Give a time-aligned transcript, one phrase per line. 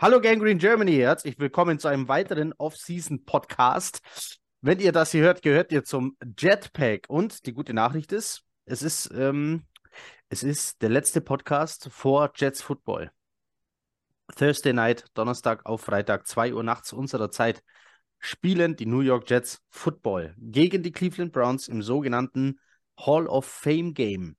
[0.00, 4.00] Hallo Gangrene Germany, herzlich willkommen zu einem weiteren Off-Season-Podcast.
[4.60, 7.06] Wenn ihr das hier hört, gehört ihr zum Jetpack.
[7.08, 9.64] Und die gute Nachricht ist, es ist, ähm,
[10.28, 13.10] es ist der letzte Podcast vor Jets Football.
[14.36, 17.64] Thursday Night, Donnerstag auf Freitag, 2 Uhr nachts unserer Zeit,
[18.20, 22.60] spielen die New York Jets Football gegen die Cleveland Browns im sogenannten
[22.96, 24.36] Hall of Fame Game.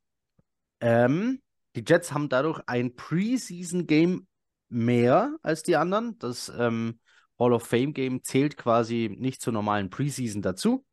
[0.79, 1.41] Ähm,
[1.75, 4.25] die Jets haben dadurch ein Preseason Game
[4.69, 6.17] mehr als die anderen.
[6.19, 6.99] Das ähm,
[7.37, 10.85] Hall of Fame Game zählt quasi nicht zur normalen Preseason dazu.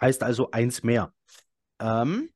[0.00, 1.12] Heißt also eins mehr.
[1.78, 2.30] Ähm,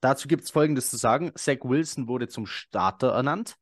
[0.00, 1.32] dazu gibt es Folgendes zu sagen.
[1.34, 3.56] Zach Wilson wurde zum Starter ernannt.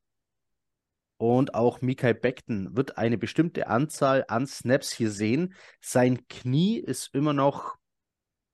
[1.19, 5.55] Und auch Mikael Beckton wird eine bestimmte Anzahl an Snaps hier sehen.
[5.81, 7.77] Sein Knie ist immer noch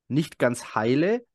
[0.08, 1.26] nicht ganz heile.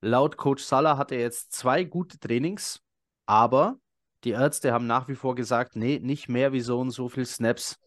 [0.00, 2.80] Laut Coach Salah hat er jetzt zwei gute Trainings,
[3.26, 3.78] aber
[4.24, 7.26] die Ärzte haben nach wie vor gesagt, nee, nicht mehr wie so und so viel
[7.26, 7.78] Snaps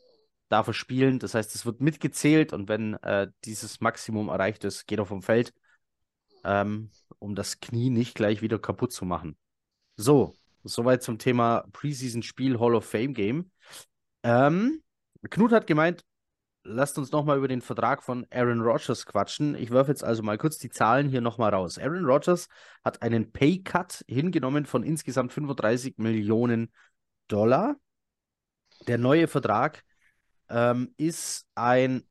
[0.50, 1.20] darf er spielen.
[1.20, 5.22] Das heißt, es wird mitgezählt und wenn äh, dieses Maximum erreicht ist, geht er vom
[5.22, 5.54] Feld,
[6.44, 9.38] ähm, um das Knie nicht gleich wieder kaputt zu machen.
[9.96, 13.52] So, soweit zum Thema Preseason-Spiel Hall of Fame Game.
[14.24, 14.82] Ähm,
[15.30, 16.04] Knut hat gemeint,
[16.66, 19.56] lasst uns nochmal über den Vertrag von Aaron Rodgers quatschen.
[19.56, 21.78] Ich werfe jetzt also mal kurz die Zahlen hier nochmal raus.
[21.78, 22.50] Aaron Rodgers
[22.84, 26.72] hat einen Pay-Cut hingenommen von insgesamt 35 Millionen
[27.28, 27.76] Dollar.
[28.88, 29.84] Der neue Vertrag
[30.50, 32.04] ähm, ist ein,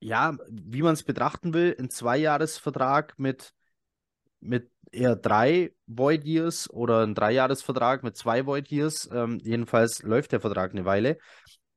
[0.00, 3.54] ja, wie man es betrachten will, ein Zweijahresvertrag mit,
[4.40, 9.08] mit eher drei Void Years oder ein Dreijahresvertrag mit zwei Void Years.
[9.10, 11.18] Ähm, jedenfalls läuft der Vertrag eine Weile.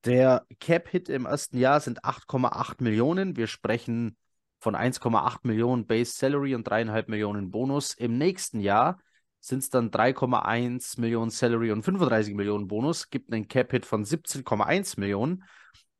[0.05, 3.35] Der Cap-Hit im ersten Jahr sind 8,8 Millionen.
[3.35, 4.17] Wir sprechen
[4.59, 7.93] von 1,8 Millionen Base Salary und 3,5 Millionen Bonus.
[7.93, 8.99] Im nächsten Jahr
[9.39, 13.09] sind es dann 3,1 Millionen Salary und 35 Millionen Bonus.
[13.09, 15.43] Gibt einen Cap-Hit von 17,1 Millionen.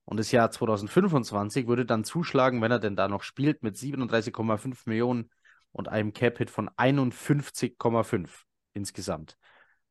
[0.05, 4.81] Und das Jahr 2025 würde dann zuschlagen, wenn er denn da noch spielt, mit 37,5
[4.85, 5.29] Millionen
[5.71, 8.29] und einem Cap-Hit von 51,5
[8.73, 9.37] insgesamt.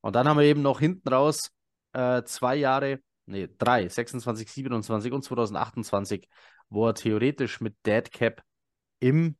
[0.01, 1.53] Und dann haben wir eben noch hinten raus
[1.93, 6.29] äh, zwei Jahre nee, drei, 26, 27 und 2028,
[6.69, 8.43] wo er theoretisch mit Dead Cap
[9.01, 9.37] im,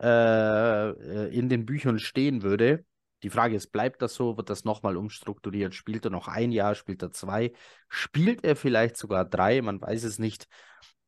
[0.00, 2.84] äh, äh, in den Büchern stehen würde.
[3.22, 4.36] Die Frage ist, bleibt das so?
[4.36, 5.74] Wird das nochmal umstrukturiert?
[5.74, 6.74] Spielt er noch ein Jahr?
[6.74, 7.52] Spielt er zwei?
[7.88, 9.60] Spielt er vielleicht sogar drei?
[9.60, 10.46] Man weiß es nicht.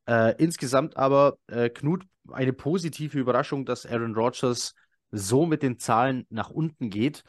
[0.07, 4.75] Äh, insgesamt aber, äh, Knut, eine positive Überraschung, dass Aaron Rodgers
[5.11, 7.23] so mit den Zahlen nach unten geht.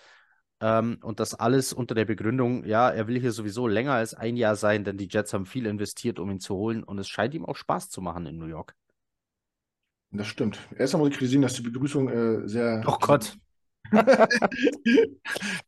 [0.65, 4.35] Ähm, und das alles unter der Begründung, ja, er will hier sowieso länger als ein
[4.35, 6.83] Jahr sein, denn die Jets haben viel investiert, um ihn zu holen.
[6.83, 8.75] Und es scheint ihm auch Spaß zu machen in New York.
[10.11, 10.59] Das stimmt.
[10.79, 12.83] Erst einmal kritisieren, dass die Begrüßung äh, sehr.
[12.87, 13.37] Oh Gott.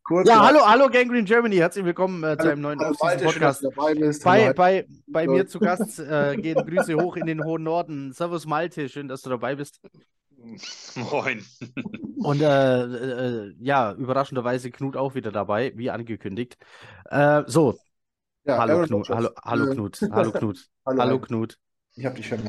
[0.02, 3.62] Kurz ja, hallo, hallo Gangrene Germany, herzlich willkommen äh, zu einem neuen Podcast.
[3.62, 4.24] Dabei bist.
[4.24, 8.14] Bei, bei, bei mir zu Gast äh, gehen Grüße hoch in den hohen Norden.
[8.14, 9.78] Servus Malte, schön, dass du dabei bist.
[10.96, 11.44] Moin.
[12.18, 16.56] Und äh, äh, ja, überraschenderweise Knut auch wieder dabei, wie angekündigt.
[17.06, 17.78] Äh, so.
[18.44, 20.00] Ja, hallo, Knut, hallo, hallo Knut.
[20.10, 20.68] Hallo Knut.
[20.86, 21.58] hallo, hallo Knut.
[21.94, 22.40] Ich hab dich schon.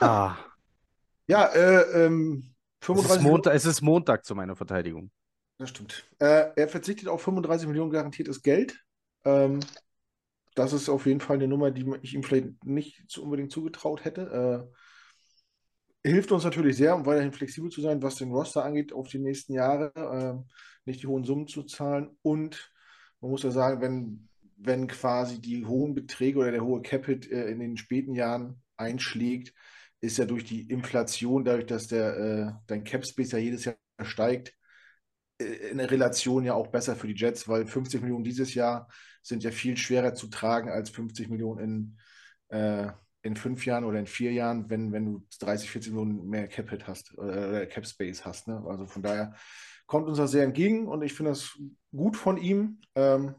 [0.00, 0.36] Ah.
[1.30, 5.10] Ja, äh, ähm, 35 es ist, Montag, es ist Montag zu meiner Verteidigung.
[5.58, 6.06] Das stimmt.
[6.18, 8.82] Äh, er verzichtet auf 35 Millionen garantiertes Geld.
[9.26, 9.60] Ähm,
[10.54, 14.06] das ist auf jeden Fall eine Nummer, die ich ihm vielleicht nicht so unbedingt zugetraut
[14.06, 14.70] hätte.
[14.72, 14.78] Äh,
[16.04, 19.18] hilft uns natürlich sehr, um weiterhin flexibel zu sein, was den Roster angeht, auf die
[19.18, 20.52] nächsten Jahre, äh,
[20.84, 22.16] nicht die hohen Summen zu zahlen.
[22.22, 22.72] Und
[23.20, 27.48] man muss ja sagen, wenn, wenn quasi die hohen Beträge oder der hohe Capit äh,
[27.50, 29.52] in den späten Jahren einschlägt,
[30.00, 34.54] ist ja durch die Inflation, dadurch, dass der, äh, dein Cap-Space ja jedes Jahr steigt,
[35.38, 38.88] äh, in der Relation ja auch besser für die Jets, weil 50 Millionen dieses Jahr
[39.22, 41.96] sind ja viel schwerer zu tragen als 50 Millionen
[42.50, 42.92] in äh,
[43.22, 46.86] in fünf Jahren oder in vier Jahren, wenn, wenn du 30, 40 Millionen mehr Cap-Hit
[46.86, 48.48] hast äh, oder Cap Space hast.
[48.48, 48.62] Ne?
[48.66, 49.34] Also von daher
[49.86, 51.58] kommt uns das sehr entgegen und ich finde das
[51.90, 52.80] gut von ihm.
[52.94, 53.34] Ähm,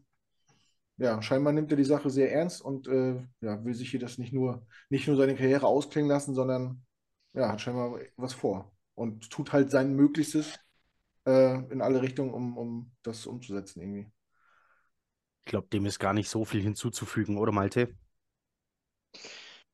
[0.97, 4.17] ja, scheinbar nimmt er die Sache sehr ernst und äh, ja, will sich hier das
[4.17, 6.85] nicht nur, nicht nur seine Karriere ausklingen lassen, sondern
[7.33, 10.59] ja, hat scheinbar was vor und tut halt sein Möglichstes
[11.25, 14.11] äh, in alle Richtungen, um, um das umzusetzen irgendwie.
[15.45, 17.95] Ich glaube, dem ist gar nicht so viel hinzuzufügen, oder Malte?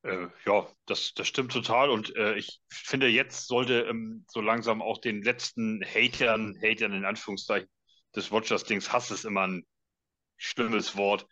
[0.06, 1.90] Äh, ja, das, das stimmt total.
[1.90, 7.06] Und äh, ich finde, jetzt sollte ähm, so langsam auch den letzten Hatern, Hatern in
[7.06, 7.69] Anführungszeichen
[8.16, 9.66] des Rogers-Dings, Hass ist immer ein
[10.38, 11.28] schlimmes Wort,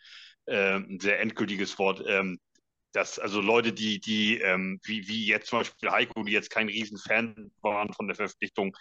[0.46, 2.40] äh, ein sehr endgültiges Wort, ähm,
[2.94, 6.68] dass also Leute, die, die, ähm, wie, wie jetzt zum Beispiel Heiko, die jetzt kein
[6.68, 8.76] Riesenfan waren von der Verpflichtung,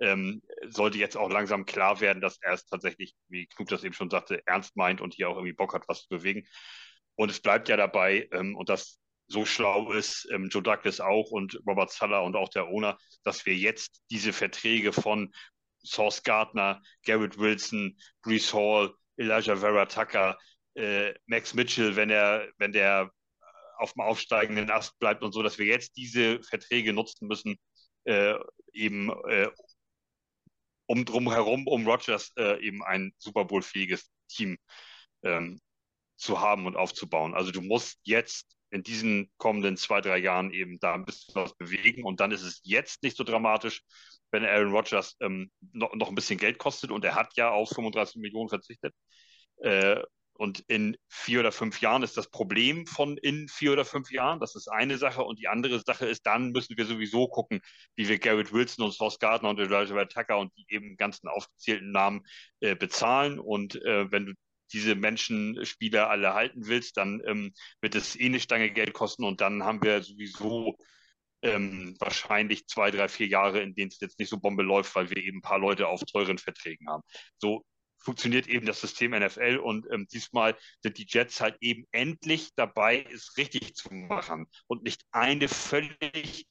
[0.00, 3.94] ähm, sollte jetzt auch langsam klar werden, dass er es tatsächlich, wie Knut das eben
[3.94, 6.46] schon sagte, ernst meint und hier auch irgendwie Bock hat, was zu bewegen.
[7.16, 11.30] Und es bleibt ja dabei, ähm, und das so schlau ist, ähm, Joe Douglas auch
[11.30, 15.32] und Robert Suller und auch der Owner, dass wir jetzt diese Verträge von
[15.84, 20.38] Source Gardner, Garrett Wilson, Brees Hall, Elijah Vera Tucker,
[20.74, 23.10] äh, Max Mitchell, wenn er, wenn der
[23.78, 27.56] auf dem aufsteigenden Ast bleibt und so, dass wir jetzt diese Verträge nutzen müssen,
[28.04, 28.34] äh,
[28.72, 29.48] eben äh,
[30.86, 34.58] um drumherum, um Rogers äh, eben ein Super Bowl-fähiges Team
[35.22, 35.60] ähm,
[36.16, 37.34] zu haben und aufzubauen.
[37.34, 41.56] Also du musst jetzt in diesen kommenden zwei, drei Jahren eben da ein bisschen was
[41.56, 43.82] bewegen und dann ist es jetzt nicht so dramatisch,
[44.30, 47.70] wenn Aaron Rodgers ähm, noch, noch ein bisschen Geld kostet und er hat ja auf
[47.70, 48.94] 35 Millionen verzichtet.
[49.62, 50.02] Äh,
[50.38, 54.38] und in vier oder fünf Jahren ist das Problem von in vier oder fünf Jahren.
[54.38, 55.24] Das ist eine Sache.
[55.24, 57.60] Und die andere Sache ist, dann müssen wir sowieso gucken,
[57.96, 61.90] wie wir Garrett Wilson und Sauce Gardner und Elijah Tucker und die eben ganzen aufgezählten
[61.90, 62.22] Namen
[62.60, 63.40] äh, bezahlen.
[63.40, 64.34] Und äh, wenn du
[64.72, 69.24] diese Menschen, Spieler alle halten willst, dann ähm, wird es eh eine Stange Geld kosten
[69.24, 70.78] und dann haben wir sowieso
[71.42, 75.10] ähm, wahrscheinlich zwei, drei, vier Jahre, in denen es jetzt nicht so Bombe läuft, weil
[75.10, 77.02] wir eben ein paar Leute auf teuren Verträgen haben.
[77.38, 77.64] So
[77.98, 83.04] funktioniert eben das System NFL und ähm, diesmal sind die Jets halt eben endlich dabei,
[83.12, 86.46] es richtig zu machen und nicht eine völlig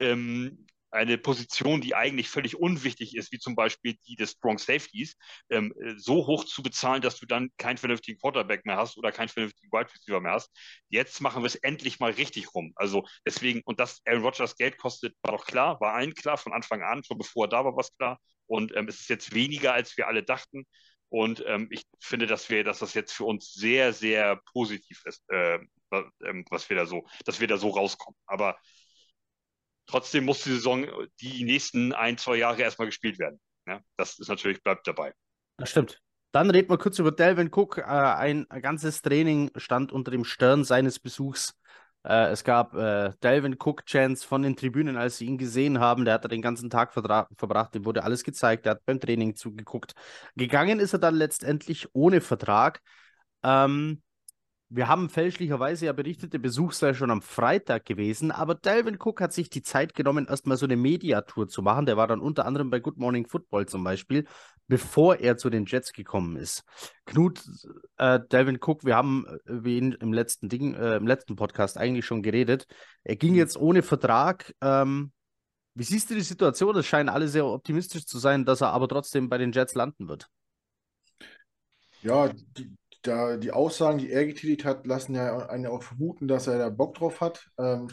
[0.00, 5.16] ähm, eine Position, die eigentlich völlig unwichtig ist, wie zum Beispiel die des Strong Safeties,
[5.50, 9.28] ähm, so hoch zu bezahlen, dass du dann keinen vernünftigen Quarterback mehr hast oder keinen
[9.28, 10.50] vernünftigen Wide Receiver mehr hast.
[10.88, 12.72] Jetzt machen wir es endlich mal richtig rum.
[12.76, 16.52] Also deswegen, und dass Aaron Rodgers Geld kostet, war doch klar, war allen klar, von
[16.52, 18.18] Anfang an, schon bevor er da war, was klar.
[18.46, 20.64] Und ähm, es ist jetzt weniger, als wir alle dachten.
[21.10, 25.22] Und ähm, ich finde, dass wir, dass das jetzt für uns sehr, sehr positiv ist,
[25.30, 25.58] äh,
[25.90, 28.18] was wir da so, dass wir da so rauskommen.
[28.26, 28.58] Aber
[29.88, 30.86] Trotzdem muss die Saison
[31.20, 33.40] die nächsten ein, zwei Jahre erstmal gespielt werden.
[33.66, 35.12] Ja, das ist natürlich, bleibt dabei.
[35.56, 36.00] Das stimmt.
[36.30, 37.78] Dann reden wir kurz über Delvin Cook.
[37.78, 41.54] Äh, ein, ganzes Training stand unter dem Stern seines Besuchs.
[42.04, 46.04] Äh, es gab äh, Delvin Cook-Chants von den Tribünen, als sie ihn gesehen haben.
[46.04, 49.94] Der hat den ganzen Tag verbracht, dem wurde alles gezeigt, der hat beim Training zugeguckt.
[50.36, 52.82] Gegangen ist er dann letztendlich ohne Vertrag.
[53.42, 54.02] Ähm,
[54.70, 59.20] wir haben fälschlicherweise ja berichtet, der Besuch sei schon am Freitag gewesen, aber Delvin Cook
[59.20, 61.86] hat sich die Zeit genommen, erstmal so eine Mediatour zu machen.
[61.86, 64.26] Der war dann unter anderem bei Good Morning Football zum Beispiel,
[64.66, 66.64] bevor er zu den Jets gekommen ist.
[67.06, 67.42] Knut,
[67.96, 72.04] äh, Delvin Cook, wir haben über ihn im letzten Ding, äh, im letzten Podcast eigentlich
[72.04, 72.66] schon geredet.
[73.04, 73.38] Er ging mhm.
[73.38, 74.54] jetzt ohne Vertrag.
[74.60, 75.12] Ähm,
[75.74, 76.76] wie siehst du die Situation?
[76.76, 80.08] Es scheinen alle sehr optimistisch zu sein, dass er aber trotzdem bei den Jets landen
[80.08, 80.28] wird.
[82.02, 86.46] Ja, die, da die Aussagen, die er getätigt hat, lassen ja einen auch vermuten, dass
[86.46, 87.50] er da Bock drauf hat.
[87.58, 87.88] Ähm,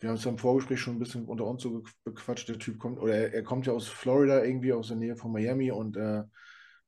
[0.00, 2.48] wir haben es im Vorgespräch schon ein bisschen unter uns so bequatscht.
[2.48, 5.32] Der Typ kommt, oder er, er kommt ja aus Florida, irgendwie aus der Nähe von
[5.32, 6.22] Miami und äh,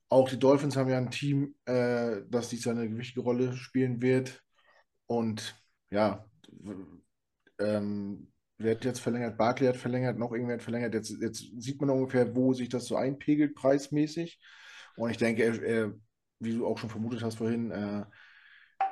[0.08, 4.42] auch die Dolphins haben ja ein Team, äh, das dies eine gewichtige Rolle spielen wird.
[5.06, 5.54] Und
[5.90, 6.26] ja,
[7.58, 9.38] ähm, wer hat jetzt verlängert?
[9.38, 10.94] Barkley hat verlängert, noch irgendwer hat verlängert.
[10.94, 14.38] Jetzt, jetzt sieht man ungefähr, wo sich das so einpegelt, preismäßig.
[14.96, 15.94] Und ich denke, er, er
[16.42, 18.04] wie du auch schon vermutet hast vorhin, äh,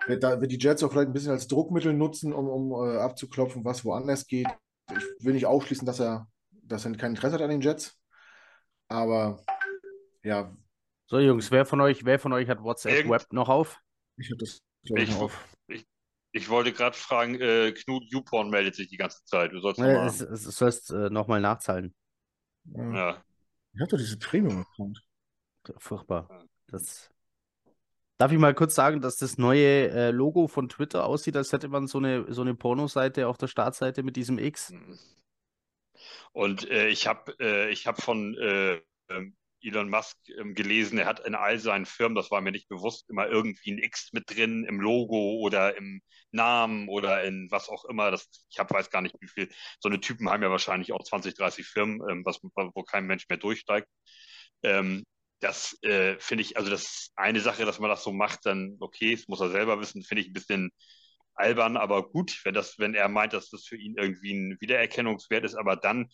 [0.07, 2.99] wird, da, wird die Jets auch vielleicht ein bisschen als Druckmittel nutzen, um, um äh,
[2.99, 4.49] abzuklopfen, was woanders geht.
[4.91, 7.99] Ich will nicht ausschließen, dass er, dass er kein Interesse hat an den Jets.
[8.89, 9.45] Aber
[10.23, 10.55] ja.
[11.07, 13.81] So, Jungs, wer von euch, wer von euch hat WhatsApp Irgend Web noch auf?
[14.17, 15.49] Ich habe das ich, noch auf.
[15.69, 15.87] Ich,
[16.33, 19.53] ich wollte gerade fragen, äh, Knut YouPorn meldet sich die ganze Zeit.
[19.53, 20.07] Du sollst nee, nochmal.
[20.07, 21.95] Es, es, sollst äh, nochmal nachzahlen.
[22.65, 22.95] Ja.
[22.95, 23.25] ja.
[23.73, 25.03] Ich habe doch diese Premium-Account.
[25.79, 26.47] Furchtbar.
[26.69, 27.11] Das
[28.21, 31.69] Darf ich mal kurz sagen, dass das neue äh, Logo von Twitter aussieht, als hätte
[31.69, 34.73] man so eine, so eine Pornoseite auf der Startseite mit diesem X?
[34.73, 34.99] Mhm.
[36.33, 41.21] Und äh, ich habe äh, hab von äh, ähm, Elon Musk ähm, gelesen, er hat
[41.21, 44.65] in all seinen Firmen, das war mir nicht bewusst, immer irgendwie ein X mit drin
[44.65, 48.11] im Logo oder im Namen oder in was auch immer.
[48.11, 49.49] Das, ich hab, weiß gar nicht, wie viel.
[49.79, 53.27] So eine Typen haben ja wahrscheinlich auch 20, 30 Firmen, ähm, was, wo kein Mensch
[53.31, 53.89] mehr durchsteigt.
[54.63, 55.05] Ähm,
[55.41, 59.15] das äh, finde ich, also das eine Sache, dass man das so macht, dann okay,
[59.15, 60.71] das muss er selber wissen, finde ich ein bisschen
[61.35, 65.45] albern, aber gut, wenn das, wenn er meint, dass das für ihn irgendwie ein Wiedererkennungswert
[65.45, 66.09] ist, aber dann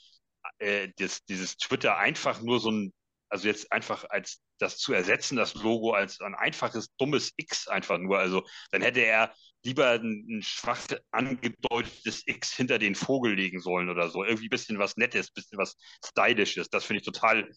[0.59, 2.93] äh, das, dieses Twitter einfach nur so ein,
[3.29, 7.99] also jetzt einfach als das zu ersetzen, das Logo als ein einfaches, dummes X einfach
[7.99, 10.81] nur, also dann hätte er lieber ein, ein schwach
[11.11, 15.35] angedeutetes X hinter den Vogel legen sollen oder so, irgendwie ein bisschen was Nettes, ein
[15.35, 17.51] bisschen was Stylisches, das finde ich total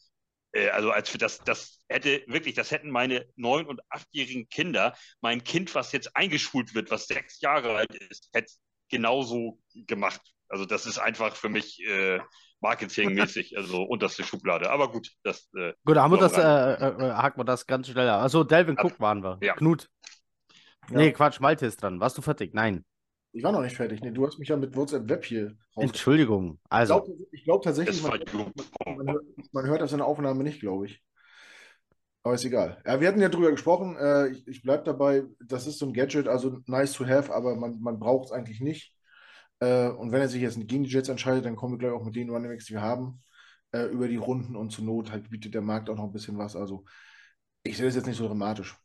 [0.73, 5.43] also als für das, das hätte wirklich, das hätten meine neun- und achtjährigen Kinder, mein
[5.43, 8.51] Kind, was jetzt eingeschult wird, was sechs Jahre alt ist, hätte
[8.89, 10.21] genauso gemacht.
[10.47, 12.19] Also das ist einfach für mich äh,
[12.61, 14.69] marketingmäßig, also unterste Schublade.
[14.69, 15.49] Aber gut, das.
[15.55, 18.21] Äh, gut, haben wir das, äh, äh, haken wir das ganz schnell ab.
[18.21, 19.37] Also Delvin Cook waren wir.
[19.41, 19.53] Ja.
[19.53, 19.87] Knut.
[20.89, 20.97] Ja.
[20.97, 21.99] Nee, Quatsch, Malte ist dran.
[21.99, 22.53] Warst du fertig?
[22.53, 22.83] Nein.
[23.31, 24.01] Ich war noch nicht fertig.
[24.01, 25.83] Nee, du hast mich ja mit WhatsApp Web hier raus.
[25.83, 26.59] Entschuldigung.
[26.69, 27.05] Also.
[27.31, 28.19] Ich glaube glaub tatsächlich, man,
[28.85, 31.03] man, hört, man, hört das in der Aufnahme nicht, glaube ich.
[32.23, 32.81] Aber ist egal.
[32.85, 33.95] Ja, wir hatten ja drüber gesprochen.
[33.97, 37.55] Äh, ich ich bleibe dabei, das ist so ein Gadget, also nice to have, aber
[37.55, 38.93] man, man braucht es eigentlich nicht.
[39.59, 42.03] Äh, und wenn er sich jetzt gegen die Jets entscheidet, dann kommen wir gleich auch
[42.03, 43.21] mit den Running die wir haben,
[43.71, 46.37] äh, über die Runden und zur Not halt bietet der Markt auch noch ein bisschen
[46.37, 46.55] was.
[46.55, 46.83] Also
[47.63, 48.75] ich sehe das jetzt nicht so dramatisch.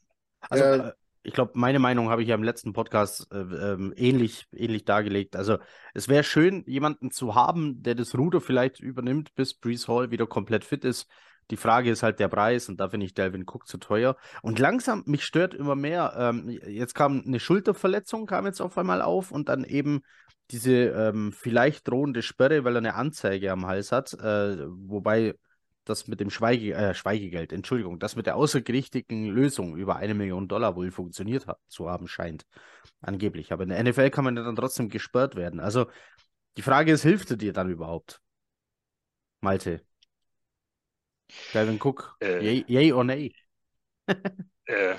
[0.41, 0.93] Also äh,
[1.25, 5.37] ich glaube, meine Meinung habe ich ja im letzten Podcast äh, ähm, ähnlich, ähnlich dargelegt.
[5.37, 5.57] Also
[5.95, 10.27] es wäre schön, jemanden zu haben, der das Ruder vielleicht übernimmt, bis Brees Hall wieder
[10.27, 11.09] komplett fit ist.
[11.51, 14.17] Die Frage ist halt der Preis und da finde ich Delvin Cook zu teuer.
[14.43, 16.15] Und langsam, mich stört immer mehr.
[16.17, 20.03] Ähm, jetzt kam eine Schulterverletzung, kam jetzt auf einmal auf und dann eben
[20.51, 24.13] diese ähm, vielleicht drohende Sperre, weil er eine Anzeige am Hals hat.
[24.13, 25.35] Äh, wobei
[25.85, 30.49] das mit dem Schweige, äh, Schweigegeld, Entschuldigung, das mit der außergerichtlichen Lösung über eine Million
[30.49, 32.45] Dollar wohl funktioniert hat, zu haben scheint.
[33.01, 33.53] Angeblich.
[33.53, 35.61] Aber in der NFL kann man ja dann trotzdem gesperrt werden.
[35.61, 35.87] Also
[36.57, 38.21] die Frage ist, hilft er dir dann überhaupt?
[39.41, 39.85] Malte.
[41.53, 42.17] Calvin Cook.
[42.21, 43.35] Äh, yay, yay or nay?
[44.67, 44.97] äh,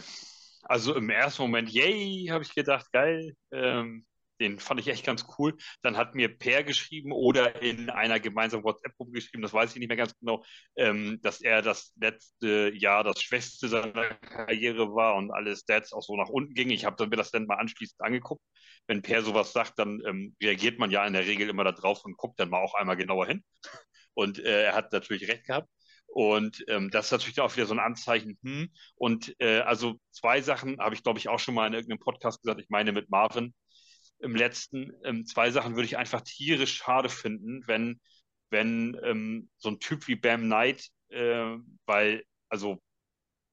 [0.64, 3.36] also im ersten Moment, yay, habe ich gedacht, geil.
[3.52, 4.06] Ähm,
[4.40, 5.56] den fand ich echt ganz cool.
[5.82, 9.88] Dann hat mir Per geschrieben oder in einer gemeinsamen WhatsApp-Gruppe geschrieben, das weiß ich nicht
[9.88, 10.44] mehr ganz genau,
[10.76, 16.04] ähm, dass er das letzte Jahr das Schwächste seiner Karriere war und alle Stats auch
[16.04, 16.72] so nach unten gingen.
[16.72, 18.44] Ich habe mir das dann mal anschließend angeguckt.
[18.88, 22.18] Wenn Per sowas sagt, dann ähm, reagiert man ja in der Regel immer darauf und
[22.18, 23.44] guckt dann mal auch einmal genauer hin.
[24.18, 25.68] Und äh, er hat natürlich recht gehabt.
[26.08, 28.40] Und ähm, das ist natürlich auch wieder so ein Anzeichen.
[28.42, 28.70] Hm.
[28.96, 32.42] Und äh, also zwei Sachen habe ich, glaube ich, auch schon mal in irgendeinem Podcast
[32.42, 32.62] gesagt.
[32.62, 33.54] Ich meine mit Marvin,
[34.26, 34.92] im letzten.
[35.04, 38.02] Ähm, zwei Sachen würde ich einfach tierisch schade finden, wenn,
[38.50, 42.82] wenn ähm, so ein Typ wie Bam Knight, äh, weil, also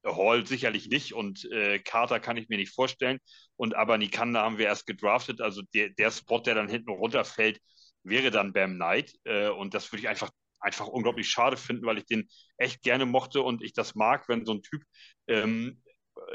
[0.05, 3.21] Hall sicherlich nicht und äh, Carter kann ich mir nicht vorstellen.
[3.57, 5.41] Und aber Nikanda haben wir erst gedraftet.
[5.41, 7.61] Also der, der Spot, der dann hinten runterfällt,
[8.03, 9.15] wäre dann Bam Knight.
[9.25, 13.07] Äh, und das würde ich einfach, einfach unglaublich schade finden, weil ich den echt gerne
[13.07, 14.83] mochte und ich das mag, wenn so ein Typ
[15.29, 15.83] ähm,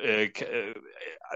[0.01, 0.73] äh, äh,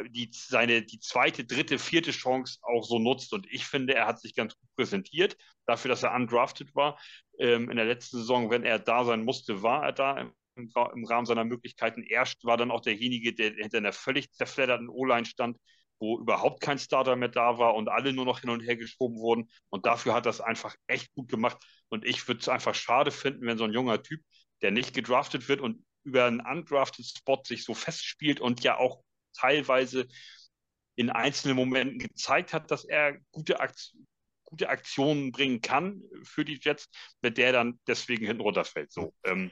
[0.10, 3.34] die, seine, die zweite, dritte, vierte Chance auch so nutzt.
[3.34, 7.00] Und ich finde, er hat sich ganz gut präsentiert, dafür, dass er undrafted war.
[7.40, 11.06] Ähm, in der letzten Saison, wenn er da sein musste, war er da im, im
[11.06, 12.04] Rahmen seiner Möglichkeiten.
[12.04, 15.58] Er war dann auch derjenige, der hinter einer völlig zerfledderten O-Line stand,
[16.00, 19.18] wo überhaupt kein Starter mehr da war und alle nur noch hin und her geschoben
[19.18, 19.50] wurden.
[19.70, 21.58] Und dafür hat er es einfach echt gut gemacht.
[21.90, 24.22] Und ich würde es einfach schade finden, wenn so ein junger Typ,
[24.62, 29.04] der nicht gedraftet wird und über einen undrafted Spot sich so festspielt und ja auch
[29.34, 30.08] teilweise
[30.96, 33.94] in einzelnen Momenten gezeigt hat, dass er gute, Akt
[34.44, 36.90] gute Aktionen bringen kann für die Jets,
[37.22, 38.92] mit der dann deswegen hinten runterfällt.
[38.92, 39.52] So, ähm,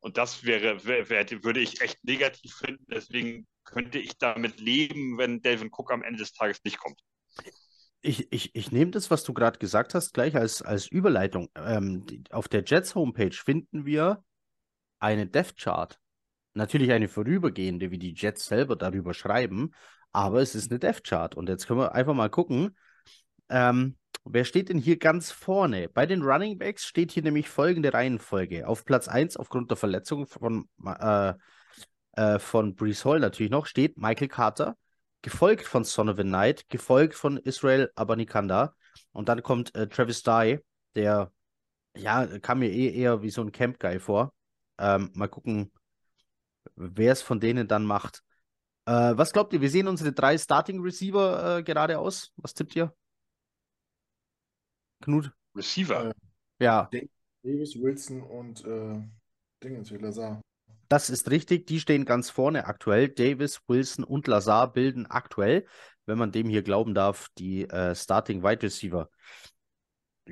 [0.00, 1.08] und das wäre, wär,
[1.42, 2.84] würde ich echt negativ finden.
[2.88, 7.00] Deswegen könnte ich damit leben, wenn Delvin Cook am Ende des Tages nicht kommt.
[8.02, 11.48] Ich, ich, ich nehme das, was du gerade gesagt hast, gleich als, als Überleitung.
[11.56, 14.22] Ähm, auf der Jets Homepage finden wir
[15.04, 16.00] eine Death Chart.
[16.54, 19.72] Natürlich eine vorübergehende, wie die Jets selber darüber schreiben,
[20.12, 21.34] aber es ist eine Death Chart.
[21.34, 22.76] Und jetzt können wir einfach mal gucken,
[23.50, 25.90] ähm, wer steht denn hier ganz vorne?
[25.90, 28.66] Bei den Running Backs steht hier nämlich folgende Reihenfolge.
[28.66, 31.34] Auf Platz 1 aufgrund der Verletzung von, äh,
[32.12, 34.76] äh, von Brees Hall natürlich noch steht Michael Carter,
[35.20, 38.74] gefolgt von Sonovan Knight, gefolgt von Israel Abanikanda.
[39.12, 40.60] Und dann kommt äh, Travis Dye,
[40.94, 41.30] der
[41.94, 44.32] ja, kam mir eh eher wie so ein Camp-Guy vor.
[44.78, 45.72] Ähm, mal gucken,
[46.76, 48.22] wer es von denen dann macht.
[48.86, 49.60] Äh, was glaubt ihr?
[49.60, 52.32] Wir sehen unsere drei Starting Receiver äh, gerade aus.
[52.36, 52.94] Was tippt ihr?
[55.00, 55.32] Knut?
[55.54, 56.10] Receiver?
[56.10, 56.14] Äh,
[56.60, 56.90] ja.
[57.42, 59.02] Davis, Wilson und äh,
[59.62, 60.40] Dingens, Lazar.
[60.88, 63.08] Das ist richtig, die stehen ganz vorne aktuell.
[63.08, 65.66] Davis, Wilson und Lazar bilden aktuell,
[66.06, 69.10] wenn man dem hier glauben darf, die äh, Starting Wide Receiver.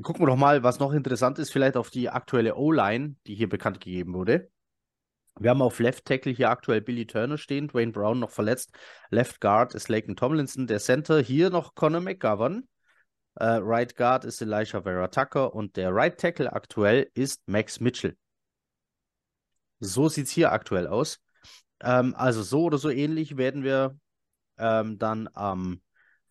[0.01, 3.49] Gucken wir doch mal, was noch interessant ist, vielleicht auf die aktuelle O-Line, die hier
[3.49, 4.51] bekannt gegeben wurde.
[5.39, 8.73] Wir haben auf Left Tackle hier aktuell Billy Turner stehen, Dwayne Brown noch verletzt.
[9.11, 12.69] Left Guard ist Laken Tomlinson, der Center hier noch Conor McGovern.
[13.41, 18.17] Uh, right Guard ist Elisha Vera Tucker und der Right Tackle aktuell ist Max Mitchell.
[19.81, 21.19] So sieht es hier aktuell aus.
[21.81, 23.99] Ähm, also so oder so ähnlich werden wir
[24.59, 25.81] ähm, dann ähm,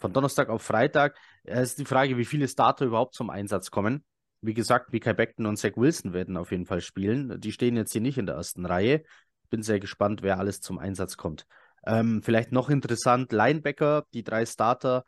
[0.02, 1.16] von Donnerstag auf Freitag.
[1.44, 4.04] Es ist die Frage, wie viele Starter überhaupt zum Einsatz kommen.
[4.44, 7.40] wie gesagt, Mikael Beckton und Zach Wilson werden auf jeden Fall spielen.
[7.40, 9.04] Die stehen jetzt hier nicht in der ersten Reihe.
[9.52, 11.46] Bin sehr gespannt, wer alles zum Einsatz kommt.
[11.86, 15.06] Ähm, vielleicht noch interessant, Linebacker, die drei Starter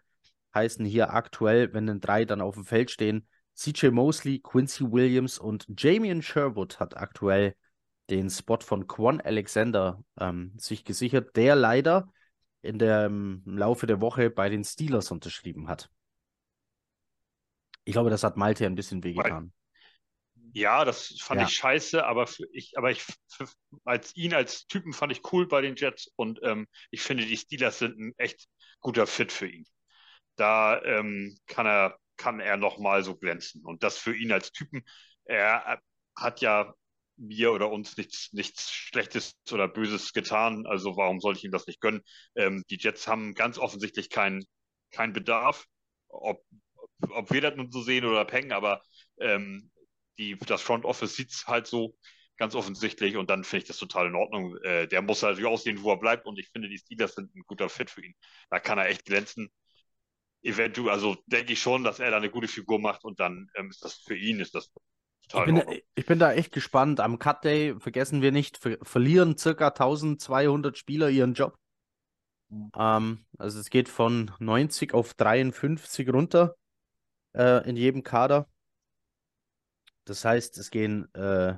[0.54, 5.40] heißen hier aktuell, wenn denn drei dann auf dem Feld stehen, CJ Mosley, Quincy Williams
[5.40, 7.56] und Jamian Sherwood hat aktuell
[8.12, 12.08] den Spot von Quan Alexander ähm, sich gesichert, der leider
[12.64, 15.92] in der, im Laufe der Woche bei den Steelers unterschrieben hat.
[17.86, 19.54] Ich glaube, das hat Malte ein bisschen wehgetan.
[20.56, 21.42] Ja, das fand Ja.
[21.42, 23.48] ich scheiße, aber ich, aber ich für,
[23.86, 27.38] als ihn als Typen fand ich cool bei den Jets und ähm, ich finde, die
[27.38, 28.48] Steelers sind ein echt
[28.80, 29.66] guter Fit für ihn.
[30.38, 34.52] Da ähm, kann er kann er noch mal so glänzen und das für ihn als
[34.54, 34.84] Typen.
[35.26, 35.82] Er
[36.18, 36.74] hat ja
[37.18, 41.68] mir oder uns nichts nichts Schlechtes oder Böses getan, also warum sollte ich ihm das
[41.68, 42.02] nicht gönnen?
[42.36, 44.46] Ähm, die Jets haben ganz offensichtlich keinen
[44.92, 45.66] keinen Bedarf,
[46.10, 46.44] ob
[47.10, 48.82] ob wir das nun so sehen oder Peng, aber
[49.20, 49.72] ähm,
[50.18, 51.98] die, das Front Office sieht es halt so
[52.38, 54.58] ganz offensichtlich und dann finde ich das total in Ordnung.
[54.64, 57.36] Äh, der muss halt so aussehen, wo er bleibt und ich finde, die Steelers sind
[57.36, 58.16] ein guter Fit für ihn.
[58.50, 59.52] Da kann er echt glänzen.
[60.44, 63.70] Eventuell, also denke ich schon, dass er da eine gute Figur macht und dann ähm,
[63.70, 64.72] ist das für ihn ist das
[65.34, 65.64] Ich bin,
[65.96, 67.00] ich bin da echt gespannt.
[67.00, 71.58] Am Cut Day, vergessen wir nicht, ver verlieren circa 1200 Spieler ihren Job.
[72.50, 72.72] Mhm.
[72.78, 76.56] Ähm, also es geht von 90 auf 53 runter
[77.36, 78.48] äh, in jedem Kader.
[80.06, 81.56] Das heißt, es gehen äh,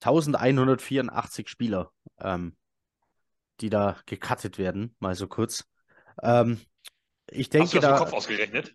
[0.00, 2.56] 1184 Spieler, ähm,
[3.60, 5.64] die da gecuttet werden, mal so kurz.
[6.22, 6.60] Ähm,
[7.30, 7.98] ich Hast du denke das im da.
[7.98, 8.74] Kopf ausgerechnet?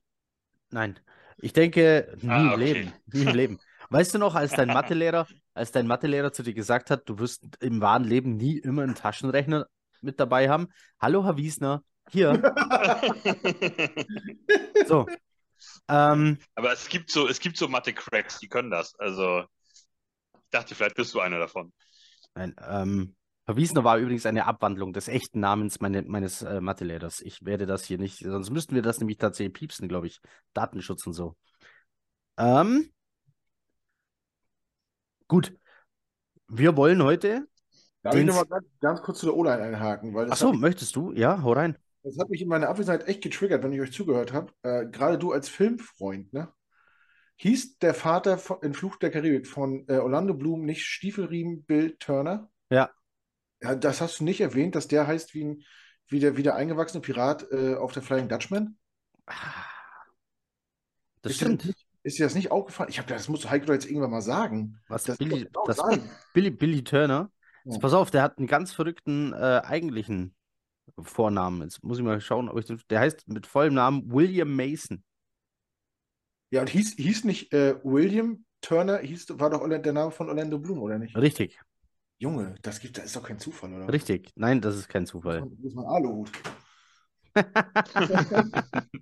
[0.70, 1.00] Nein,
[1.41, 2.60] ich denke, nie Ah, im okay.
[2.60, 3.60] Leben, nie im Leben.
[3.89, 7.45] Weißt du noch, als dein Mathelehrer, als dein Mathelehrer zu dir gesagt hat, du wirst
[7.62, 9.67] im wahren Leben nie immer einen Taschenrechner
[10.01, 10.67] mit dabei haben?
[10.99, 12.34] Hallo, Herr Wiesner, hier,
[14.88, 15.08] so.
[15.88, 18.97] Ähm, Aber es gibt so, es gibt so Mathe-Cracks, die können das.
[18.99, 19.43] Also
[20.34, 21.71] ich dachte, vielleicht bist du einer davon.
[22.36, 27.21] nein, ähm, Herr Wiesner war übrigens eine Abwandlung des echten Namens meine, meines äh, Mathelehrers.
[27.21, 30.21] Ich werde das hier nicht, sonst müssten wir das nämlich tatsächlich piepsen, glaube ich.
[30.54, 31.36] Datenschutz und so.
[32.38, 32.91] Ähm,
[35.27, 35.54] gut.
[36.47, 37.47] Wir wollen heute.
[38.04, 40.13] Darf ich nochmal ganz, ganz kurz zu der O-Line einhaken?
[40.13, 41.12] Weil Achso, möchtest du?
[41.12, 41.77] Ja, hau rein.
[42.04, 44.51] das hat mich in meiner Abwesenheit echt getriggert, wenn ich euch zugehört habe.
[44.63, 46.51] Äh, gerade du als Filmfreund, ne?
[47.38, 51.95] Hieß der Vater von, in Fluch der Karibik von äh, Orlando Bloom nicht Stiefelriemen Bill
[51.97, 52.51] Turner?
[52.69, 52.91] Ja.
[53.62, 55.63] Ja, das hast du nicht erwähnt, dass der heißt wie, ein,
[56.08, 58.78] wie, der, wie der eingewachsene Pirat äh, auf der Flying Dutchman?
[59.28, 59.65] Ah,
[61.21, 61.62] Das Ist stimmt.
[61.62, 62.89] das nicht, ist dir das nicht aufgefallen?
[62.89, 64.80] Ich habe das muss Heiko doch jetzt irgendwann mal sagen.
[64.88, 66.10] Was Das Billy, das sagen.
[66.34, 67.32] Billy, Billy Turner.
[67.63, 67.82] Jetzt Ja.
[67.82, 70.36] pass auf, der hat einen ganz verrückten äh, eigentlichen
[71.00, 71.63] Vornamen.
[71.63, 72.82] Jetzt muss ich mal schauen, ob ich den.
[72.89, 75.04] Der heißt mit vollem Namen William Mason.
[76.50, 80.60] Ja, und hieß, hieß nicht äh, William Turner, hieß, war doch der Name von Orlando
[80.60, 81.15] Bloom, oder nicht?
[81.15, 81.58] Richtig,
[82.21, 83.91] Junge, das gibt, das ist doch kein Zufall, oder?
[83.91, 84.31] richtig.
[84.36, 85.41] Nein, das ist kein Zufall.
[85.41, 86.29] das ist mal Aluhut.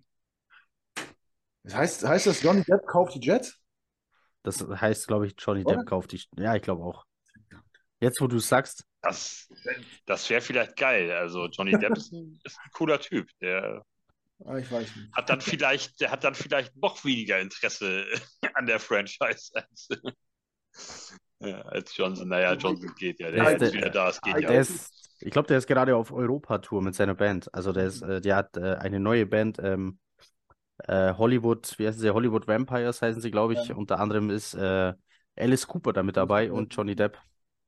[1.63, 3.61] Das heißt, heißt das, Johnny Depp kauft die Jets?
[4.43, 5.75] Das heißt, glaube ich, Johnny Oder?
[5.77, 6.23] Depp kauft die.
[6.37, 7.05] Ja, ich glaube auch.
[7.99, 9.49] Jetzt, wo du es sagst, Das,
[10.05, 11.11] das wäre vielleicht geil.
[11.11, 13.29] Also Johnny Depp ist ein, ist ein cooler Typ.
[13.41, 13.83] Der
[14.45, 15.13] Ah, ich weiß nicht.
[15.13, 18.05] hat dann vielleicht, der hat dann vielleicht noch weniger Interesse
[18.53, 19.89] an der Franchise als,
[21.39, 22.27] ja, als Johnson.
[22.27, 23.31] Naja, Johnson geht ja.
[23.31, 24.09] Der Der ist der- wieder da.
[24.09, 24.49] Es geht ja.
[24.51, 27.53] ist, ich glaube, der ist gerade auf Europa-Tour mit seiner Band.
[27.53, 29.99] Also der ist, äh, der hat äh, eine neue Band, ähm,
[30.87, 32.09] äh, Hollywood, wie heißen sie?
[32.13, 33.67] Hollywood Vampires heißen sie, glaube ich.
[33.67, 33.75] Ja.
[33.75, 34.93] Unter anderem ist äh,
[35.35, 37.17] Alice Cooper da mit dabei und Johnny Depp.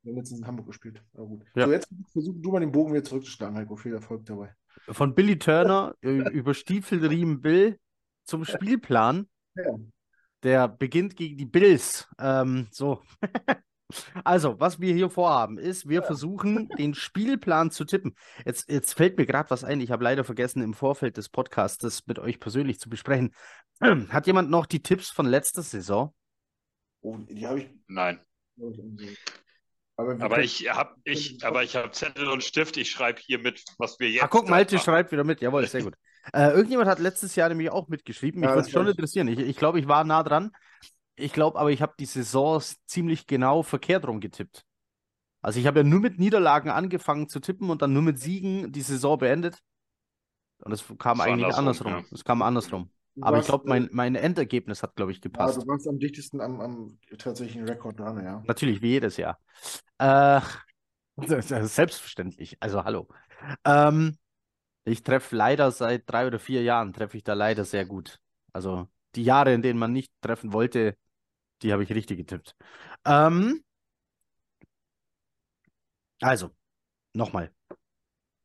[0.04, 1.04] Wir haben letztens in Hamburg gespielt.
[1.14, 1.44] Aber gut.
[1.56, 1.66] Ja.
[1.66, 3.76] So, jetzt versuch du mal den Bogen wieder zurückzuschlagen, Heiko.
[3.76, 4.56] Viel Erfolg dabei.
[4.90, 7.78] Von Billy Turner über Stiefelriemen Bill
[8.24, 9.28] zum Spielplan.
[9.56, 9.64] Ja.
[10.44, 12.08] Der beginnt gegen die Bills.
[12.18, 13.02] Ähm, so.
[14.24, 18.16] Also, was wir hier vorhaben, ist, wir versuchen, den Spielplan zu tippen.
[18.46, 19.82] Jetzt, jetzt fällt mir gerade was ein.
[19.82, 23.34] Ich habe leider vergessen, im Vorfeld des Podcasts das mit euch persönlich zu besprechen.
[24.10, 26.14] Hat jemand noch die Tipps von letzter Saison?
[27.02, 28.20] Oh, die habe ich, Nein.
[29.98, 32.78] Aber, Aber ich habe ich, aber ich habe Zettel und Stift.
[32.78, 34.24] Ich schreibe hier mit, was wir jetzt.
[34.24, 35.42] Ah, guck, Malte schreibt wieder mit.
[35.42, 35.96] Jawohl, sehr gut.
[36.34, 38.42] Äh, irgendjemand hat letztes Jahr nämlich auch mitgeschrieben.
[38.42, 39.28] Mich Ja, würde schon interessieren.
[39.28, 40.52] Ich, ich glaube, ich war nah dran.
[41.22, 44.66] Ich glaube aber, ich habe die Saisons ziemlich genau verkehrt rum getippt.
[45.42, 48.72] Also ich habe ja nur mit Niederlagen angefangen zu tippen und dann nur mit Siegen
[48.72, 49.58] die Saison beendet.
[50.64, 52.06] Und es kam Das eigentlich andersrum.
[52.12, 52.90] Es kam andersrum.
[53.16, 55.62] du Aber ich glaube, äh, mein, mein Endergebnis hat, glaube ich, Ja, gepasst.
[55.62, 58.44] du warst am dichtesten am, am tatsächlichen Rekord dran, ja.
[58.46, 59.40] Natürlich, wie jedes Jahr.
[59.98, 60.42] Äh,
[61.18, 62.58] selbstverständlich.
[62.60, 63.08] Also hallo.
[63.66, 64.18] Ähm,
[64.86, 68.20] ich treffe leider seit drei oder vier Jahren, treffe ich da leider sehr gut.
[68.54, 70.96] Also die Jahre, in denen man nicht treffen wollte,
[71.62, 72.56] die habe ich richtig getippt.
[73.06, 73.64] Ähm,
[76.20, 76.52] also,
[77.14, 77.52] nochmal.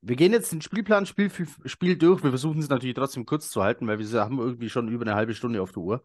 [0.01, 2.23] Wir gehen jetzt den Spielplan Spiel für Spiel durch.
[2.23, 5.17] Wir versuchen es natürlich trotzdem kurz zu halten, weil wir haben irgendwie schon über eine
[5.17, 6.03] halbe Stunde auf der Uhr.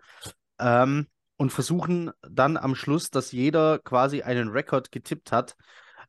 [0.59, 5.55] Ähm, und versuchen dann am Schluss, dass jeder quasi einen Rekord getippt hat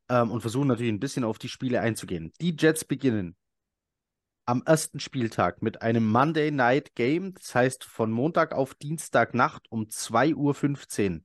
[0.07, 2.31] ähm, und versuchen natürlich ein bisschen auf die Spiele einzugehen.
[2.39, 3.35] Die Jets beginnen
[4.45, 9.83] am ersten Spieltag mit einem Monday Night Game, das heißt von Montag auf Dienstagnacht um
[9.83, 11.21] 2.15 Uhr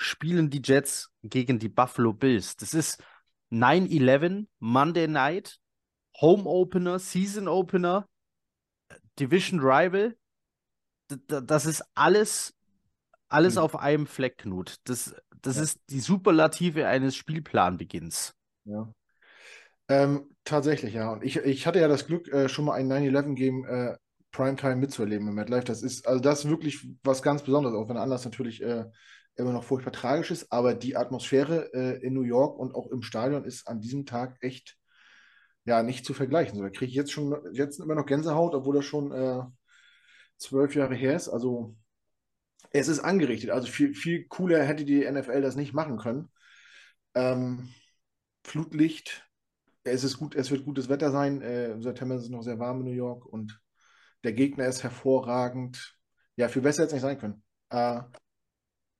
[0.00, 2.56] spielen die Jets gegen die Buffalo Bills.
[2.56, 3.02] Das ist
[3.52, 5.60] 9-11, Monday Night,
[6.20, 8.08] Home Opener, Season Opener,
[9.18, 10.16] Division Rival.
[11.26, 12.54] Das ist alles,
[13.28, 13.62] alles hm.
[13.62, 14.76] auf einem Fleck, Knut.
[14.84, 15.62] Das, das ja.
[15.62, 18.34] ist die Superlative eines Spielplanbeginns.
[18.64, 18.90] Ja.
[19.90, 21.12] Ähm, tatsächlich, ja.
[21.12, 23.96] Und ich, ich hatte ja das Glück, äh, schon mal ein 9-11-Game äh,
[24.30, 25.64] Primetime mitzuerleben im MetLife.
[25.64, 28.84] Das ist, also das ist wirklich was ganz Besonderes, auch wenn anders natürlich äh,
[29.34, 30.52] immer noch furchtbar tragisch ist.
[30.52, 34.36] Aber die Atmosphäre äh, in New York und auch im Stadion ist an diesem Tag
[34.40, 34.76] echt
[35.64, 36.56] ja nicht zu vergleichen.
[36.56, 39.42] So, da kriege ich jetzt schon jetzt immer noch Gänsehaut, obwohl das schon äh,
[40.36, 41.28] zwölf Jahre her ist.
[41.28, 41.74] Also
[42.70, 43.50] es ist angerichtet.
[43.50, 46.28] Also viel, viel cooler hätte die NFL das nicht machen können.
[47.14, 47.74] Ähm,
[48.44, 49.28] Flutlicht,
[49.90, 51.42] es ist gut, es wird gutes Wetter sein.
[51.42, 53.60] Äh, Im September ist es noch sehr warm in New York und
[54.24, 55.96] der Gegner ist hervorragend.
[56.36, 57.42] Ja, viel besser hätte es nicht sein können.
[57.70, 58.02] Äh,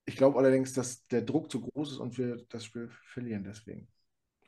[0.04, 3.88] ich glaube allerdings, dass der Druck zu groß ist und wir das Spiel verlieren deswegen.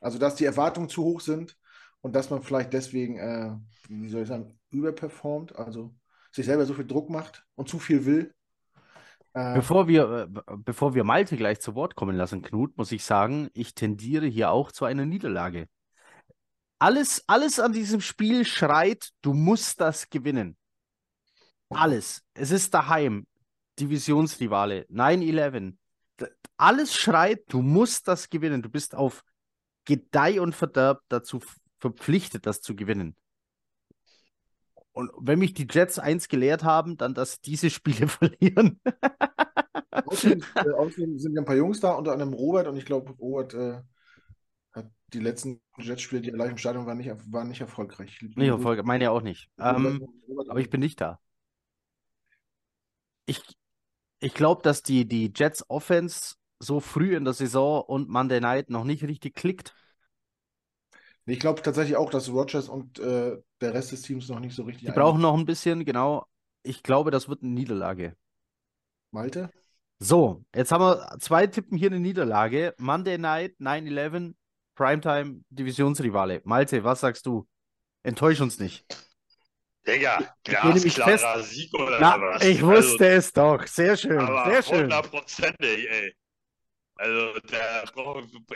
[0.01, 1.57] Also, dass die Erwartungen zu hoch sind
[2.01, 3.55] und dass man vielleicht deswegen, äh,
[3.87, 5.95] wie soll ich sagen, überperformt, also
[6.31, 8.33] sich selber so viel Druck macht und zu viel will.
[9.33, 13.05] Äh, bevor, wir, äh, bevor wir Malte gleich zu Wort kommen lassen, Knut, muss ich
[13.05, 15.67] sagen, ich tendiere hier auch zu einer Niederlage.
[16.83, 20.57] Alles, alles an diesem Spiel schreit, du musst das gewinnen.
[21.69, 22.25] Alles.
[22.33, 23.25] Es ist daheim.
[23.79, 24.85] Divisionsrivale.
[24.89, 25.77] 9-11.
[26.57, 28.61] Alles schreit, du musst das gewinnen.
[28.61, 29.23] Du bist auf
[29.85, 31.39] Gedeih und Verderb dazu
[31.79, 33.15] verpflichtet, das zu gewinnen.
[34.91, 38.81] Und wenn mich die Jets eins gelehrt haben, dann, dass diese Spiele verlieren.
[39.89, 43.53] außerdem, äh, außerdem, sind ein paar Jungs da, unter anderem Robert, und ich glaube, Robert
[43.53, 43.81] äh,
[45.13, 48.21] die letzten Jets-Spiele, die live im Stadion waren, nicht, waren nicht erfolgreich.
[48.21, 49.49] Nicht erfolgreich, meine ja auch nicht.
[49.59, 50.05] Ähm,
[50.49, 51.19] aber ich bin nicht da.
[53.25, 53.41] Ich,
[54.19, 58.69] ich glaube, dass die, die Jets Offense so früh in der Saison und Monday Night
[58.69, 59.75] noch nicht richtig klickt.
[61.25, 64.63] Ich glaube tatsächlich auch, dass Rogers und äh, der Rest des Teams noch nicht so
[64.63, 64.87] richtig.
[64.87, 66.25] Die brauchen noch ein bisschen, genau.
[66.63, 68.15] Ich glaube, das wird eine Niederlage.
[69.11, 69.49] Malte?
[69.99, 72.73] So, jetzt haben wir zwei Tippen hier eine Niederlage.
[72.77, 74.33] Monday Night, 9-11,
[74.75, 76.41] Primetime, Divisionsrivale.
[76.43, 77.47] Malte, was sagst du?
[78.03, 78.85] Enttäusch uns nicht.
[79.85, 82.43] Digga, glasklarer Sieg oder Na, was?
[82.43, 83.67] Ich wusste also, es doch.
[83.67, 84.91] Sehr schön, sehr schön.
[84.91, 86.15] 100 ey.
[86.95, 87.83] Also, der,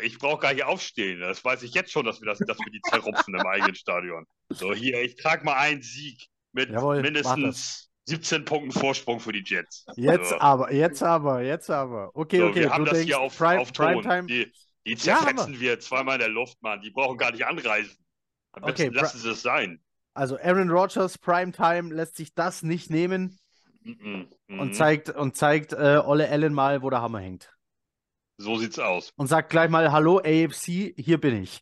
[0.01, 1.19] ich brauche gar nicht aufstehen.
[1.19, 4.25] Das weiß ich jetzt schon, dass wir, das, dass wir die zerrupfen im eigenen Stadion.
[4.49, 9.43] So, hier, ich trage mal einen Sieg mit Jawohl, mindestens 17 Punkten Vorsprung für die
[9.45, 9.85] Jets.
[9.95, 10.39] Jetzt also.
[10.39, 12.11] aber, jetzt aber, jetzt aber.
[12.13, 12.61] Okay, so, okay.
[12.61, 14.01] Wir haben das hier auf, Prime, auf Ton.
[14.01, 14.27] Primetime.
[14.27, 14.51] Die,
[14.87, 16.81] die zerfetzen ja, wir zweimal in der Luft, Mann.
[16.81, 17.97] Die brauchen gar nicht anreisen.
[18.53, 19.83] Am okay, lassen sie es sein.
[20.13, 23.37] Also Aaron Rodgers Primetime lässt sich das nicht nehmen
[23.81, 27.53] mm -mm, mm und zeigt und zeigt äh, Olle Allen mal, wo der Hammer hängt.
[28.37, 29.11] So sieht's aus.
[29.15, 31.61] Und sagt gleich mal Hallo AFC, hier bin ich.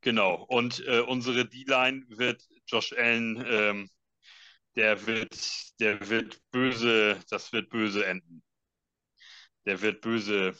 [0.00, 0.42] Genau.
[0.48, 3.90] Und äh, unsere D-Line wird Josh Allen, ähm,
[4.76, 5.34] der wird,
[5.80, 8.42] der wird böse, das wird böse enden.
[9.64, 10.54] Der wird böse,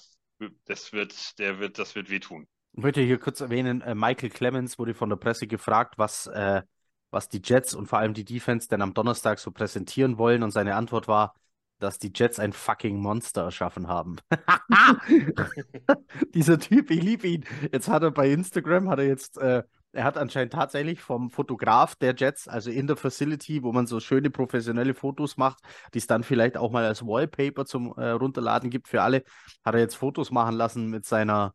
[0.67, 2.47] das wird, der wird, das wird wehtun.
[2.73, 6.63] Ich möchte hier kurz erwähnen, äh, Michael Clemens wurde von der Presse gefragt, was, äh,
[7.11, 10.43] was die Jets und vor allem die Defense denn am Donnerstag so präsentieren wollen.
[10.43, 11.35] Und seine Antwort war,
[11.79, 14.17] dass die Jets ein fucking Monster erschaffen haben.
[16.35, 17.45] Dieser Typ, ich liebe ihn.
[17.73, 19.63] Jetzt hat er bei Instagram, hat er jetzt, äh,
[19.95, 24.01] er hat anscheinend tatsächlich vom Fotograf der Jets, also in der Facility, wo man so
[24.01, 25.59] schöne professionelle Fotos macht,
[25.95, 29.23] die es dann vielleicht auch mal als Wallpaper zum äh, Runterladen gibt für alle,
[29.65, 31.55] hat er jetzt Fotos machen lassen mit seiner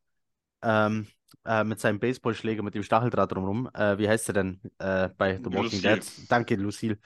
[0.61, 1.07] ähm,
[1.45, 3.69] äh, mit seinem Baseballschläger mit dem Stacheldraht drumherum.
[3.73, 5.81] Äh, wie heißt er denn äh, bei The Walking.
[5.81, 6.05] Dead?
[6.27, 6.97] Danke, Lucille.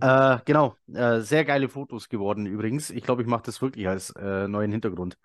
[0.00, 2.90] Äh, genau, äh, sehr geile Fotos geworden übrigens.
[2.90, 5.18] Ich glaube, ich mache das wirklich als neuen Hintergrund.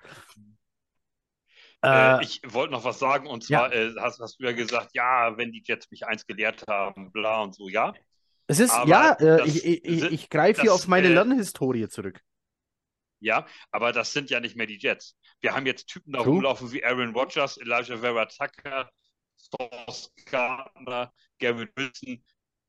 [2.21, 4.01] Ich wollte noch was sagen und zwar ja.
[4.01, 7.55] hast, hast, du ja gesagt, ja, wenn die Jets mich eins gelehrt haben, bla und
[7.55, 7.93] so, ja.
[8.47, 12.21] Es ist, Aber ja, das, ich, ich, ich greife hier auf meine Lernhistorie zurück.
[13.19, 15.15] Ja, aber das sind ja nicht mehr die Jets.
[15.41, 16.33] Wir haben jetzt Typen da True.
[16.33, 18.91] rumlaufen wie Aaron Rodgers, Elijah Vera Tucker,
[19.37, 22.23] Sauce Gardner, Gavin Wilson.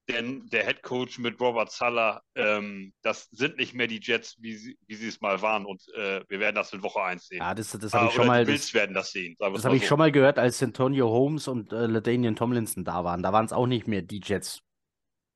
[0.08, 4.56] Denn der Head Coach mit Robert Sala, ähm, das sind nicht mehr die Jets, wie
[4.56, 5.64] sie, wie sie es mal waren.
[5.64, 7.38] Und äh, wir werden das in Woche 1 sehen.
[7.38, 8.44] Ja, das, das habe ah, ich schon mal.
[8.44, 9.36] Die Bills werden das sehen.
[9.38, 13.22] Das habe ich schon mal gehört, als Antonio Holmes und äh, LaDainian Tomlinson da waren.
[13.22, 14.60] Da waren es auch nicht mehr die Jets.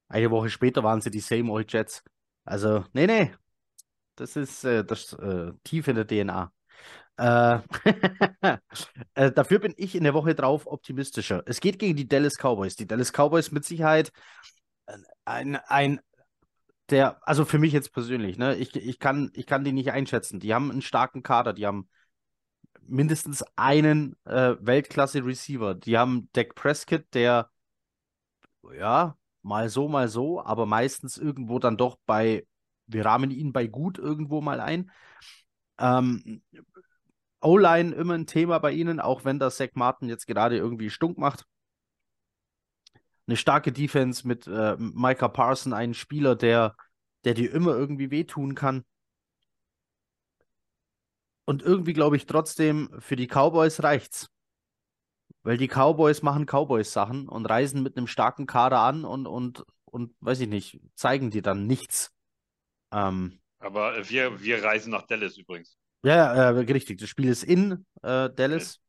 [0.09, 2.03] Eine Woche später waren sie die Same Old Jets.
[2.45, 3.33] Also, nee, nee.
[4.17, 6.53] Das ist äh, das äh, tief in der DNA.
[7.19, 7.59] Äh,
[9.15, 11.43] äh, dafür bin ich in der Woche drauf optimistischer.
[11.47, 12.77] Es geht gegen die Dallas Cowboys.
[12.77, 14.13] Die Dallas Cowboys mit Sicherheit
[15.25, 16.01] ein, ein
[16.91, 20.39] der, also für mich jetzt persönlich, ne, ich, ich, kann, ich kann die nicht einschätzen.
[20.39, 21.89] Die haben einen starken Kader, die haben
[22.83, 25.75] mindestens einen äh, Weltklasse-Receiver.
[25.75, 27.51] Die haben Dak Prescott, der,
[28.79, 32.47] ja, mal so, mal so, aber meistens irgendwo dann doch bei,
[32.87, 34.91] wir rahmen ihn bei gut irgendwo mal ein.
[35.79, 36.43] Ähm,
[37.47, 41.19] O-Line immer ein Thema bei ihnen, auch wenn das Zach Martin jetzt gerade irgendwie stunk
[41.19, 41.47] macht
[43.27, 46.77] eine starke Defense mit äh, Micah Parson, einen Spieler, der,
[47.25, 48.85] der dir immer irgendwie wehtun kann.
[51.45, 54.29] Und irgendwie glaube ich trotzdem, für die Cowboys reicht's.
[55.43, 60.15] Weil die Cowboys machen Cowboys-Sachen und reisen mit einem starken Kader an und, und, und
[60.21, 62.13] weiß ich nicht, zeigen dir dann nichts.
[62.93, 65.77] Ähm, Aber wir, wir reisen nach Dallas übrigens.
[66.07, 67.01] Ja, äh, richtig.
[67.01, 68.81] Das Spiel ist in äh, Dallas.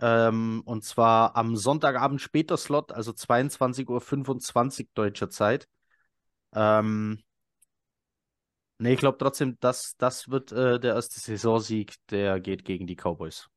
[0.00, 5.68] Ähm, und zwar am Sonntagabend später Slot, also 22.25 Uhr deutscher Zeit.
[6.52, 7.22] Ähm,
[8.78, 12.96] ne, ich glaube trotzdem, dass das wird äh, der erste Saisonsieg, der geht gegen die
[12.96, 13.48] Cowboys.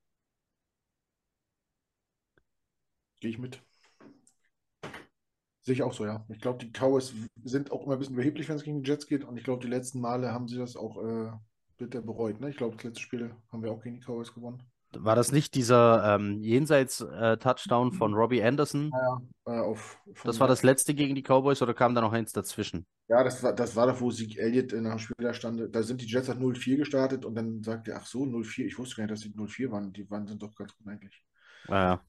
[3.22, 3.60] Gehe ich mit.
[5.64, 6.24] Sehe ich auch so, ja.
[6.30, 7.12] Ich glaube, die Cowboys
[7.44, 9.24] sind auch immer ein bisschen überheblich, wenn es gegen die Jets geht.
[9.24, 11.32] Und ich glaube, die letzten Male haben sie das auch äh,
[11.78, 12.40] bitter bereut.
[12.40, 12.50] Ne?
[12.50, 14.64] Ich glaube, das letzte Spiel haben wir auch gegen die Cowboys gewonnen.
[14.94, 18.92] War das nicht dieser ähm, Jenseits-Touchdown äh, von Robbie Anderson?
[18.94, 22.32] Ja, äh, auf, das war das letzte gegen die Cowboys oder kam da noch eins
[22.32, 22.86] dazwischen?
[23.10, 25.76] Ja, das war, das war doch, wo Sieg Elliott nach dem Spieler stand.
[25.76, 28.66] Da sind die Jets auf 0-4 gestartet und dann sagte er, ach so, 0-4.
[28.66, 29.92] Ich wusste gar nicht, dass sie 0-4 waren.
[29.92, 31.22] Die waren sind doch ganz gut eigentlich.
[31.68, 32.02] Ja.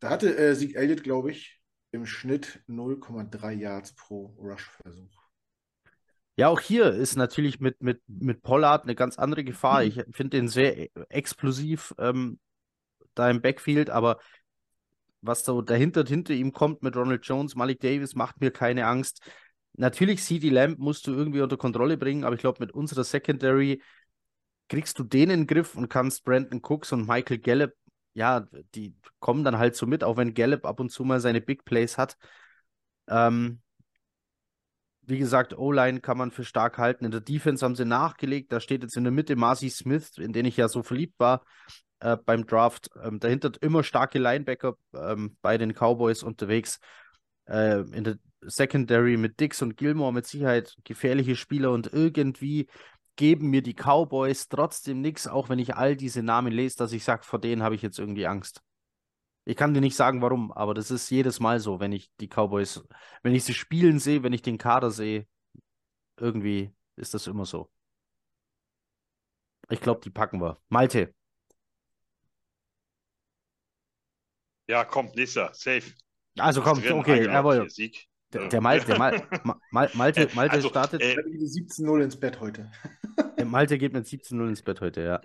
[0.00, 1.60] Da hatte äh, Sieg Elliott, glaube ich,
[1.92, 5.25] im Schnitt 0,3 Yards pro Rush-Versuch.
[6.36, 9.82] Ja, auch hier ist natürlich mit, mit, mit Pollard eine ganz andere Gefahr.
[9.82, 9.88] Mhm.
[9.88, 12.38] Ich finde den sehr e, explosiv ähm,
[13.14, 14.18] da im Backfield, aber
[15.22, 19.22] was so dahinter hinter ihm kommt mit Ronald Jones, Malik Davis, macht mir keine Angst.
[19.72, 23.82] Natürlich, CD Lamb musst du irgendwie unter Kontrolle bringen, aber ich glaube, mit unserer Secondary
[24.68, 27.72] kriegst du den in den Griff und kannst Brandon Cooks und Michael Gallup,
[28.14, 31.40] ja, die kommen dann halt so mit, auch wenn Gallup ab und zu mal seine
[31.40, 32.16] Big Plays hat.
[33.08, 33.60] Ähm,
[35.06, 37.04] wie gesagt, O-Line kann man für stark halten.
[37.04, 38.52] In der Defense haben sie nachgelegt.
[38.52, 41.44] Da steht jetzt in der Mitte Marcy Smith, in den ich ja so verliebt war
[42.00, 42.90] äh, beim Draft.
[43.02, 46.80] Ähm, dahinter immer starke Linebacker ähm, bei den Cowboys unterwegs.
[47.46, 52.68] Äh, in der Secondary mit Dix und Gilmore mit Sicherheit gefährliche Spieler und irgendwie
[53.16, 57.02] geben mir die Cowboys trotzdem nichts, auch wenn ich all diese Namen lese, dass ich
[57.02, 58.60] sage, vor denen habe ich jetzt irgendwie Angst.
[59.48, 62.26] Ich kann dir nicht sagen, warum, aber das ist jedes Mal so, wenn ich die
[62.26, 62.84] Cowboys,
[63.22, 65.28] wenn ich sie spielen sehe, wenn ich den Kader sehe,
[66.16, 67.70] irgendwie ist das immer so.
[69.70, 70.58] Ich glaube, die packen wir.
[70.68, 71.14] Malte.
[74.68, 75.92] Ja, komm, nächster, safe.
[76.36, 77.68] Also komm, okay, jawohl.
[78.32, 79.28] Der, der, Malte, der Mal,
[79.70, 81.00] Mal, Malte, Malte also, startet.
[81.00, 82.72] Äh, 17-0 ins Bett heute.
[83.38, 85.20] Der Malte geht mit 17-0 ins Bett heute, ja.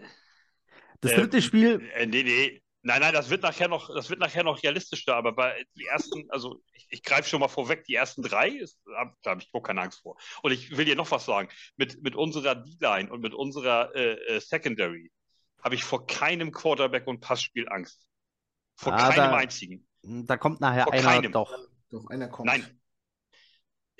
[1.00, 1.82] Das dritte äh, Spiel.
[1.96, 5.34] Äh, nee, nee, Nein, nein, das wird nachher noch, das wird nachher noch realistischer, aber
[5.34, 9.32] bei die ersten, also ich, ich greife schon mal vorweg, die ersten drei, ist, da
[9.32, 10.18] habe ich überhaupt keine Angst vor.
[10.42, 11.50] Und ich will dir noch was sagen.
[11.78, 15.12] Mit, mit unserer D-Line und mit unserer äh, äh, Secondary
[15.64, 18.08] habe ich vor keinem Quarterback und Passspiel Angst.
[18.76, 19.88] Vor ah, keinem da, einzigen.
[20.02, 21.32] Da kommt nachher vor einer keinem.
[21.32, 21.56] doch.
[21.92, 22.48] Doch, einer kommt.
[22.48, 22.81] Nein.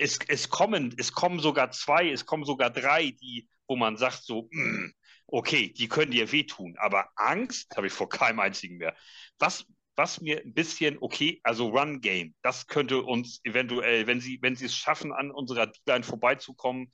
[0.02, 4.24] Es, es, kommen, es kommen sogar zwei, es kommen sogar drei, die, wo man sagt
[4.24, 4.94] so, mh, mm,
[5.28, 8.96] okay, die können dir wehtun, aber Angst habe ich vor keinem einzigen mehr.
[9.38, 14.40] Was, was mir ein bisschen, okay, also Run Game, das könnte uns eventuell, wenn sie,
[14.42, 16.92] wenn sie es schaffen, an unserer D-Line vorbeizukommen,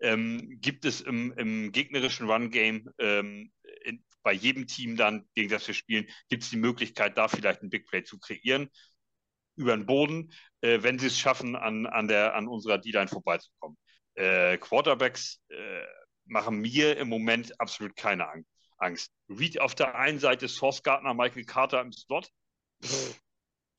[0.00, 3.52] ähm, gibt es im, im gegnerischen Run Game ähm,
[3.84, 7.62] in, bei jedem Team dann, gegen das wir spielen, gibt es die Möglichkeit, da vielleicht
[7.62, 8.68] ein Big Play zu kreieren
[9.58, 13.76] über den Boden, äh, wenn sie es schaffen, an, an, der, an unserer D-Line vorbeizukommen.
[14.14, 15.82] Äh, Quarterbacks äh,
[16.24, 18.26] machen mir im Moment absolut keine
[18.78, 19.12] Angst.
[19.28, 22.30] Reed auf der einen Seite, Source Gardner, Michael Carter im Slot.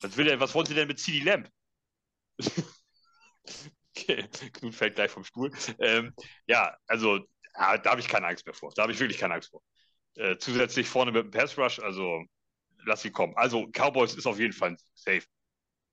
[0.01, 1.49] Was, will er, was wollen sie denn mit CD Lamb?
[3.95, 5.51] okay, Knut fällt gleich vom Stuhl.
[5.79, 6.13] Ähm,
[6.47, 7.19] ja, also
[7.55, 8.71] ja, da habe ich keine Angst mehr vor.
[8.75, 9.61] Da habe ich wirklich keine Angst vor.
[10.15, 12.23] Äh, zusätzlich vorne mit dem Pass Rush, also
[12.85, 13.33] lass sie kommen.
[13.35, 15.23] Also Cowboys ist auf jeden Fall safe.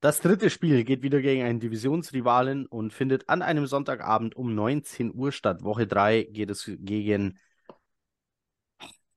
[0.06, 5.12] Das dritte Spiel geht wieder gegen einen Divisionsrivalen und findet an einem Sonntagabend um 19
[5.12, 5.64] Uhr statt.
[5.64, 7.40] Woche 3 geht es gegen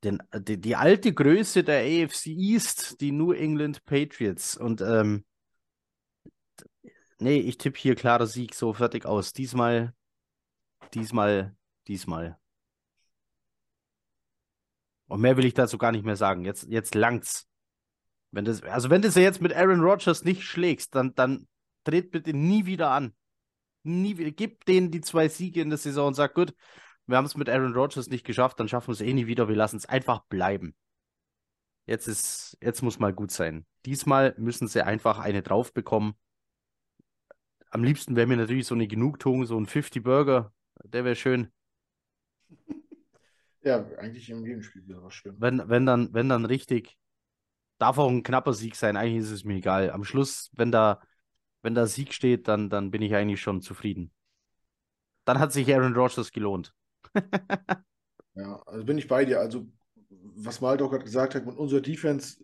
[0.04, 4.58] den, die, die alte Größe der AFC East, die New England Patriots.
[4.58, 5.26] Und ähm,
[7.20, 9.32] nee, ich tippe hier klarer Sieg, so fertig aus.
[9.32, 9.94] Diesmal,
[10.96, 11.56] diesmal,
[11.88, 12.40] diesmal.
[15.06, 16.46] Und mehr will ich dazu gar nicht mehr sagen.
[16.46, 17.49] Jetzt, jetzt langt's.
[18.32, 21.48] Wenn das, also wenn du sie jetzt mit Aaron Rodgers nicht schlägst, dann, dann
[21.84, 23.14] dreht bitte nie wieder an.
[23.84, 24.32] Nie wieder.
[24.32, 26.54] Gib denen die zwei Siege in der Saison und sag, gut,
[27.08, 29.48] wir haben es mit Aaron Rodgers nicht geschafft, dann schaffen wir es eh nie wieder.
[29.48, 30.76] Wir lassen es einfach bleiben.
[31.88, 33.66] Jetzt ist, jetzt muss mal gut sein.
[33.88, 36.14] Diesmal müssen sie einfach eine drauf bekommen.
[37.72, 40.54] Am liebsten wäre mir natürlich so eine Genugtuung, so ein 50 Burger.
[40.84, 41.52] Der wäre schön.
[43.64, 45.36] Ja, eigentlich in jedem Spiel wäre was schön.
[45.40, 46.99] Wenn, wenn dann, wenn dann richtig,
[47.80, 48.98] darf auch ein knapper Sieg sein.
[48.98, 49.90] Eigentlich ist es mir egal.
[49.92, 51.02] Am Schluss, wenn da,
[51.64, 54.12] wenn da Sieg steht, dann, dann bin ich eigentlich schon zufrieden.
[55.26, 56.74] Dann hat sich Aaron Rodgers gelohnt.
[58.36, 59.40] ja, also bin ich bei dir.
[59.40, 59.68] Also,
[60.10, 62.44] was Malte auch gerade gesagt hat, mit unserer Defense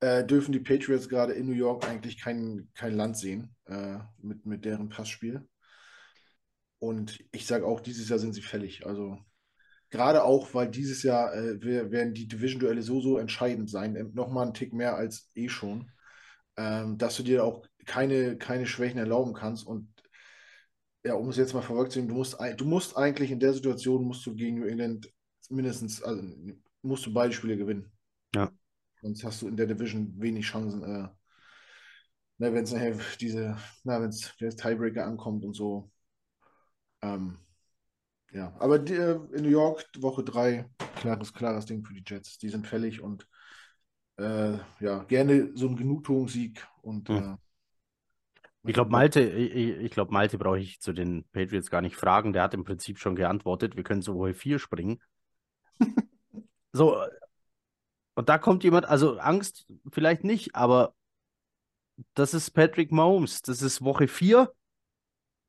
[0.00, 4.46] äh, dürfen die Patriots gerade in New York eigentlich kein, kein Land sehen äh, mit,
[4.46, 5.46] mit deren Passspiel.
[6.78, 8.86] Und ich sage auch, dieses Jahr sind sie fällig.
[8.86, 9.18] Also
[9.90, 13.96] gerade auch, weil dieses Jahr äh, werden die Division-Duelle so, so entscheidend sein.
[13.96, 15.90] Ähm, Nochmal einen Tick mehr als eh schon.
[16.56, 19.66] Ähm, dass du dir auch keine, keine Schwächen erlauben kannst.
[19.66, 19.92] Und
[21.04, 23.52] ja, um es jetzt mal verrückt zu nehmen, du musst, du musst eigentlich in der
[23.52, 25.10] Situation, musst du gegen New England
[25.48, 26.22] mindestens, also
[26.82, 27.90] musst du beide Spiele gewinnen.
[28.34, 28.50] Ja.
[29.02, 31.08] Sonst hast du in der Division wenig Chancen, äh,
[32.38, 35.90] wenn es nachher diese, na, wenn es Tiebreaker ankommt und so.
[37.02, 37.38] Ähm,
[38.32, 42.38] ja, aber die, äh, in New York, Woche 3, klares, klares Ding für die Jets.
[42.38, 43.26] Die sind fällig und
[44.16, 47.16] äh, ja, gerne so ein Genugtuungssieg und hm.
[47.16, 47.36] äh,
[48.62, 52.34] ich glaube, Malte, ich, ich glaube, Malte brauche ich zu den Patriots gar nicht fragen.
[52.34, 53.74] Der hat im Prinzip schon geantwortet.
[53.74, 55.00] Wir können zu Woche 4 springen.
[56.72, 57.02] so,
[58.14, 60.94] und da kommt jemand, also Angst vielleicht nicht, aber
[62.12, 63.40] das ist Patrick Mahomes.
[63.40, 64.52] Das ist Woche 4.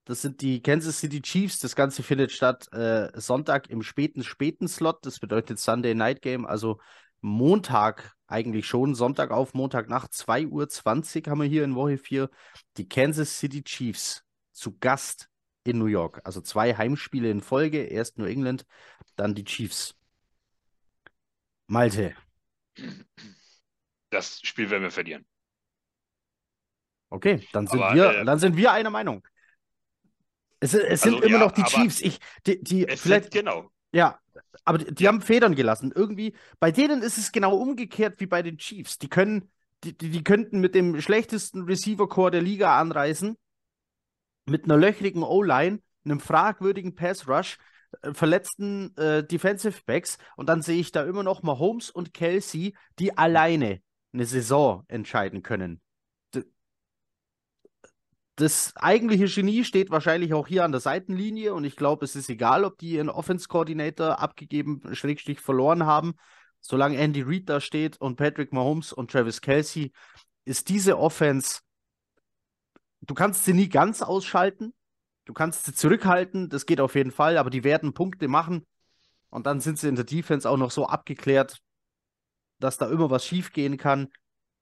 [0.06, 1.60] Das sind die Kansas City Chiefs.
[1.60, 5.06] Das Ganze findet statt äh, Sonntag im späten, späten Slot.
[5.06, 6.80] Das bedeutet Sunday Night Game, also
[7.22, 12.30] Montag eigentlich schon, Sonntag auf Montagnacht, 2.20 Uhr haben wir hier in Woche 4
[12.78, 15.30] die Kansas City Chiefs zu Gast
[15.64, 16.22] in New York.
[16.24, 18.66] Also zwei Heimspiele in Folge, erst New England,
[19.16, 19.96] dann die Chiefs.
[21.68, 22.16] Malte.
[24.10, 25.26] Das Spiel werden wir verlieren.
[27.10, 29.26] Okay, dann sind, aber, wir, äh, dann sind wir einer Meinung.
[30.62, 32.02] Es, es sind also, immer ja, noch die Chiefs.
[32.02, 33.72] Ich, die, die, vielleicht, sind, genau.
[33.92, 34.20] Ja,
[34.64, 35.92] aber die, die, haben Federn gelassen.
[35.94, 39.00] Irgendwie, bei denen ist es genau umgekehrt wie bei den Chiefs.
[39.00, 39.52] Die können,
[39.84, 43.38] die, die könnten mit dem schlechtesten Receiver-Core der Liga anreisen,
[44.46, 47.58] mit einer löchrigen O-Line, einem fragwürdigen Pass-Rush,
[48.04, 52.76] äh, verletzten äh, Defensive Backs und dann sehe ich da immer noch Mahomes und Kelsey,
[53.00, 53.82] die alleine
[54.14, 55.82] eine Saison entscheiden können
[58.42, 62.28] das eigentliche Genie steht wahrscheinlich auch hier an der Seitenlinie und ich glaube, es ist
[62.28, 66.16] egal, ob die ihren Offense-Coordinator abgegeben, Schrägstrich verloren haben.
[66.60, 69.92] Solange Andy Reid da steht und Patrick Mahomes und Travis Kelsey,
[70.44, 71.60] ist diese Offense,
[73.02, 74.74] du kannst sie nie ganz ausschalten,
[75.26, 78.66] du kannst sie zurückhalten, das geht auf jeden Fall, aber die werden Punkte machen
[79.30, 81.60] und dann sind sie in der Defense auch noch so abgeklärt,
[82.60, 84.08] dass da immer was schiefgehen kann.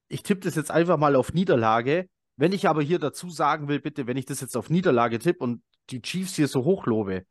[0.08, 2.08] Ich tippe das jetzt einfach mal auf Niederlage
[2.40, 5.44] wenn ich aber hier dazu sagen will, bitte, wenn ich das jetzt auf Niederlage tippe
[5.44, 7.26] und die Chiefs hier so hochlobe,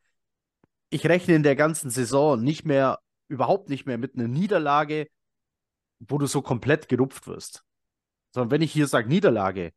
[0.91, 5.07] ich rechne in der ganzen Saison nicht mehr, überhaupt nicht mehr mit einer Niederlage,
[5.97, 7.63] wo du so komplett gerupft wirst.
[8.35, 9.71] Sondern wenn ich hier sage Niederlage,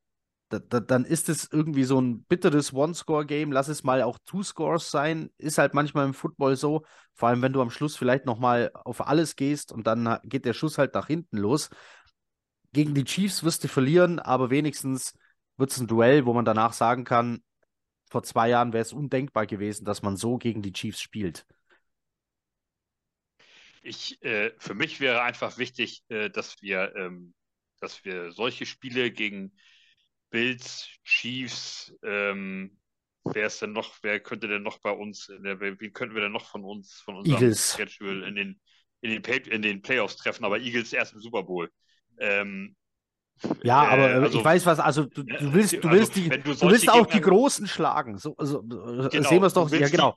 [0.51, 3.53] da, da, dann ist es irgendwie so ein bitteres One-Score-Game.
[3.53, 5.31] Lass es mal auch Two-Scores sein.
[5.39, 6.85] Ist halt manchmal im Football so.
[7.15, 10.53] Vor allem, wenn du am Schluss vielleicht nochmal auf alles gehst und dann geht der
[10.53, 11.71] Schuss halt nach hinten los.
[12.75, 15.15] Gegen die Chiefs wirst du verlieren, aber wenigstens
[15.63, 17.41] wird es ein Duell, wo man danach sagen kann,
[18.11, 21.47] vor zwei Jahren wäre es undenkbar gewesen, dass man so gegen die Chiefs spielt.
[23.81, 27.33] Ich, äh, für mich wäre einfach wichtig, äh, dass wir, ähm,
[27.79, 29.57] dass wir solche Spiele gegen
[30.31, 32.77] Bills, Chiefs, ähm,
[33.23, 36.33] wer ist denn noch, wer könnte denn noch bei uns, der, wen könnten wir denn
[36.33, 37.77] noch von uns, von unserem Eagles.
[37.77, 38.61] Schedule in den,
[39.01, 41.71] in den, in den Playoffs treffen, aber Eagles erst im Super Bowl.
[42.19, 42.75] Ähm,
[43.63, 46.29] ja, aber äh, also, ich weiß was, also du, du willst, du also, willst, die,
[46.29, 48.19] du, du willst auch Gegner, die Großen schlagen.
[48.19, 49.71] So, also, äh, genau, sehen wir es doch.
[49.71, 50.17] Ja, genau.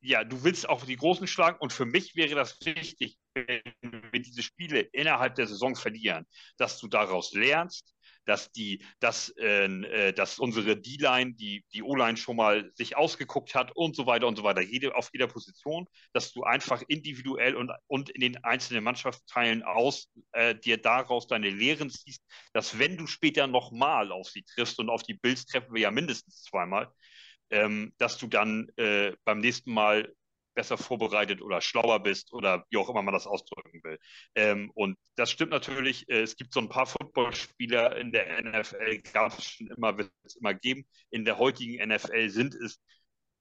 [0.00, 3.62] Die, ja, du willst auch die Großen schlagen und für mich wäre das wichtig, wenn
[3.82, 6.26] wir diese Spiele innerhalb der Saison verlieren,
[6.58, 7.95] dass du daraus lernst,
[8.26, 13.54] dass die, dass, äh, äh dass unsere D-Line, die, die O-Line schon mal sich ausgeguckt
[13.54, 17.54] hat und so weiter und so weiter, jede, auf jeder Position, dass du einfach individuell
[17.54, 22.22] und, und in den einzelnen Mannschaftsteilen aus äh, dir daraus deine Lehren ziehst,
[22.52, 25.90] dass wenn du später nochmal auf sie triffst und auf die Bills treffen wir ja
[25.90, 26.92] mindestens zweimal,
[27.50, 30.12] ähm, dass du dann äh, beim nächsten Mal
[30.56, 33.98] besser vorbereitet oder schlauer bist oder wie auch immer man das ausdrücken will.
[34.34, 36.08] Ähm, und das stimmt natürlich.
[36.08, 40.10] Äh, es gibt so ein paar Footballspieler in der NFL, gab es schon immer, wird
[40.24, 40.84] es immer geben.
[41.10, 42.80] In der heutigen NFL sind es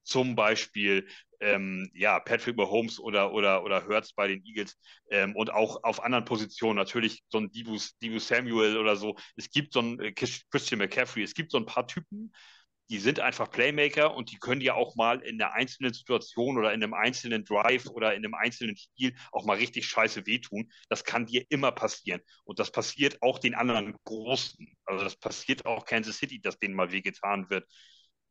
[0.04, 1.08] zum Beispiel
[1.40, 4.78] ähm, ja, Patrick Mahomes oder, oder, oder Hurts bei den Eagles
[5.10, 7.78] ähm, und auch auf anderen Positionen natürlich so ein Dibu
[8.20, 9.16] Samuel oder so.
[9.36, 12.32] Es gibt so ein äh, Christian McCaffrey, es gibt so ein paar Typen,
[12.90, 16.72] die sind einfach Playmaker und die können ja auch mal in einer einzelnen Situation oder
[16.72, 20.72] in einem einzelnen Drive oder in einem einzelnen Spiel auch mal richtig scheiße wehtun.
[20.90, 22.22] Das kann dir immer passieren.
[22.44, 24.68] Und das passiert auch den anderen Großen.
[24.86, 27.68] Also das passiert auch Kansas City, dass denen mal wehgetan wird.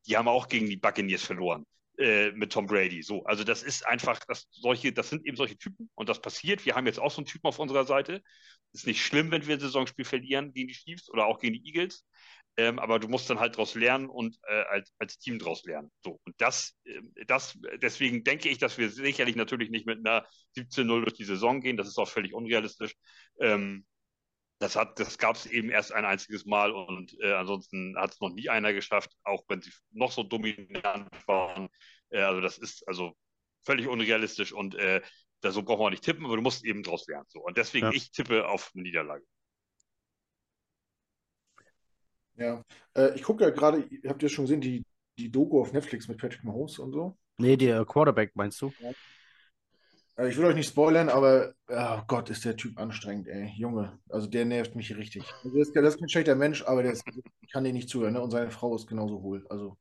[0.07, 1.67] Die haben auch gegen die Buccaneers verloren
[1.99, 3.03] äh, mit Tom Brady.
[3.03, 6.65] So, also das ist einfach, das, solche, das sind eben solche Typen und das passiert.
[6.65, 8.23] Wir haben jetzt auch so einen Typen auf unserer Seite.
[8.73, 11.67] Ist nicht schlimm, wenn wir ein Saisonspiel verlieren gegen die Chiefs oder auch gegen die
[11.67, 12.05] Eagles.
[12.57, 15.91] Ähm, aber du musst dann halt daraus lernen und äh, als, als Team daraus lernen.
[16.05, 16.21] So.
[16.25, 20.25] Und das, äh, das, deswegen denke ich, dass wir sicherlich natürlich nicht mit einer
[20.57, 21.77] 17-0 durch die Saison gehen.
[21.77, 22.95] Das ist auch völlig unrealistisch.
[23.41, 23.85] Ähm,
[24.61, 28.31] das, das gab es eben erst ein einziges Mal und äh, ansonsten hat es noch
[28.31, 31.69] nie einer geschafft, auch wenn sie noch so dominant waren.
[32.11, 33.17] Äh, also das ist also
[33.65, 35.03] völlig unrealistisch und äh,
[35.41, 37.27] da, so braucht man nicht tippen, aber du musst eben daraus lernen.
[37.29, 37.41] So.
[37.41, 37.93] Und deswegen, ja.
[37.93, 39.25] ich tippe auf eine Niederlage.
[42.37, 42.63] Ja,
[42.97, 44.85] äh, ich gucke ja gerade, habt ihr schon gesehen, die,
[45.19, 47.17] die Doku auf Netflix mit Patrick Mahomes und so?
[47.39, 48.73] Nee, der Quarterback meinst du?
[48.81, 48.91] Ja.
[50.17, 53.53] Äh, ich will euch nicht spoilern, aber oh Gott, ist der Typ anstrengend, ey.
[53.57, 55.25] Junge, also der nervt mich richtig.
[55.43, 57.05] Also das, ist, das ist kein schlechter Mensch, aber der ist,
[57.41, 58.23] ich kann dir nicht zuhören, ne?
[58.23, 59.47] Und seine Frau ist genauso hohl.
[59.49, 59.77] Also,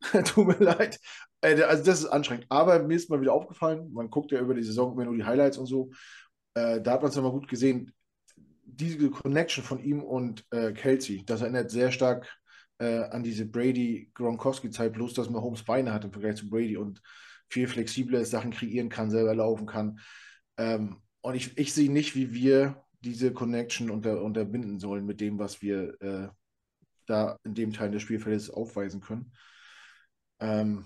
[0.24, 0.98] tut mir leid.
[1.40, 2.46] Äh, also das ist anstrengend.
[2.48, 5.24] Aber mir ist mal wieder aufgefallen, man guckt ja über die Saison immer nur die
[5.24, 5.90] Highlights und so.
[6.54, 7.92] Äh, da hat man es ja mal gut gesehen
[8.74, 12.28] diese Connection von ihm und äh, Kelsey, das erinnert sehr stark
[12.78, 17.00] äh, an diese Brady-Gronkowski-Zeit, bloß dass Mahomes Beine hat im Vergleich zu Brady und
[17.48, 20.00] viel flexibler Sachen kreieren kann, selber laufen kann.
[20.56, 25.38] Ähm, und ich, ich sehe nicht, wie wir diese Connection unter, unterbinden sollen mit dem,
[25.38, 26.28] was wir äh,
[27.06, 29.32] da in dem Teil des Spielfeldes aufweisen können.
[30.40, 30.84] Ähm,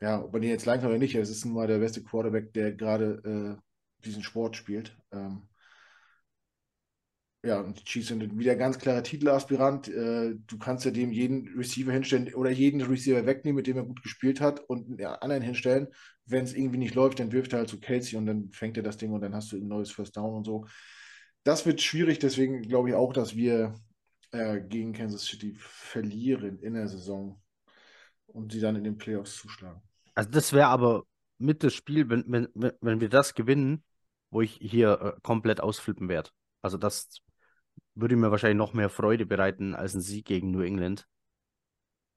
[0.00, 2.52] ja, ob man den jetzt leicht oder nicht, es ist nun mal der beste Quarterback,
[2.52, 4.96] der gerade äh, diesen Sport spielt.
[5.12, 5.48] Ähm,
[7.44, 9.88] ja, und Chiefs sind wieder ganz klarer Titelaspirant.
[9.88, 13.84] Äh, du kannst ja dem jeden Receiver hinstellen oder jeden Receiver wegnehmen, mit dem er
[13.84, 15.88] gut gespielt hat und einen anderen hinstellen.
[16.24, 18.82] Wenn es irgendwie nicht läuft, dann wirft er halt zu Kelsey und dann fängt er
[18.82, 20.66] das Ding und dann hast du ein neues First Down und so.
[21.42, 23.74] Das wird schwierig, deswegen glaube ich auch, dass wir
[24.30, 27.42] äh, gegen Kansas City verlieren in der Saison
[28.26, 29.82] und sie dann in den Playoffs zuschlagen.
[30.14, 31.04] Also das wäre aber
[31.36, 33.84] mit das Spiel, wenn, wenn, wenn wir das gewinnen,
[34.30, 36.30] wo ich hier äh, komplett ausflippen werde.
[36.62, 37.20] Also das
[37.94, 41.06] würde mir wahrscheinlich noch mehr Freude bereiten als ein Sieg gegen New England.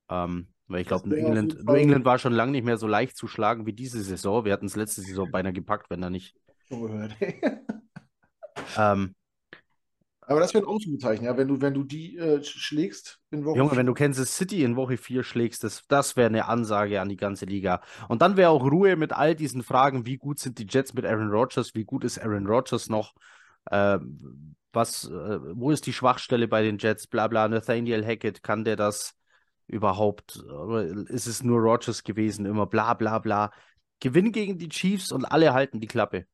[0.09, 3.15] Ähm, weil ich glaube, New England, New England war schon lange nicht mehr so leicht
[3.15, 4.45] zu schlagen wie diese Saison.
[4.45, 6.35] Wir hatten es letzte Saison beinahe gepackt, wenn da nicht.
[8.75, 9.15] Ähm,
[10.21, 13.57] aber das wäre ein Ausrufezeichen, ja, wenn du, wenn du die äh, schlägst in Woche
[13.57, 13.77] Junge, 4.
[13.77, 17.15] wenn du Kansas City in Woche 4 schlägst, das, das wäre eine Ansage an die
[17.15, 17.81] ganze Liga.
[18.09, 21.05] Und dann wäre auch Ruhe mit all diesen Fragen, wie gut sind die Jets mit
[21.05, 23.13] Aaron Rodgers, wie gut ist Aaron Rodgers noch,
[23.71, 23.99] äh,
[24.73, 28.75] was, äh, wo ist die Schwachstelle bei den Jets, bla bla, Nathaniel Hackett, kann der
[28.75, 29.15] das
[29.67, 33.51] überhaupt, oder ist es nur Rogers gewesen, immer bla bla bla.
[33.99, 36.25] Gewinn gegen die Chiefs und alle halten die Klappe.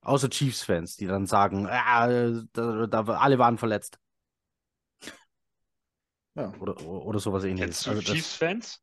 [0.00, 2.06] Außer Chiefs-Fans, die dann sagen, ah,
[2.52, 3.98] da, da, alle waren verletzt.
[6.34, 6.52] Ja.
[6.60, 7.84] Oder, oder sowas ähnliches.
[7.84, 8.82] Kennst du also Chiefs-Fans?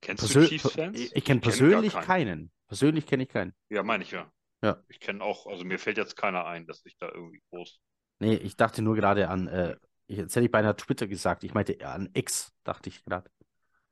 [0.00, 0.98] Kennst du Chiefs-Fans?
[0.98, 2.52] Ich, ich kenne persönlich kenn keinen.
[2.68, 3.54] Persönlich kenne ich keinen.
[3.70, 4.30] Ja, meine ich ja.
[4.62, 4.82] Ja.
[4.88, 7.78] Ich kenne auch, also mir fällt jetzt keiner ein, dass ich da irgendwie groß.
[8.18, 9.76] Nee, ich dachte nur gerade an, äh,
[10.06, 13.30] jetzt hätte ich bei einer Twitter gesagt, ich meinte an X, dachte ich gerade.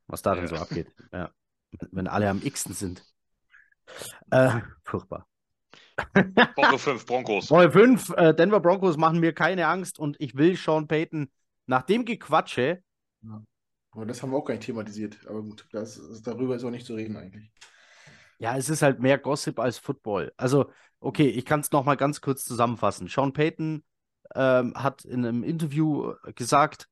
[0.07, 0.41] Was da ja.
[0.41, 0.93] denn so abgeht.
[1.11, 1.31] Ja.
[1.91, 3.03] Wenn alle am Xen sind.
[4.31, 5.27] Äh, furchtbar.
[6.55, 7.51] Woche 5, Broncos.
[7.51, 11.29] Woche 5, äh, Denver Broncos machen mir keine Angst und ich will Sean Payton
[11.67, 12.81] nach dem Gequatsche.
[13.21, 13.43] Ja.
[13.91, 15.19] Aber das haben wir auch gar nicht thematisiert.
[15.27, 17.51] Aber gut, das, darüber ist auch nicht zu reden eigentlich.
[18.37, 20.33] Ja, es ist halt mehr Gossip als Football.
[20.37, 20.69] Also,
[20.99, 23.07] okay, ich kann es nochmal ganz kurz zusammenfassen.
[23.07, 23.83] Sean Payton
[24.35, 26.89] ähm, hat in einem Interview gesagt,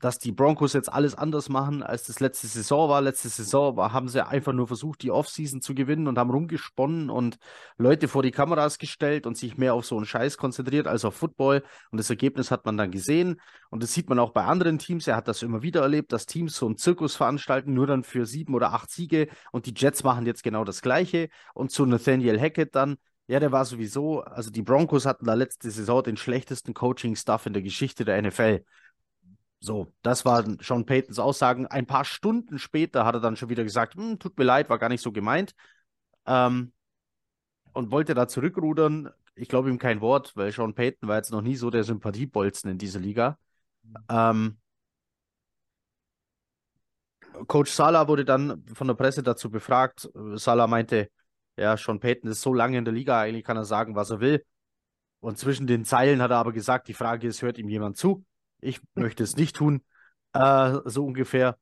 [0.00, 3.00] dass die Broncos jetzt alles anders machen, als das letzte Saison war.
[3.00, 7.10] Letzte Saison war, haben sie einfach nur versucht, die Offseason zu gewinnen und haben rumgesponnen
[7.10, 7.38] und
[7.76, 11.14] Leute vor die Kameras gestellt und sich mehr auf so einen Scheiß konzentriert als auf
[11.14, 11.62] Football.
[11.90, 13.40] Und das Ergebnis hat man dann gesehen.
[13.70, 15.06] Und das sieht man auch bei anderen Teams.
[15.06, 18.26] Er hat das immer wieder erlebt, dass Teams so einen Zirkus veranstalten, nur dann für
[18.26, 19.28] sieben oder acht Siege.
[19.52, 21.28] Und die Jets machen jetzt genau das Gleiche.
[21.54, 22.96] Und zu Nathaniel Hackett dann,
[23.28, 27.52] ja, der war sowieso, also die Broncos hatten da letzte Saison den schlechtesten Coaching-Staff in
[27.52, 28.64] der Geschichte der NFL.
[29.60, 31.66] So, das waren Sean Paytons Aussagen.
[31.66, 34.78] Ein paar Stunden später hat er dann schon wieder gesagt, hm, tut mir leid, war
[34.78, 35.54] gar nicht so gemeint.
[36.26, 36.72] Ähm,
[37.72, 39.10] und wollte da zurückrudern.
[39.34, 42.70] Ich glaube ihm kein Wort, weil Sean Payton war jetzt noch nie so der Sympathiebolzen
[42.70, 43.38] in dieser Liga.
[44.08, 44.58] Ähm,
[47.46, 50.08] Coach Sala wurde dann von der Presse dazu befragt.
[50.34, 51.10] Sala meinte,
[51.56, 54.20] ja, Sean Payton ist so lange in der Liga, eigentlich kann er sagen, was er
[54.20, 54.44] will.
[55.20, 58.24] Und zwischen den Zeilen hat er aber gesagt, die Frage ist, hört ihm jemand zu?
[58.60, 59.82] Ich möchte es nicht tun,
[60.32, 61.58] äh, so ungefähr.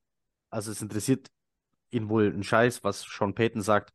[0.51, 1.29] Also es interessiert
[1.91, 3.93] ihn wohl ein Scheiß, was Sean Payton sagt.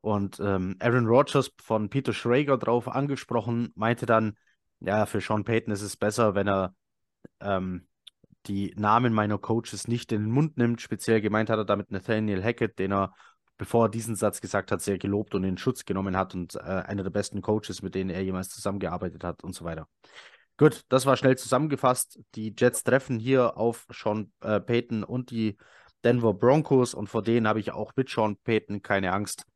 [0.00, 4.36] Und ähm, Aaron Rodgers von Peter Schrager drauf angesprochen, meinte dann,
[4.80, 6.74] ja, für Sean Payton ist es besser, wenn er
[7.40, 7.86] ähm,
[8.46, 10.82] die Namen meiner Coaches nicht in den Mund nimmt.
[10.82, 13.14] Speziell gemeint hat er damit Nathaniel Hackett, den er,
[13.56, 16.60] bevor er diesen Satz gesagt hat, sehr gelobt und in Schutz genommen hat und äh,
[16.60, 19.88] einer der besten Coaches, mit denen er jemals zusammengearbeitet hat und so weiter.
[20.56, 22.20] Gut, das war schnell zusammengefasst.
[22.36, 25.56] Die Jets treffen hier auf Sean äh, Payton und die
[26.04, 29.46] Denver Broncos und vor denen habe ich auch mit Sean Payton keine Angst.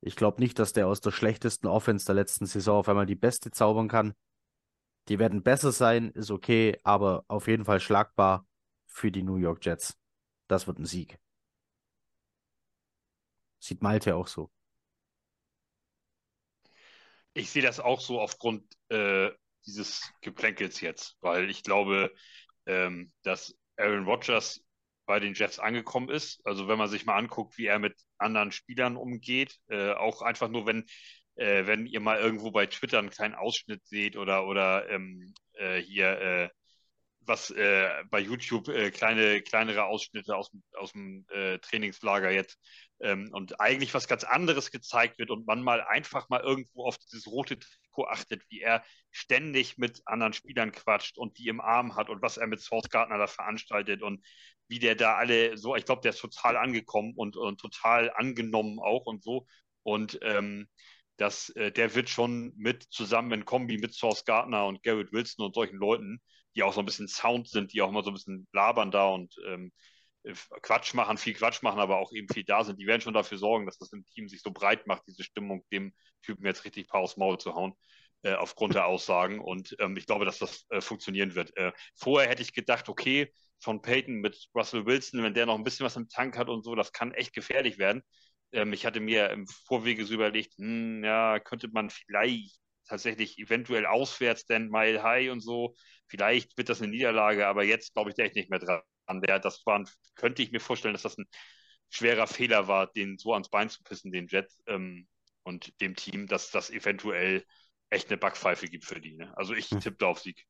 [0.00, 3.14] Ich glaube nicht, dass der aus der schlechtesten Offense der letzten Saison auf einmal die
[3.14, 4.14] beste zaubern kann.
[5.08, 8.46] Die werden besser sein, ist okay, aber auf jeden Fall schlagbar
[8.86, 9.96] für die New York Jets.
[10.48, 11.18] Das wird ein Sieg.
[13.60, 14.50] Sieht Malte auch so.
[17.34, 19.30] Ich sehe das auch so aufgrund äh,
[19.68, 22.12] dieses Geplänkels jetzt, weil ich glaube,
[22.66, 24.62] ähm, dass Aaron Rodgers
[25.06, 26.44] bei den Jets angekommen ist.
[26.44, 30.48] Also wenn man sich mal anguckt, wie er mit anderen Spielern umgeht, äh, auch einfach
[30.48, 30.84] nur, wenn,
[31.36, 35.80] äh, wenn ihr mal irgendwo bei Twitter einen kleinen Ausschnitt seht oder, oder ähm, äh,
[35.80, 36.48] hier äh,
[37.28, 41.26] was äh, bei YouTube äh, kleine, kleinere Ausschnitte aus, aus dem
[41.62, 42.58] Trainingslager jetzt
[43.00, 46.98] ähm, und eigentlich was ganz anderes gezeigt wird und man mal einfach mal irgendwo auf
[46.98, 51.96] dieses rote Trikot achtet, wie er ständig mit anderen Spielern quatscht und die im Arm
[51.96, 54.24] hat und was er mit Source Gardner da veranstaltet und
[54.68, 58.78] wie der da alle so, ich glaube, der ist total angekommen und, und total angenommen
[58.80, 59.46] auch und so.
[59.82, 60.68] Und ähm,
[61.16, 65.46] das, äh, der wird schon mit zusammen in Kombi mit Source Gardner und Garrett Wilson
[65.46, 66.20] und solchen Leuten,
[66.54, 69.08] die auch so ein bisschen Sound sind, die auch mal so ein bisschen labern da
[69.08, 69.72] und ähm,
[70.62, 72.80] Quatsch machen, viel Quatsch machen, aber auch eben viel da sind.
[72.80, 75.64] Die werden schon dafür sorgen, dass das im Team sich so breit macht, diese Stimmung,
[75.72, 77.72] dem Typen jetzt richtig paar aufs Maul zu hauen,
[78.22, 79.40] äh, aufgrund der Aussagen.
[79.40, 81.56] Und ähm, ich glaube, dass das äh, funktionieren wird.
[81.56, 85.64] Äh, vorher hätte ich gedacht, okay, von Peyton mit Russell Wilson, wenn der noch ein
[85.64, 88.02] bisschen was im Tank hat und so, das kann echt gefährlich werden.
[88.52, 93.86] Ähm, ich hatte mir im Vorwege so überlegt, hm, ja, könnte man vielleicht tatsächlich eventuell
[93.86, 95.74] auswärts denn Mile High und so.
[96.06, 99.22] Vielleicht wird das eine Niederlage, aber jetzt glaube ich da echt nicht mehr dran an
[99.22, 99.84] der, das war,
[100.14, 101.26] könnte ich mir vorstellen, dass das ein
[101.88, 105.08] schwerer Fehler war, den so ans Bein zu pissen, den Jets ähm,
[105.42, 107.44] und dem Team, dass das eventuell
[107.90, 109.16] echt eine Backpfeife gibt für die.
[109.16, 109.32] Ne?
[109.36, 109.80] Also ich hm.
[109.80, 110.46] tippe auf Sieg.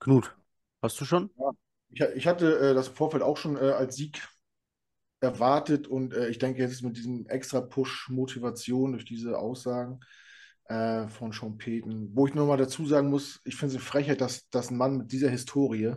[0.00, 0.36] Knut,
[0.82, 1.30] hast du schon?
[1.38, 1.52] Ja,
[1.88, 4.28] ich, ich hatte äh, das im Vorfeld auch schon äh, als Sieg
[5.20, 10.00] erwartet und äh, ich denke jetzt mit diesem extra Push-Motivation durch diese Aussagen
[10.68, 13.84] äh, von Sean Payton, wo ich nur mal dazu sagen muss, ich finde es eine
[13.84, 15.94] Frechheit, dass, dass ein Mann mit dieser Historie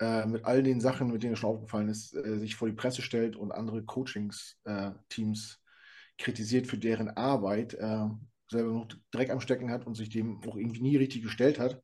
[0.00, 2.74] äh, mit all den Sachen, mit denen er schon aufgefallen ist, äh, sich vor die
[2.74, 8.08] Presse stellt und andere Coachings-Teams äh, kritisiert für deren Arbeit, äh,
[8.50, 11.80] selber noch Dreck am Stecken hat und sich dem auch irgendwie nie richtig gestellt hat.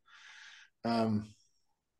[0.84, 1.26] Ähm,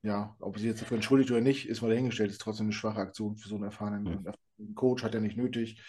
[0.03, 3.01] ja, ob sie jetzt dafür entschuldigt oder nicht, ist mal dahingestellt, ist trotzdem eine schwache
[3.01, 4.25] Aktion für so einen erfahrenen
[4.57, 4.75] mhm.
[4.75, 5.83] Coach, hat er nicht nötig.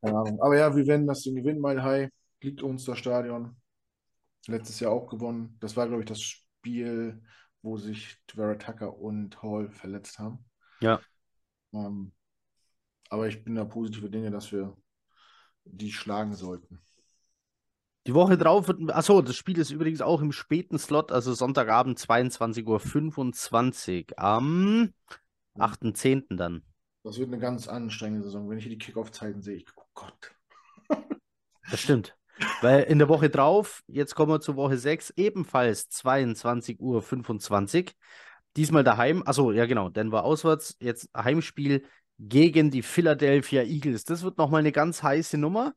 [0.00, 0.40] Keine Ahnung.
[0.40, 2.10] Aber ja, wir werden das Ding gewinnen, mein High.
[2.42, 3.56] Liegt uns das Stadion.
[4.46, 5.56] Letztes Jahr auch gewonnen.
[5.60, 7.22] Das war, glaube ich, das Spiel,
[7.62, 10.44] wo sich Tvera Tucker und Hall verletzt haben.
[10.80, 11.00] Ja.
[11.72, 12.12] Ähm,
[13.08, 14.76] aber ich bin da positive Dinge, dass wir
[15.64, 16.80] die schlagen sollten.
[18.06, 18.90] Die Woche drauf wird.
[18.90, 24.92] Achso, das Spiel ist übrigens auch im späten Slot, also Sonntagabend 22.25 Uhr am
[25.56, 26.36] 8.10.
[26.36, 26.64] dann.
[27.04, 28.50] Das wird eine ganz anstrengende Saison.
[28.50, 30.34] Wenn ich hier die Kickoff-Zeiten sehe, ich, oh Gott.
[31.70, 32.16] das stimmt.
[32.60, 36.78] Weil in der Woche drauf, jetzt kommen wir zur Woche 6, ebenfalls 22.25
[37.86, 37.92] Uhr.
[38.56, 41.86] Diesmal daheim, achso, ja genau, Denver auswärts, jetzt Heimspiel
[42.18, 44.04] gegen die Philadelphia Eagles.
[44.04, 45.74] Das wird nochmal eine ganz heiße Nummer.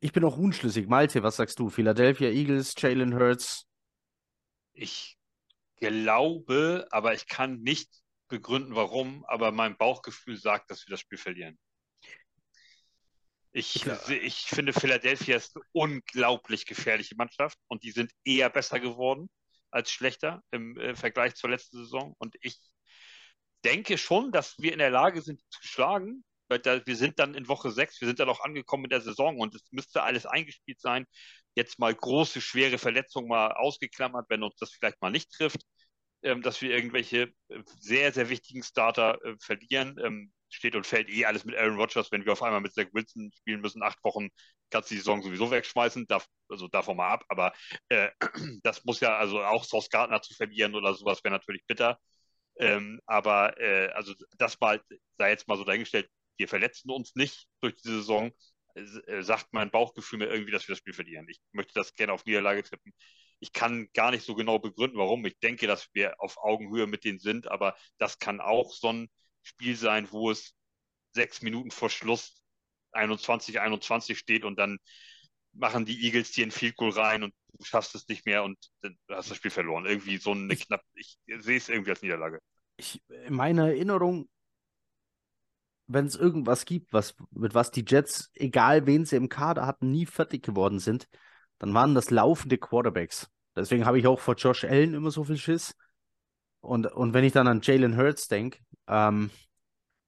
[0.00, 0.88] Ich bin auch unschlüssig.
[0.88, 1.70] Malte, was sagst du?
[1.70, 3.66] Philadelphia Eagles, Jalen Hurts?
[4.72, 5.18] Ich
[5.76, 7.90] glaube, aber ich kann nicht
[8.28, 11.58] begründen, warum, aber mein Bauchgefühl sagt, dass wir das Spiel verlieren.
[13.58, 19.28] Ich, Ich- finde, Philadelphia ist eine unglaublich gefährliche Mannschaft und die sind eher besser geworden
[19.70, 22.14] als schlechter im äh, Vergleich zur letzten Saison.
[22.18, 22.58] Und ich
[23.64, 27.34] denke schon, dass wir in der Lage sind, zu schlagen, weil da, wir sind dann
[27.34, 30.24] in Woche sechs, wir sind dann auch angekommen in der Saison und es müsste alles
[30.26, 31.04] eingespielt sein.
[31.54, 35.62] Jetzt mal große, schwere Verletzungen mal ausgeklammert, wenn uns das vielleicht mal nicht trifft,
[36.22, 40.32] ähm, dass wir irgendwelche äh, sehr, sehr wichtigen Starter äh, verlieren.
[40.50, 43.30] Steht und fällt eh alles mit Aaron Rodgers, wenn wir auf einmal mit Zach Wilson
[43.38, 44.28] spielen müssen, acht Wochen,
[44.70, 47.52] kannst du die Saison sowieso wegschmeißen, darf, also davon mal ab, aber
[47.88, 48.08] äh,
[48.62, 51.98] das muss ja, also auch Sauce Gardner zu verlieren oder sowas wäre natürlich bitter.
[52.58, 54.82] Ähm, aber äh, also das mal,
[55.16, 58.32] sei jetzt mal so dahingestellt, wir verletzen uns nicht durch die Saison,
[58.74, 61.26] äh, sagt mein Bauchgefühl mir irgendwie, dass wir das Spiel verlieren.
[61.28, 62.92] Ich möchte das gerne auf Niederlage tippen.
[63.40, 65.24] Ich kann gar nicht so genau begründen, warum.
[65.26, 69.08] Ich denke, dass wir auf Augenhöhe mit denen sind, aber das kann auch so ein
[69.48, 70.54] Spiel sein, wo es
[71.14, 72.42] sechs Minuten vor Schluss
[72.92, 74.78] 21, 21 steht und dann
[75.52, 78.58] machen die Eagles dir ein Field Goal rein und du schaffst es nicht mehr und
[78.82, 79.86] dann hast das Spiel verloren.
[79.86, 82.40] Irgendwie so eine Ich- knapp, ich sehe es irgendwie als Niederlage.
[82.76, 84.28] Ich, in meiner Erinnerung,
[85.86, 89.90] wenn es irgendwas gibt, was, mit was die Jets, egal wen sie im Kader hatten,
[89.90, 91.08] nie fertig geworden sind,
[91.58, 93.28] dann waren das laufende Quarterbacks.
[93.56, 95.74] Deswegen habe ich auch vor Josh Allen immer so viel Schiss.
[96.60, 99.30] Und, und wenn ich dann an Jalen Hurts denke, ähm,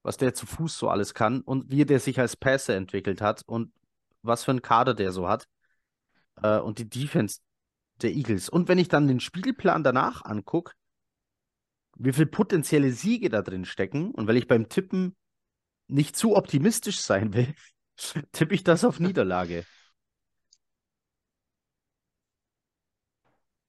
[0.03, 3.43] was der zu Fuß so alles kann und wie der sich als Passer entwickelt hat
[3.45, 3.71] und
[4.23, 5.47] was für einen Kader der so hat
[6.41, 7.39] äh, und die Defense
[8.01, 8.49] der Eagles.
[8.49, 10.73] Und wenn ich dann den Spielplan danach angucke,
[11.97, 15.15] wie viel potenzielle Siege da drin stecken und weil ich beim Tippen
[15.87, 17.53] nicht zu optimistisch sein will,
[18.31, 19.65] tippe ich das auf Niederlage.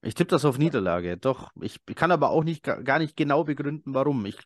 [0.03, 1.17] Ich tippe das auf Niederlage.
[1.17, 4.25] Doch, ich kann aber auch nicht ga- gar nicht genau begründen, warum.
[4.25, 4.37] Ich,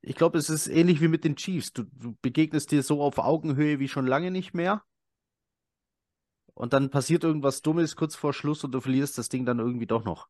[0.00, 1.72] ich glaube, es ist ähnlich wie mit den Chiefs.
[1.74, 4.82] Du, du begegnest dir so auf Augenhöhe wie schon lange nicht mehr.
[6.54, 9.86] Und dann passiert irgendwas Dummes kurz vor Schluss und du verlierst das Ding dann irgendwie
[9.86, 10.26] doch noch.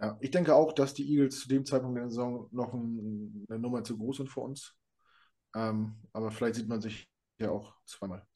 [0.00, 3.58] Ja, ich denke auch, dass die Eagles zu dem Zeitpunkt der Saison noch ein, eine
[3.58, 4.74] Nummer zu groß sind für uns.
[5.54, 8.26] Ähm, aber vielleicht sieht man sich ja auch zweimal.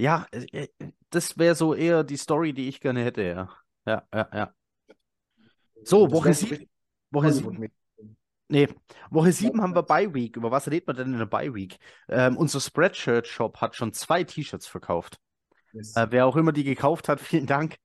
[0.00, 0.68] Ja, äh,
[1.10, 3.50] das wäre so eher die Story, die ich gerne hätte, ja.
[3.86, 4.54] Ja, ja, ja.
[5.84, 6.50] So, Woche wär so sieben.
[6.50, 6.68] richtig
[7.10, 7.46] Woche sieben.
[7.46, 7.80] Hollywood-mäßig.
[8.52, 8.68] Nee,
[9.10, 10.36] Woche 7 haben wir Bye Week.
[10.36, 11.78] Über was redet man denn in der Bye Week?
[12.08, 15.20] Ähm, unser Spreadshirt Shop hat schon zwei T-Shirts verkauft.
[15.72, 15.94] Yes.
[15.94, 17.76] Äh, wer auch immer die gekauft hat, vielen Dank.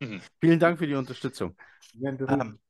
[0.00, 0.20] Mhm.
[0.40, 1.56] Vielen Dank für die Unterstützung.
[1.94, 2.60] Berühmt.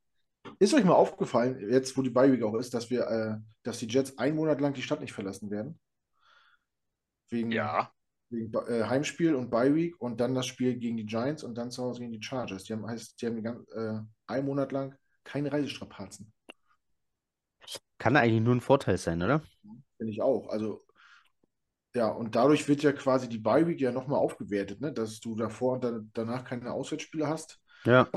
[0.61, 3.79] Ist euch mal aufgefallen, jetzt wo die Bye Week auch ist, dass wir, äh, dass
[3.79, 5.81] die Jets einen Monat lang die Stadt nicht verlassen werden?
[7.29, 7.91] Wegen, Ja,
[8.31, 11.71] wegen äh, Heimspiel und Bye Week und dann das Spiel gegen die Giants und dann
[11.71, 12.65] zu Hause gegen die Chargers.
[12.65, 16.33] Die haben, heißt, die haben ganz, äh, einen Monat lang keine Reisestrapazen.
[17.99, 19.43] Kann eigentlich nur ein Vorteil sein, oder?
[19.97, 20.49] Finde ich auch.
[20.49, 20.85] Also,
[21.95, 24.93] ja, und dadurch wird ja quasi die Bye Week ja nochmal aufgewertet, ne?
[24.93, 27.59] Dass du davor und dann, danach keine Auswärtsspiele hast.
[27.85, 28.09] Ja.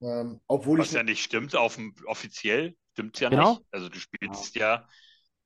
[0.00, 3.50] Ähm, obwohl was ich ja nicht stimmt, auf dem, offiziell stimmt ja Genau.
[3.52, 3.62] nicht.
[3.70, 4.88] Also du spielst ja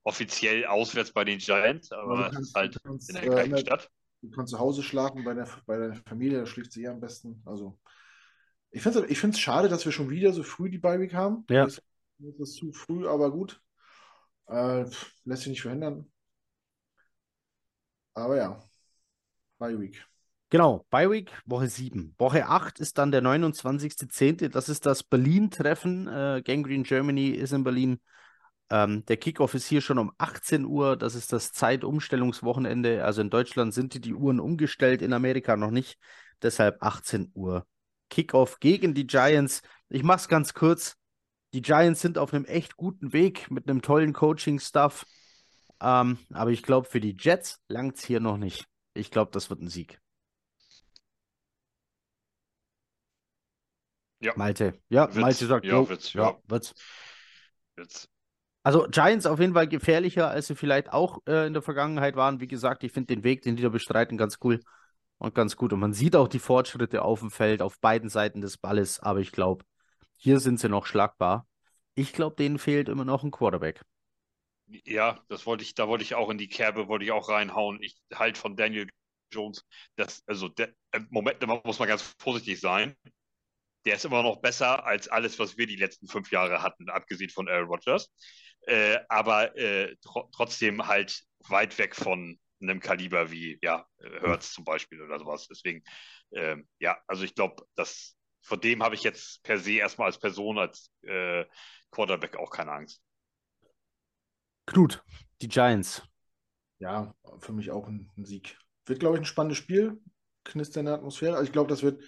[0.05, 3.59] offiziell auswärts bei den Giants, aber es ist kannst, halt in der äh, gleichen immer-
[3.59, 3.91] Stadt.
[4.25, 7.01] Du kannst zu Hause schlafen bei, der, bei deiner Familie, da schläft sie eh am
[7.01, 7.43] besten.
[7.45, 7.79] Also,
[8.71, 11.15] ich finde es ich find's schade, dass wir schon wieder so früh die Bye Week
[11.15, 11.45] haben.
[11.49, 11.65] Ja.
[11.65, 11.81] Das
[12.19, 13.61] das ist zu früh, aber gut.
[14.47, 14.85] Äh,
[15.25, 16.11] lässt sich nicht verhindern.
[18.15, 18.63] Aber ja,
[19.59, 20.07] Bye Week.
[20.51, 22.15] Genau, Bye Week, Woche 7.
[22.19, 24.49] Woche 8 ist dann der 29.10.
[24.49, 26.07] Das ist das Berlin-Treffen.
[26.07, 28.01] Äh, Gangrene Germany ist in Berlin.
[28.75, 30.97] Ähm, der Kickoff ist hier schon um 18 Uhr.
[30.97, 33.05] Das ist das Zeitumstellungswochenende.
[33.05, 35.97] Also in Deutschland sind die, die Uhren umgestellt, in Amerika noch nicht.
[36.43, 37.65] Deshalb 18 Uhr.
[38.11, 39.63] Kickoff gegen die Giants.
[39.91, 40.97] Ich mache es ganz kurz.
[41.53, 45.07] Die Giants sind auf einem echt guten Weg mit einem tollen Coaching-Stuff.
[45.81, 48.67] Ähm, aber ich glaube, für die Jets langt es hier noch nicht.
[48.95, 50.01] Ich glaube, das wird ein Sieg.
[54.19, 54.33] Ja.
[54.35, 54.75] Malte.
[54.89, 55.17] Ja, Wird's.
[55.17, 56.39] Malte sagt, Ja, jo, wird's, ja, ja.
[56.49, 56.75] wird's.
[57.77, 58.09] Jetzt,
[58.65, 62.41] Also Giants auf jeden Fall gefährlicher, als sie vielleicht auch äh, in der Vergangenheit waren.
[62.41, 64.61] Wie gesagt, ich finde den Weg, den die da bestreiten, ganz cool
[65.19, 65.73] und ganz gut.
[65.73, 69.01] Und man sieht auch die Fortschritte auf dem Feld, auf beiden Seiten des Balles.
[69.01, 69.65] Aber ich glaube,
[70.17, 71.47] hier sind sie noch schlagbar.
[71.95, 73.83] Ich glaube, denen fehlt immer noch ein Quarterback.
[74.67, 77.83] ja, das wollte ich, da wollte ich auch in die Kerbe, wollte ich auch reinhauen.
[77.83, 78.89] Ich halt von Daniel
[79.33, 79.65] Jones,
[79.97, 82.97] das, also der, im Moment da muss man ganz vorsichtig sein.
[83.87, 87.31] Der ist immer noch besser als alles, was wir die letzten fünf Jahre hatten, abgesehen
[87.31, 88.11] von Aaron Rodgers.
[88.67, 94.65] Äh, aber äh, tro trotzdem halt weit weg von einem Kaliber wie ja, Hertz zum
[94.65, 95.47] Beispiel oder sowas.
[95.49, 95.83] Deswegen,
[96.33, 100.19] ähm, ja, also ich glaube, dass vor dem habe ich jetzt per se erstmal als
[100.19, 101.45] Person, als äh,
[101.91, 103.03] Quarterback auch keine Angst.
[104.67, 105.03] Knut,
[105.41, 106.03] die Giants.
[106.79, 108.59] Ja, für mich auch ein, ein Sieg.
[108.87, 110.01] Wird, glaube ich, ein spannendes Spiel.
[110.45, 111.35] Knisternde Atmosphäre.
[111.35, 112.03] Also ich glaube, das wird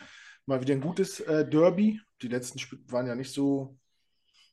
[0.45, 2.01] mal wieder ein gutes äh, Derby.
[2.21, 3.79] Die letzten Spiele waren ja nicht so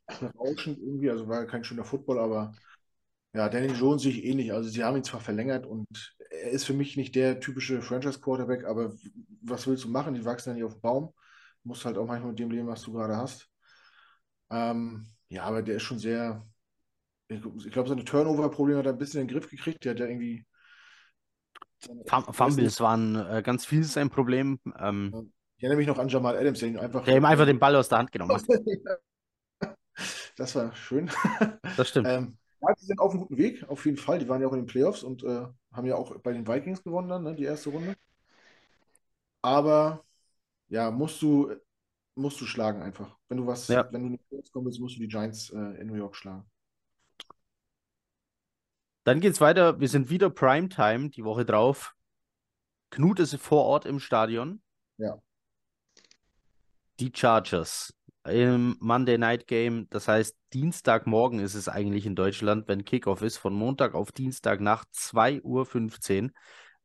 [0.07, 2.53] berauschend irgendwie, also war kein schöner Football, aber
[3.33, 4.53] ja, Danny Jones sehe ich ähnlich.
[4.53, 5.87] Also sie haben ihn zwar verlängert und
[6.29, 8.93] er ist für mich nicht der typische Franchise-Quarterback, aber
[9.41, 10.13] was willst du machen?
[10.13, 11.13] Die wachsen ja nicht auf dem Baum.
[11.63, 13.49] Du musst halt auch manchmal mit dem leben, was du gerade hast.
[14.51, 16.45] Ähm, ja, aber der ist schon sehr,
[17.27, 19.83] ich, ich glaube, seine Turnover-Probleme hat er ein bisschen in den Griff gekriegt.
[19.83, 20.45] Der hat ja irgendwie.
[22.07, 24.59] Fumbles waren äh, ganz viel sein Problem.
[24.77, 27.03] Ähm, ich erinnere mich noch an Jamal Adams, der ihn einfach.
[27.03, 28.43] Der ihm einfach den Ball aus der Hand genommen hat.
[30.37, 31.09] das war schön.
[31.75, 32.07] Das stimmt.
[32.07, 34.19] ähm, ja, die sind auf einem guten Weg, auf jeden Fall.
[34.19, 36.83] Die waren ja auch in den Playoffs und äh, haben ja auch bei den Vikings
[36.83, 37.95] gewonnen dann, ne, die erste Runde.
[39.41, 40.03] Aber
[40.69, 41.53] ja, musst du,
[42.15, 43.17] musst du schlagen einfach.
[43.29, 43.91] Wenn du was, Ja.
[43.91, 46.15] wenn du in die Playoffs kommen willst, musst du die Giants äh, in New York
[46.15, 46.45] schlagen.
[49.05, 49.79] Dann geht's weiter.
[49.79, 51.95] Wir sind wieder Primetime die Woche drauf.
[52.89, 54.61] Knut ist vor Ort im Stadion.
[54.97, 55.21] Ja.
[56.99, 57.93] Die Chargers
[58.27, 59.87] im Monday Night Game.
[59.89, 63.37] Das heißt, Dienstagmorgen ist es eigentlich in Deutschland, wenn Kickoff ist.
[63.37, 66.29] Von Montag auf Dienstag nach 2.15 Uhr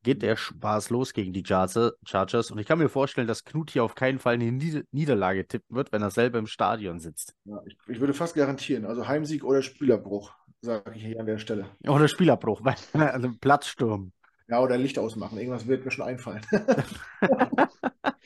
[0.03, 2.51] geht der Spaß los gegen die Charger- Chargers.
[2.51, 5.77] Und ich kann mir vorstellen, dass Knut hier auf keinen Fall eine Nieder Niederlage tippen
[5.77, 7.35] wird, wenn er selber im Stadion sitzt.
[7.45, 11.39] Ja, ich, ich würde fast garantieren, also Heimsieg oder Spielerbruch, sage ich hier an der
[11.39, 11.67] Stelle.
[11.87, 12.77] Oder Spielabbruch, weil-
[13.09, 14.13] also Platzsturm.
[14.49, 15.37] Ja, oder Licht ausmachen.
[15.39, 16.41] Irgendwas wird mir schon einfallen.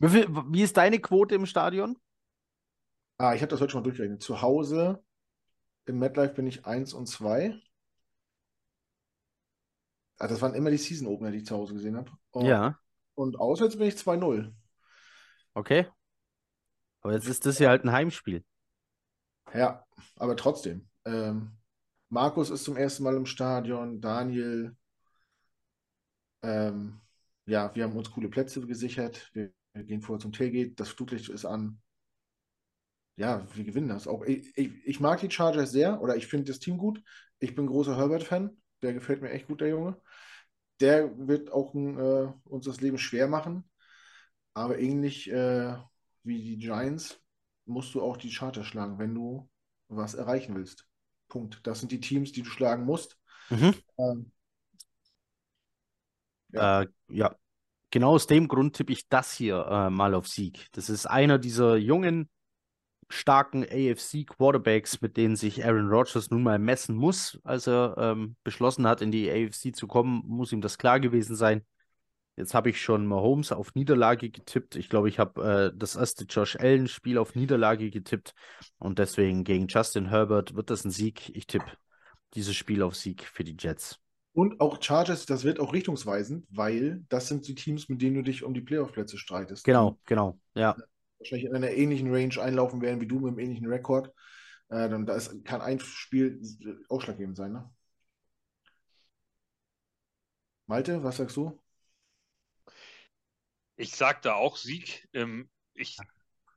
[0.00, 1.96] Wie, ist deine Quote im Stadion?
[3.18, 4.22] Ah, ich habe das heute schon mal durchgerechnet.
[4.22, 5.02] Zu Hause
[5.86, 7.60] im MetLife bin ich 1 und 2.
[10.18, 12.10] Ah, das waren immer die Season Opener, die ich zu Hause gesehen habe.
[12.30, 12.78] Und, Ja,
[13.14, 14.54] und auswärts bin ich 2-0.
[15.56, 15.86] okay.
[17.02, 18.42] Aber jetzt ist das ja halt ein Heimspiel.
[19.54, 19.84] Ja,
[20.16, 20.88] aber trotzdem.
[21.04, 21.52] Ähm,
[22.08, 24.76] Markus ist zum ersten Mal im Stadion, Daniel.
[26.42, 27.00] Ähm,
[27.50, 29.28] ja, wir haben uns coole Plätze gesichert.
[29.32, 30.74] Wir, wir gehen vorher zum Tailgate.
[30.76, 31.80] Das Flutlicht ist an.
[33.16, 34.22] Ja, wir gewinnen das auch.
[34.22, 37.02] Ich, ich, ich mag die Chargers sehr oder ich finde das Team gut.
[37.40, 38.56] Ich bin großer Herbert-Fan.
[38.82, 40.00] Der gefällt mir echt gut, der Junge.
[40.78, 43.68] Der wird auch äh, uns das Leben schwer machen.
[44.54, 45.76] Aber ähnlich äh,
[46.22, 47.20] wie die Giants
[47.66, 49.50] musst du auch die Chargers schlagen, wenn du
[49.88, 50.86] was erreichen willst.
[51.28, 51.60] Punkt.
[51.64, 53.18] Das sind die Teams, die du schlagen musst.
[53.50, 53.74] Mhm.
[53.98, 54.32] Ähm,
[56.52, 56.82] Ja.
[56.82, 57.34] Äh, ja,
[57.90, 60.66] genau aus dem Grund tippe ich das hier äh, mal auf Sieg.
[60.72, 62.28] Das ist einer dieser jungen,
[63.08, 67.38] starken AFC-Quarterbacks, mit denen sich Aaron Rodgers nun mal messen muss.
[67.44, 71.34] Als er ähm, beschlossen hat, in die AFC zu kommen, muss ihm das klar gewesen
[71.36, 71.64] sein.
[72.36, 74.76] Jetzt habe ich schon Mahomes auf Niederlage getippt.
[74.76, 78.32] Ich glaube, ich habe äh, das erste Josh Allen-Spiel auf Niederlage getippt.
[78.78, 81.30] Und deswegen gegen Justin Herbert wird das ein Sieg.
[81.36, 81.70] Ich tippe
[82.34, 83.98] dieses Spiel auf Sieg für die Jets.
[84.40, 88.22] Und auch Chargers, das wird auch richtungsweisend, weil das sind die Teams, mit denen du
[88.22, 89.64] dich um die Playoff-Plätze streitest.
[89.64, 90.40] Genau, genau.
[90.54, 90.78] Ja.
[91.18, 94.08] Wahrscheinlich in einer ähnlichen Range einlaufen werden wie du mit einem ähnlichen Rekord.
[94.70, 96.40] Äh, dann da ist, kann ein Spiel
[96.88, 97.70] ausschlaggebend sein, ne?
[100.64, 101.60] Malte, was sagst du?
[103.76, 105.06] Ich sag da auch Sieg.
[105.12, 105.98] Ähm, ich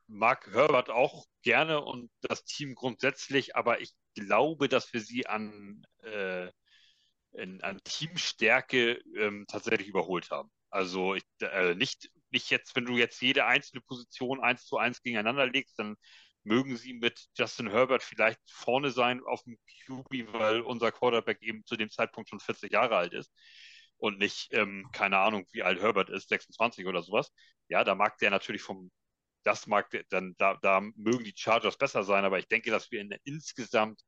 [0.08, 5.86] mag Herbert auch gerne und das Team grundsätzlich, aber ich glaube, dass wir sie an,
[6.04, 6.50] äh,
[7.34, 10.52] in, an Teamstärke ähm, tatsächlich überholt haben.
[10.70, 15.02] Also ich, äh, nicht, nicht jetzt, wenn du jetzt jede einzelne Position eins zu eins
[15.02, 15.96] gegeneinander legst, dann
[16.44, 21.66] mögen sie mit Justin Herbert vielleicht vorne sein auf dem QB, weil unser Quarterback eben
[21.66, 23.32] zu dem Zeitpunkt schon 40 Jahre alt ist
[23.98, 27.32] und nicht, ähm, keine Ahnung, wie alt Herbert ist, 26 oder sowas.
[27.70, 28.92] Ja, da mag der natürlich vom,
[29.44, 32.92] das mag der, dann, da, da mögen die Chargers besser sein, aber ich denke, dass
[32.92, 34.02] wir in, insgesamt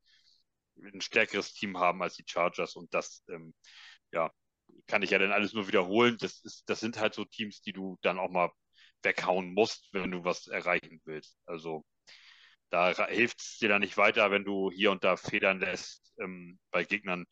[0.77, 3.53] ein stärkeres Team haben als die Chargers und das, ähm,
[4.11, 4.31] ja,
[4.87, 6.17] kann ich ja dann alles nur wiederholen.
[6.19, 8.51] Das ist, das sind halt so Teams, die du dann auch mal
[9.03, 11.37] weghauen musst, wenn du was erreichen willst.
[11.45, 11.85] Also
[12.69, 16.59] da hilft es dir dann nicht weiter, wenn du hier und da federn lässt ähm,
[16.71, 17.25] bei Gegnern.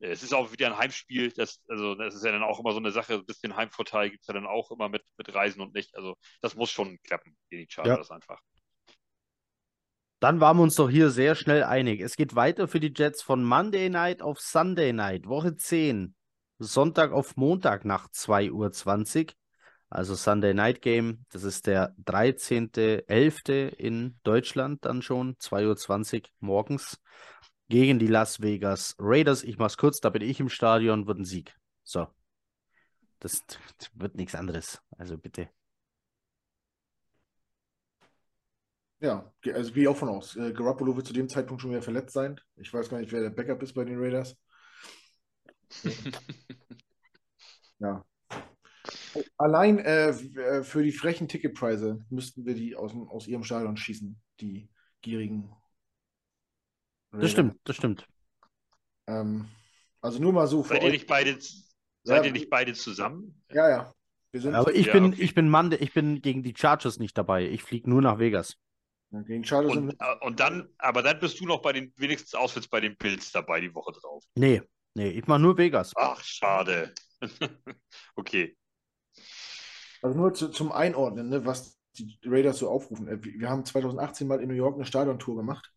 [0.00, 2.78] Es ist auch wieder ein Heimspiel, das, also das ist ja dann auch immer so
[2.78, 5.74] eine Sache, ein bisschen Heimvorteil gibt es ja dann auch immer mit, mit Reisen und
[5.74, 5.94] nicht.
[5.96, 8.14] Also das muss schon klappen, gegen die Chargers ja.
[8.14, 8.40] einfach.
[10.20, 12.00] Dann waren wir uns doch hier sehr schnell einig.
[12.00, 16.14] Es geht weiter für die Jets von Monday Night auf Sunday Night, Woche 10.
[16.58, 19.32] Sonntag auf Montag nach 2.20 Uhr.
[19.90, 21.24] Also Sunday Night Game.
[21.30, 23.68] Das ist der 13.11.
[23.68, 26.98] in Deutschland dann schon, 2.20 Uhr morgens.
[27.68, 29.44] gegen die Las Vegas Raiders.
[29.44, 31.54] Ich mach's kurz, da bin ich im Stadion, wird ein Sieg.
[31.84, 32.08] So.
[33.20, 34.80] Das, das wird nichts anderes.
[34.96, 35.48] Also bitte.
[39.00, 40.36] Ja, also gehe ich auch von aus.
[40.36, 42.40] Äh, Garoppolo wird zu dem Zeitpunkt schon wieder verletzt sein.
[42.56, 44.36] Ich weiß gar nicht, wer der Backup ist bei den Raiders.
[47.80, 48.04] Ja.
[49.36, 54.20] Allein äh, äh, für die frechen Ticketpreise müssten wir die aus, aus ihrem Stadion schießen,
[54.40, 54.68] die
[55.02, 55.50] gierigen
[57.12, 57.28] Das Raider.
[57.30, 58.08] stimmt, das stimmt.
[59.06, 59.46] Ähm,
[60.00, 61.66] also nur mal so Seid ihr nicht beide, seid
[62.04, 62.24] Ja.
[62.24, 63.42] ihr nicht beide zusammen?
[63.50, 63.92] Ja, ja.
[64.30, 65.22] Wir sind Aber ich Ja, bin, okay.
[65.22, 67.48] ich bin Mann, ich bin gegen die Chargers nicht dabei.
[67.48, 68.56] Ich fliege nur nach Vegas.
[69.10, 72.68] Gegen Chargers Und, äh, und dann, aber dann bist du noch bei den, wenigstens auswärts
[72.68, 74.24] bei den Bills dabei die Woche drauf.
[74.34, 74.62] Nee,
[74.94, 75.92] nee, ich mache nur Vegas.
[75.96, 76.92] Ach, schade.
[78.16, 78.56] okay.
[80.02, 83.08] Also nur zu, zum Einordnen, ne, was die Raiders so aufrufen.
[83.08, 85.72] Äh, Wir wir haben 2018 mal in New York eine Stadiontour gemacht.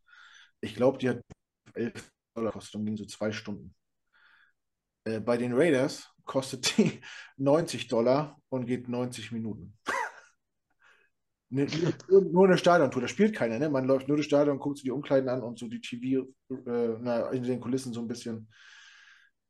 [0.59, 1.21] Ich glaube, die hat
[1.73, 3.73] 11 Dollar gekostet und ging so zwei Stunden.
[5.05, 7.01] Äh, bei den Raiders kostet die
[7.37, 9.77] 90 Dollar und geht 90 Minuten.
[11.53, 11.67] Ne-
[12.09, 13.69] Nur, nur eine Stadiontour, da spielt keiner, ne?
[13.69, 16.97] Man läuft nur das Stadion, guckt sich die Umkleiden an und so die TV äh,
[17.01, 18.47] na, in den Kulissen so ein bisschen.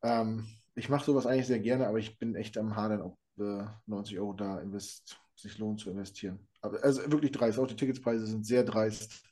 [0.01, 3.65] Ähm, ich mache sowas eigentlich sehr gerne, aber ich bin echt am Hadern, ob äh,
[3.85, 6.47] 90 Euro da invest sich lohnt zu investieren.
[6.61, 7.59] Aber also wirklich dreist.
[7.59, 9.23] Auch die Ticketspreise sind sehr dreist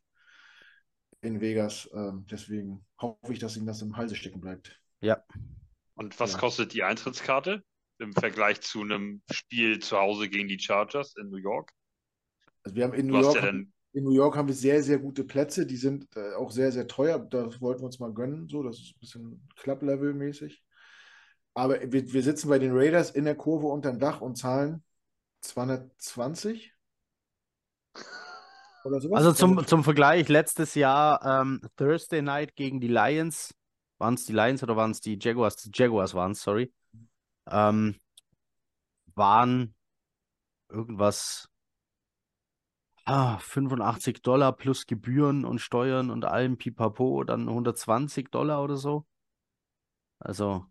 [1.22, 1.90] in Vegas.
[1.94, 4.80] Ähm, deswegen hoffe ich, dass ihnen das im Halse stecken bleibt.
[5.02, 5.24] Ja.
[5.96, 6.40] Und was Ja.
[6.40, 7.64] kostet die Eintrittskarte
[8.00, 11.72] im Vergleich zu einem Spiel zu Hause gegen die Chargers in New York?
[12.64, 13.52] Also wir haben in New York, ja
[13.94, 15.66] in New York haben wir sehr, sehr gute Plätze.
[15.66, 17.20] Die sind äh, auch sehr, sehr teuer.
[17.20, 18.48] Das wollten wir uns mal gönnen.
[18.48, 20.64] So, das ist ein bisschen Club-Level-mäßig.
[21.56, 24.84] Aber wir, wir sitzen bei den Raiders in der Kurve unterm Dach und zahlen
[25.42, 26.74] 220
[28.86, 29.18] oder sowas.
[29.18, 33.56] Also zum, zum Vergleich, letztes Jahr ähm, Thursday Night gegen die Lions.
[33.98, 35.58] Waren es die Lions oder waren es die Jaguars?
[35.58, 36.72] Die Jaguars waren es, sorry.
[37.48, 38.00] Ähm,
[39.16, 39.76] waren
[40.70, 41.50] irgendwas
[43.10, 49.06] ah, 85 Dollar plus Gebühren und Steuern und allem Pipapo, dann 120 Dollar oder so.
[50.20, 50.66] Also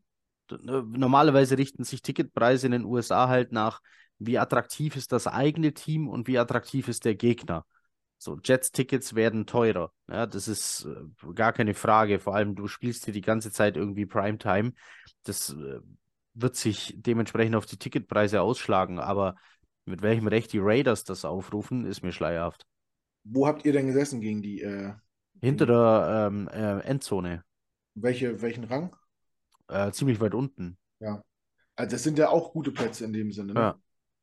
[0.51, 3.81] ne, normalerweise richten sich Ticketpreise in den USA halt nach,
[4.19, 7.67] wie attraktiv ist das eigene Team und wie attraktiv ist der Gegner.
[8.21, 9.93] So, Jets-Tickets werden teurer.
[10.09, 12.19] Ja, das ist äh, gar keine Frage.
[12.19, 14.73] Vor allem, du spielst hier die ganze Zeit irgendwie Primetime.
[15.23, 15.81] Das äh,
[16.35, 18.99] wird sich dementsprechend auf die Ticketpreise ausschlagen.
[18.99, 19.37] Aber
[19.89, 22.67] mit welchem Recht die Raiders das aufrufen, ist mir schleierhaft.
[23.25, 24.63] Wo habt ihr denn gesessen gegen die?
[24.63, 24.93] Äh,
[25.41, 27.45] Hinter der ähm, äh, Endzone,
[27.95, 28.95] welche, welchen Rang?
[29.69, 30.79] äh, ziemlich weit unten.
[31.79, 33.55] Also das sind ja auch gute Plätze in dem Sinne.
[33.55, 33.61] Ne?
[33.61, 33.81] Ja.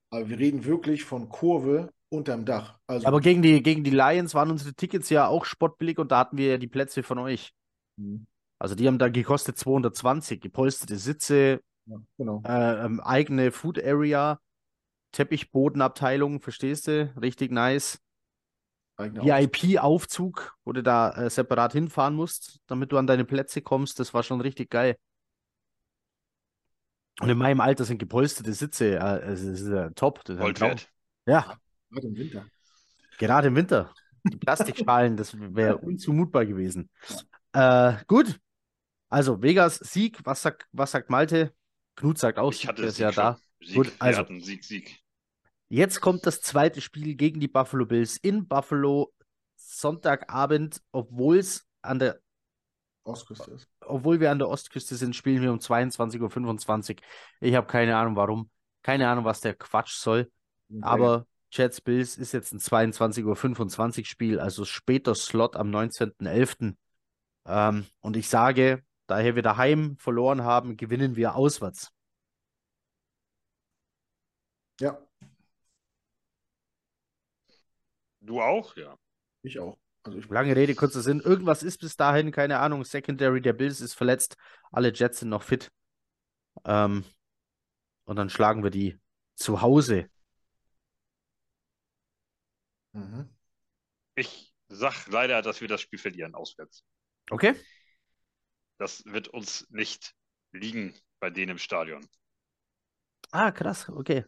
[0.10, 2.78] Aber wir reden wirklich von Kurve unterm Dach.
[2.86, 6.20] Also Aber gegen die, gegen die Lions waren unsere Tickets ja auch spottbillig und da
[6.20, 7.54] hatten wir ja die Plätze von euch.
[7.96, 8.28] Mhm.
[8.60, 12.42] Also die haben da gekostet 220, gepolsterte Sitze, ja, genau.
[12.46, 14.40] äh, ähm, eigene Food Area,
[15.16, 17.14] Teppichbodenabteilung, verstehst du?
[17.22, 18.00] Richtig nice.
[18.98, 24.00] VIP-Aufzug, wo du da äh, separat hinfahren musst, damit du an deine Plätze kommst.
[24.00, 24.98] Das war schon richtig geil.
[27.22, 30.24] Und in meinem Alter sind gepolsterte Sitze, äh, es ist äh, top.
[30.26, 30.90] Das Gold.
[31.26, 31.58] Ja,
[31.90, 32.46] Gerade im Winter.
[33.18, 33.94] gerade im Winter.
[34.24, 36.90] Die Plastikschalen, das wäre unzumutbar gewesen.
[37.54, 38.40] Äh, gut.
[39.10, 40.20] Also Vegas, Sieg.
[40.26, 41.54] Was sagt, was sagt Malte?
[41.96, 43.24] Knut sagt auch, Ich Sieg, hatte der ist Sieg ja schon.
[43.24, 43.40] da.
[43.62, 43.76] Sieg.
[43.76, 44.20] Gut, Wir also.
[44.20, 45.00] hatten Sieg, Sieg.
[45.68, 49.12] Jetzt kommt das zweite Spiel gegen die Buffalo Bills in Buffalo.
[49.56, 52.20] Sonntagabend, obwohl es an der,
[53.04, 53.68] Ostküste ist.
[53.82, 56.98] obwohl wir an der Ostküste sind, spielen wir um 22.25 Uhr.
[57.40, 58.50] Ich habe keine Ahnung warum.
[58.82, 60.32] Keine Ahnung, was der Quatsch soll.
[60.82, 66.76] Aber Jets Bills ist jetzt ein 22.25 Uhr Spiel, also später Slot am 19.11.
[67.48, 71.92] Ähm, und ich sage, daher wir daheim verloren haben, gewinnen wir auswärts.
[74.82, 75.00] Ja,
[78.26, 78.76] Du auch?
[78.76, 78.98] Ja.
[79.44, 79.78] ich auch.
[80.04, 81.20] Also ich, Lange Rede, kurzer Sinn.
[81.20, 82.84] Irgendwas ist bis dahin, keine Ahnung.
[82.84, 84.38] Secondary der Bills ist verletzt.
[84.72, 85.72] Alle Jets sind noch fit.
[86.66, 87.04] Ähm,
[88.06, 89.00] und dann schlagen wir die
[89.36, 90.10] zu Hause.
[92.94, 93.30] mhm.
[94.16, 96.84] Ich sag leider, dass wir das Spiel verlieren auswärts.
[97.30, 97.56] Okay?
[98.78, 100.14] Das wird uns nicht
[100.52, 102.08] liegen bei denen im Stadion.
[103.32, 104.26] Ah, krass, okay.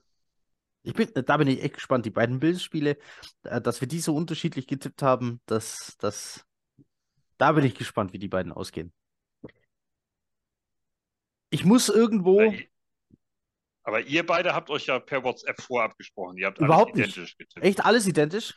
[0.87, 2.05] Ich bin, da bin ich echt gespannt.
[2.05, 2.97] Die beiden Bills-Spiele,
[3.43, 6.45] äh, dass wir die so unterschiedlich getippt haben, das, das,
[7.37, 8.93] da bin ich gespannt, wie die beiden ausgehen.
[11.49, 12.53] Ich muss irgendwo,
[13.83, 16.37] Aber ihr beide habt euch ja per WhatsApp vorab gesprochen.
[16.37, 17.17] Ihr habt alles Überhaupt nicht.
[17.17, 17.65] identisch getippt.
[17.65, 18.53] echt alles identisch?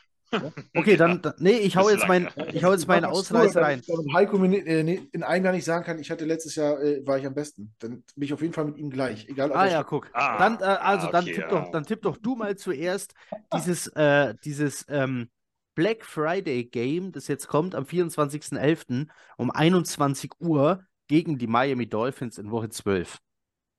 [0.74, 3.82] Okay, dann, dann nee, ich hau jetzt mein, ich hau jetzt meinen Ausreißer rein.
[3.86, 4.80] Damit Heiko mir äh,
[5.12, 7.74] in einem Jahr nicht sagen kann, ich hatte letztes Jahr, äh, war ich am besten.
[7.80, 9.28] Dann bin ich auf jeden Fall mit ihm gleich.
[9.28, 10.08] Egal, ah ja, guck.
[10.12, 11.48] Ah, dann, äh, also ah, dann, tipp ja.
[11.48, 13.14] doch, dann tipp doch du mal zuerst
[13.52, 15.30] dieses, äh, dieses ähm,
[15.74, 19.08] Black Friday Game, das jetzt kommt am 24.11.
[19.36, 23.18] um 21 Uhr gegen die Miami Dolphins in Woche 12.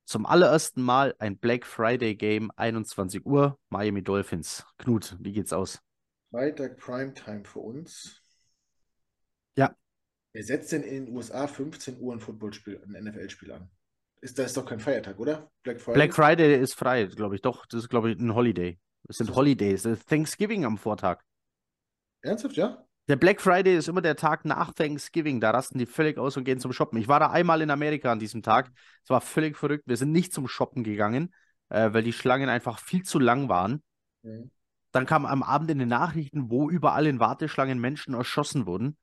[0.05, 4.65] Zum allerersten Mal ein Black Friday Game, 21 Uhr, Miami Dolphins.
[4.77, 5.81] Knut, wie geht's aus?
[6.31, 8.23] Freitag Primetime für uns.
[9.57, 9.75] Ja.
[10.31, 13.69] Wer setzt denn in den USA 15 Uhr ein Footballspiel, ein NFL-Spiel an?
[14.21, 15.51] Ist, das ist doch kein Feiertag, oder?
[15.63, 15.95] Black Friday?
[15.95, 17.41] Black Friday ist frei, glaube ich.
[17.41, 18.79] Doch, das ist, glaube ich, ein Holiday.
[19.09, 19.87] Es sind Holidays.
[20.07, 21.21] Thanksgiving am Vortag.
[22.21, 22.85] Ernsthaft, ja?
[23.07, 25.41] Der Black Friday ist immer der Tag nach Thanksgiving.
[25.41, 26.99] Da rasten die völlig aus und gehen zum Shoppen.
[26.99, 28.71] Ich war da einmal in Amerika an diesem Tag.
[29.03, 29.83] Es war völlig verrückt.
[29.87, 31.33] Wir sind nicht zum Shoppen gegangen,
[31.69, 33.83] äh, weil die Schlangen einfach viel zu lang waren.
[34.21, 34.51] Mhm.
[34.91, 38.97] Dann kam am Abend in den Nachrichten, wo überall in Warteschlangen Menschen erschossen wurden.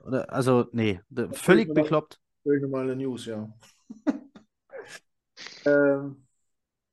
[0.00, 1.00] Also, nee,
[1.32, 2.20] völlig bekloppt.
[2.42, 3.52] Völlig normale News, ja.
[5.66, 6.24] ähm,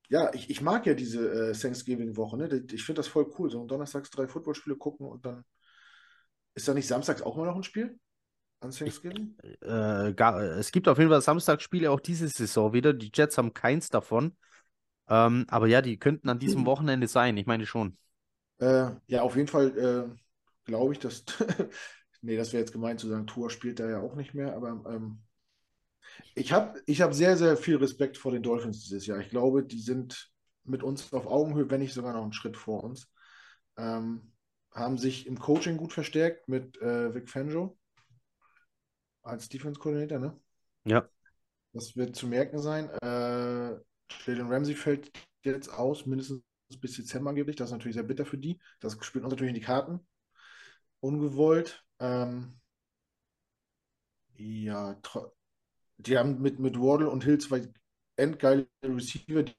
[0.10, 2.38] ja, ich, ich mag ja diese äh, Thanksgiving-Woche.
[2.38, 2.66] Ne?
[2.72, 3.50] Ich finde das voll cool.
[3.50, 5.44] So donnerstags drei Footballspiele gucken und dann.
[6.54, 8.00] Ist da nicht samstags auch immer noch ein Spiel?
[8.62, 9.36] An Thanksgiving?
[9.62, 12.94] Äh, gar, es gibt auf jeden Fall Samstagsspiele auch diese Saison wieder.
[12.94, 14.38] Die Jets haben keins davon.
[15.08, 17.38] Ähm, aber ja, die könnten an diesem Wochenende sein.
[17.38, 17.98] Ich meine schon.
[18.58, 20.16] Äh, ja, auf jeden Fall äh,
[20.66, 21.24] glaube ich, dass.
[22.22, 24.56] nee, das wäre jetzt gemeint zu sagen, Tour spielt da ja auch nicht mehr.
[24.56, 25.22] Aber ähm,
[26.34, 29.20] ich habe ich hab sehr, sehr viel Respekt vor den Dolphins dieses Jahr.
[29.20, 30.32] Ich glaube, die sind
[30.64, 33.12] mit uns auf Augenhöhe, wenn nicht sogar noch einen Schritt vor uns.
[33.78, 34.32] Ähm,
[34.72, 37.78] haben sich im Coaching gut verstärkt mit äh, Vic Fangio
[39.22, 40.40] als Defense-Koordinator, ne?
[40.86, 41.08] Ja.
[41.74, 42.90] Das wird zu merken sein.
[43.02, 43.76] Äh,
[44.26, 45.12] Jalen Ramsey fällt
[45.44, 46.44] jetzt aus, mindestens
[46.80, 47.56] bis Dezember angeblich.
[47.56, 48.60] Das ist natürlich sehr bitter für die.
[48.80, 50.00] Das spielt uns natürlich in die Karten.
[51.00, 51.84] Ungewollt.
[52.00, 52.60] Ähm,
[54.38, 55.00] ja,
[55.98, 57.68] die haben mit, mit Wardle und Hill zwei
[58.18, 59.56] endgeile Receiver, die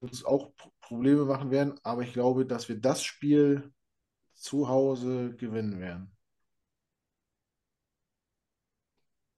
[0.00, 1.78] uns auch Probleme machen werden.
[1.82, 3.72] Aber ich glaube, dass wir das Spiel
[4.34, 6.16] zu Hause gewinnen werden.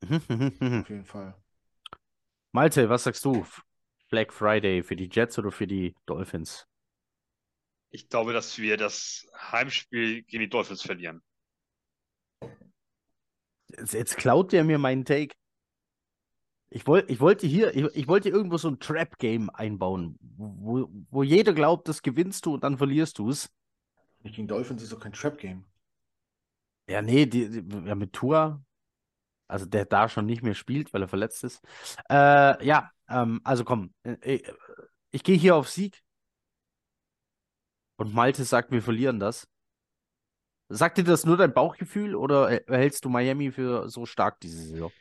[0.83, 1.35] Auf jeden Fall.
[2.53, 3.45] Malte, was sagst du?
[4.15, 6.69] Black Friday für die Jets oder für die Dolphins?
[7.91, 11.21] Ich glaube, dass wir das Heimspiel gegen die Dolphins verlieren.
[13.67, 15.35] Jetzt, jetzt klaut der mir meinen Take.
[16.71, 21.25] Ich, wollt, ich wollte hier, ich, ich wollte irgendwo so ein Trap-Game einbauen, wo, wo
[21.25, 23.51] jeder glaubt, das gewinnst du und dann verlierst du es.
[24.23, 25.65] Gegen Dolphins ist doch kein Trap-Game.
[26.89, 28.65] Ja, nee, die, die, ja, mit Tour,
[29.49, 31.63] also der da schon nicht mehr spielt, weil er verletzt ist.
[32.11, 34.53] Äh, ja, ähm, also komm, äh, ich,
[35.11, 36.03] ich gehe hier auf Sieg.
[37.97, 39.47] Und Malte sagt, wir verlieren das.
[40.69, 44.93] Sagt dir das nur dein Bauchgefühl oder hältst du Miami für so stark diese Saison?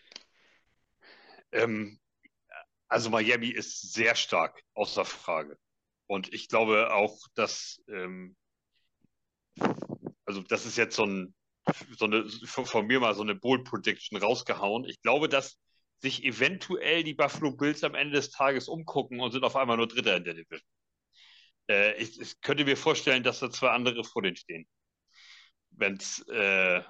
[1.52, 2.00] Ähm,
[2.88, 5.58] also Miami ist sehr stark, außer Frage.
[6.06, 8.36] Und ich glaube auch, dass, ähm,
[10.26, 11.34] also das ist jetzt so, ein,
[11.98, 14.86] so eine, von mir mal so eine Bold Prediction rausgehauen.
[14.86, 15.58] Ich glaube, dass
[16.02, 19.88] sich eventuell die Buffalo Bills am Ende des Tages umgucken und sind auf einmal nur
[19.88, 20.68] Dritter in der Division.
[21.70, 24.68] Äh, ich, ich, könnte mir vorstellen, dass da zwei andere vor denen stehen.
[25.72, 26.84] Wenn es äh,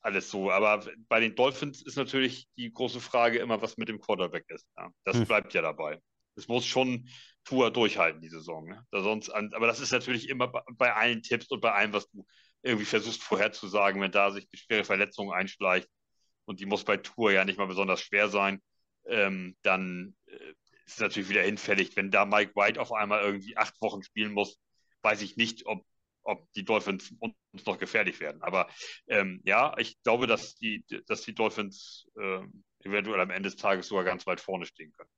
[0.00, 0.50] alles so.
[0.50, 4.66] Aber bei den Dolphins ist natürlich die große Frage immer, was mit dem Quarterback ist.
[4.76, 4.90] Ja.
[5.04, 5.26] Das hm.
[5.26, 6.00] bleibt ja dabei.
[6.36, 7.08] Es muss schon
[7.44, 8.68] Tour durchhalten, die Saison.
[8.68, 8.86] Ne?
[8.90, 11.92] Da sonst an, aber das ist natürlich immer bei, bei allen Tipps und bei allem,
[11.92, 12.26] was du
[12.62, 15.88] irgendwie versuchst vorherzusagen, wenn da sich eine schwere Verletzung einschleicht,
[16.44, 18.60] und die muss bei Tour ja nicht mal besonders schwer sein,
[19.06, 20.50] ähm, dann äh,
[20.86, 21.96] ist es natürlich wieder hinfällig.
[21.96, 24.58] Wenn da Mike White auf einmal irgendwie acht Wochen spielen muss,
[25.02, 25.84] weiß ich nicht, ob,
[26.22, 28.42] ob die Dolphins uns noch gefährlich werden.
[28.42, 28.68] Aber
[29.06, 32.40] ähm, ja, ich glaube, dass die, dass die Dolphins äh,
[32.80, 35.10] eventuell am Ende des Tages sogar ganz weit vorne stehen können.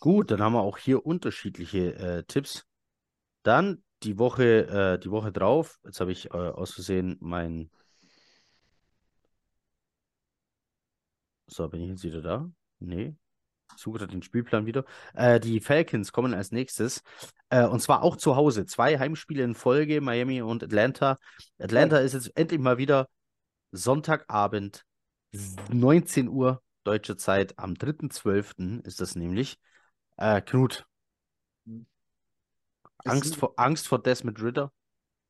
[0.00, 2.64] Gut, dann haben wir auch hier unterschiedliche äh, Tipps.
[3.42, 7.70] Dann die Woche, äh, die Woche drauf, jetzt habe ich äh, aus Versehen mein
[11.48, 12.50] So, bin ich jetzt wieder da?
[12.78, 13.16] Nee.
[13.74, 14.84] Ich suche den Spielplan wieder.
[15.14, 17.02] Äh, die Falcons kommen als nächstes.
[17.48, 18.66] Äh, und zwar auch zu Hause.
[18.66, 21.16] Zwei Heimspiele in Folge, Miami und Atlanta.
[21.58, 22.00] Atlanta oh.
[22.00, 23.08] ist jetzt endlich mal wieder
[23.72, 24.84] Sonntagabend,
[25.70, 27.58] 19 Uhr deutsche Zeit.
[27.58, 28.84] Am 3.12.
[28.86, 29.58] ist das nämlich.
[30.16, 30.86] Äh, Knut.
[33.08, 34.72] Angst vor, Angst vor Desmond Ritter?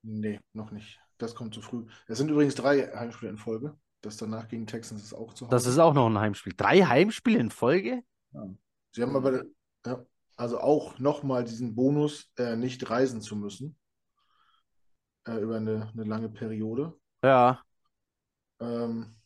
[0.03, 1.01] Nee, noch nicht.
[1.19, 1.87] Das kommt zu früh.
[2.07, 3.77] Es sind übrigens drei Heimspiele in Folge.
[4.01, 5.51] Das danach gegen Texans ist auch zu Hause.
[5.51, 6.55] Das ist auch noch ein Heimspiel.
[6.57, 8.03] Drei Heimspiele in Folge?
[8.33, 8.49] Ja.
[8.93, 9.45] Sie haben aber
[9.87, 10.05] ja,
[10.37, 13.77] also auch nochmal diesen Bonus, äh, nicht reisen zu müssen.
[15.27, 16.99] äh, über eine, eine lange Periode.
[17.23, 17.63] Ja.
[18.61, 19.17] Ähm,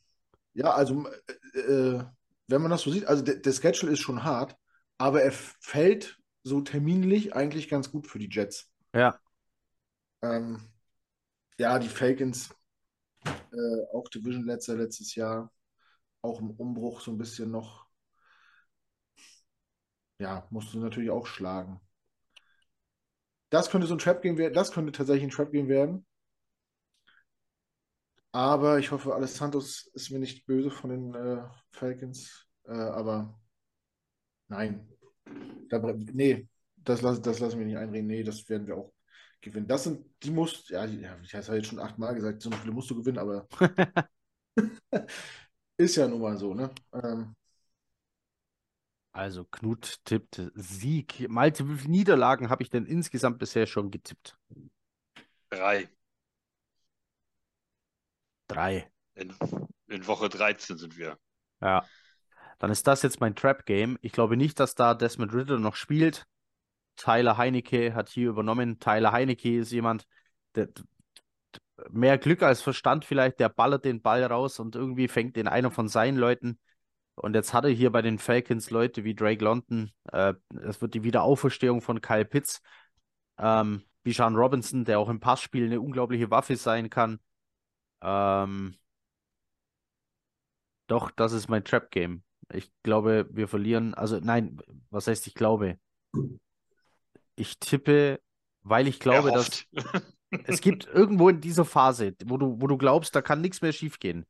[0.54, 1.06] ja, also
[1.54, 2.04] äh, äh,
[2.48, 4.56] wenn man das so sieht, also der, der Schedule ist schon hart,
[4.98, 8.70] aber er fällt so terminlich eigentlich ganz gut für die Jets.
[8.94, 9.18] Ja.
[10.22, 10.60] Ähm,
[11.58, 12.54] ja, die Falcons,
[13.24, 15.52] äh, auch Division letzter letztes Jahr,
[16.22, 17.86] auch im Umbruch so ein bisschen noch.
[20.18, 21.80] Ja, musst du natürlich auch schlagen.
[23.50, 26.06] Das könnte so ein Trap-Game werden, das könnte tatsächlich ein Trap-Game werden.
[28.32, 32.48] Aber ich hoffe, Alessandro ist mir nicht böse von den äh, Falcons.
[32.64, 33.38] Äh, aber
[34.48, 34.91] nein.
[35.68, 35.78] Da,
[36.12, 36.46] nee,
[36.76, 38.06] das, lass, das lassen wir nicht einreden.
[38.06, 38.92] Nee, das werden wir auch
[39.40, 39.66] gewinnen.
[39.66, 42.90] Das sind, die musst, ja, ich habe ja jetzt schon achtmal gesagt, so viele musst
[42.90, 43.46] du gewinnen, aber
[45.76, 46.70] ist ja nun mal so, ne?
[46.92, 47.34] Ähm,
[49.12, 51.28] also Knut tippt Sieg.
[51.28, 54.38] Malte, wie viele Niederlagen habe ich denn insgesamt bisher schon getippt?
[55.50, 55.88] Drei.
[58.48, 58.90] Drei.
[59.14, 59.34] In,
[59.88, 61.18] in Woche 13 sind wir.
[61.60, 61.86] Ja.
[62.62, 63.98] Dann ist das jetzt mein Trap-Game.
[64.02, 66.28] Ich glaube nicht, dass da Desmond Ritter noch spielt.
[66.94, 68.78] Tyler Heinecke hat hier übernommen.
[68.78, 70.06] Tyler Heinecke ist jemand,
[70.54, 70.68] der
[71.90, 75.72] mehr Glück als Verstand vielleicht, der ballert den Ball raus und irgendwie fängt den einer
[75.72, 76.60] von seinen Leuten.
[77.16, 79.90] Und jetzt hat er hier bei den Falcons Leute wie Drake London.
[80.12, 82.62] Äh, es wird die Wiederauferstehung von Kyle Pitts.
[83.38, 87.18] Ähm, Bijan Robinson, der auch im Passspiel eine unglaubliche Waffe sein kann.
[88.02, 88.76] Ähm,
[90.86, 92.22] doch, das ist mein Trap-Game.
[92.54, 93.94] Ich glaube, wir verlieren.
[93.94, 94.58] Also, nein,
[94.90, 95.78] was heißt, ich glaube?
[97.34, 98.20] Ich tippe,
[98.62, 99.64] weil ich glaube, dass
[100.44, 103.72] es gibt irgendwo in dieser Phase, wo du, wo du glaubst, da kann nichts mehr
[103.72, 104.26] schiefgehen.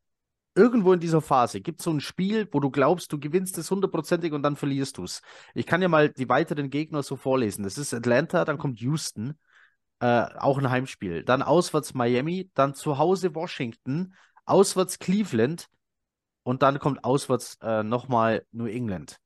[0.54, 3.70] Irgendwo in dieser Phase gibt es so ein Spiel, wo du glaubst, du gewinnst es
[3.70, 5.22] hundertprozentig und dann verlierst du es.
[5.54, 7.64] Ich kann ja mal die weiteren Gegner so vorlesen.
[7.64, 9.38] Das ist Atlanta, dann kommt Houston,
[10.00, 11.24] äh, auch ein Heimspiel.
[11.24, 14.14] Dann auswärts Miami, dann zu Hause Washington,
[14.44, 15.68] auswärts Cleveland
[16.42, 19.18] und dann kommt auswärts äh, nochmal New England.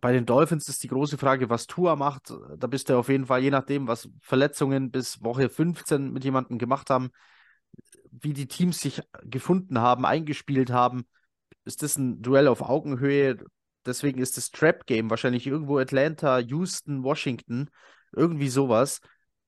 [0.00, 2.32] Bei den Dolphins ist die große Frage, was Tua macht.
[2.56, 6.58] Da bist du auf jeden Fall, je nachdem, was Verletzungen bis Woche 15 mit jemandem
[6.58, 7.10] gemacht haben,
[8.10, 11.04] wie die Teams sich gefunden haben, eingespielt haben,
[11.64, 13.38] ist das ein Duell auf Augenhöhe.
[13.86, 17.70] Deswegen ist das Trap-Game wahrscheinlich irgendwo Atlanta, Houston, Washington,
[18.12, 19.00] irgendwie sowas.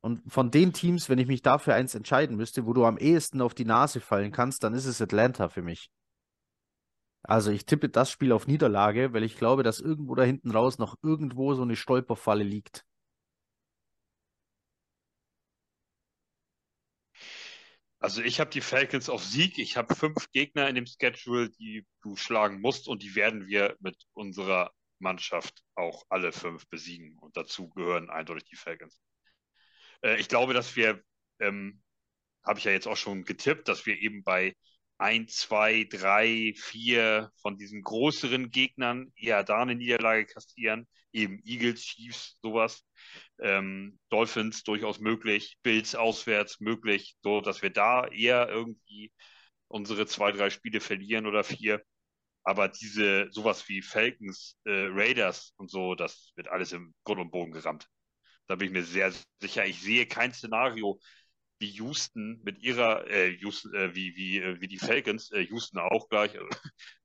[0.02, 3.42] Und von den Teams, wenn ich mich dafür eins entscheiden müsste, wo du am ehesten
[3.42, 5.90] auf die Nase fallen kannst, dann ist es Atlanta für mich.
[7.22, 10.78] Also ich tippe das Spiel auf Niederlage, weil ich glaube, dass irgendwo da hinten raus
[10.78, 12.86] noch irgendwo so eine Stolperfalle liegt.
[17.98, 19.58] Also ich habe die Falcons auf Sieg.
[19.58, 23.76] Ich habe fünf Gegner in dem Schedule, die du schlagen musst und die werden wir
[23.80, 27.18] mit unserer Mannschaft auch alle fünf besiegen.
[27.18, 28.98] Und dazu gehören eindeutig die Falcons.
[30.02, 31.02] Äh, ich glaube, dass wir,
[31.40, 31.82] ähm,
[32.44, 34.54] habe ich ja jetzt auch schon getippt, dass wir eben bei
[34.98, 40.86] ein, zwei, drei, vier von diesen größeren Gegnern eher da eine Niederlage kassieren.
[41.12, 42.84] Eben Eagles, Chiefs, sowas.
[43.40, 49.12] Ähm, Dolphins durchaus möglich, Bills auswärts möglich, so dass wir da eher irgendwie
[49.68, 51.82] unsere zwei, drei Spiele verlieren oder vier.
[52.44, 57.30] Aber diese, sowas wie Falcons, äh, Raiders und so, das wird alles im Grund und
[57.30, 57.88] Boden gerammt.
[58.50, 59.64] Da bin ich mir sehr sicher.
[59.64, 60.98] Ich sehe kein Szenario,
[61.60, 65.78] wie Houston mit ihrer, äh, Houston, äh, wie, wie, äh, wie die Falcons, äh, Houston
[65.78, 66.34] auch gleich,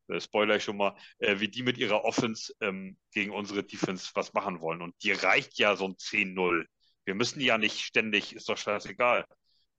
[0.07, 4.33] äh, Spoiler schon mal, äh, wie die mit ihrer Offense ähm, gegen unsere Defense was
[4.33, 4.81] machen wollen.
[4.81, 6.65] Und die reicht ja so ein 10-0.
[7.05, 9.25] Wir müssen ja nicht ständig, ist doch scheißegal.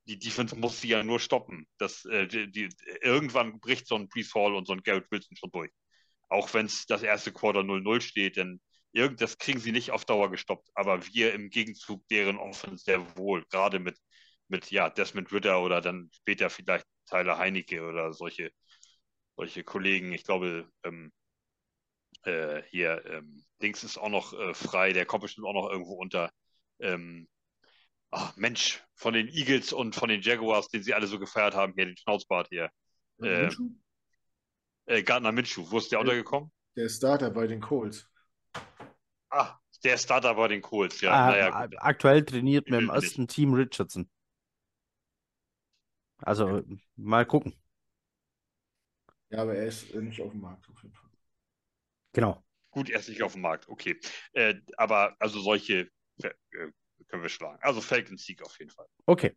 [0.06, 1.66] Die Defense muss sie ja nur stoppen.
[1.78, 2.68] Das, äh, die, die,
[3.00, 5.72] irgendwann bricht so ein Brees Hall und so ein Garrett Wilson schon durch.
[6.28, 8.60] Auch wenn es das erste Quarter 0-0 steht, denn
[8.96, 10.68] irgend, das kriegen sie nicht auf Dauer gestoppt.
[10.74, 13.96] Aber wir im Gegenzug deren Offense sehr wohl, gerade mit
[14.48, 18.50] mit ja, Desmond Ritter oder dann später vielleicht Tyler Heinecke oder solche,
[19.36, 20.12] solche Kollegen.
[20.12, 21.12] Ich glaube, ähm,
[22.22, 25.94] äh, hier, ähm, Dings ist auch noch äh, frei, der kommt bestimmt auch noch irgendwo
[25.94, 26.30] unter.
[26.78, 27.28] Ähm,
[28.10, 31.72] ach, Mensch, von den Eagles und von den Jaguars, den sie alle so gefeiert haben,
[31.74, 32.70] hier den Schnauzbart hier.
[33.22, 33.50] Äh,
[34.86, 36.52] äh, Gardner Minshew, wo ist der, der untergekommen?
[36.76, 38.08] Der Starter bei den Colts.
[39.36, 41.12] Ah, der Starter bei den Colts, ja.
[41.12, 44.08] Ah, naja, aktuell trainiert mit dem ersten Team Richardson.
[46.18, 46.62] Also
[46.96, 47.54] mal gucken.
[49.30, 51.10] Ja, aber er ist nicht auf dem Markt auf jeden Fall.
[52.12, 52.42] Genau.
[52.70, 53.98] Gut, er ist nicht auf dem Markt, okay.
[54.32, 55.90] Äh, aber also solche
[56.22, 56.30] äh,
[57.08, 57.58] können wir schlagen.
[57.62, 58.86] Also Falcons Sieg auf jeden Fall.
[59.04, 59.36] Okay.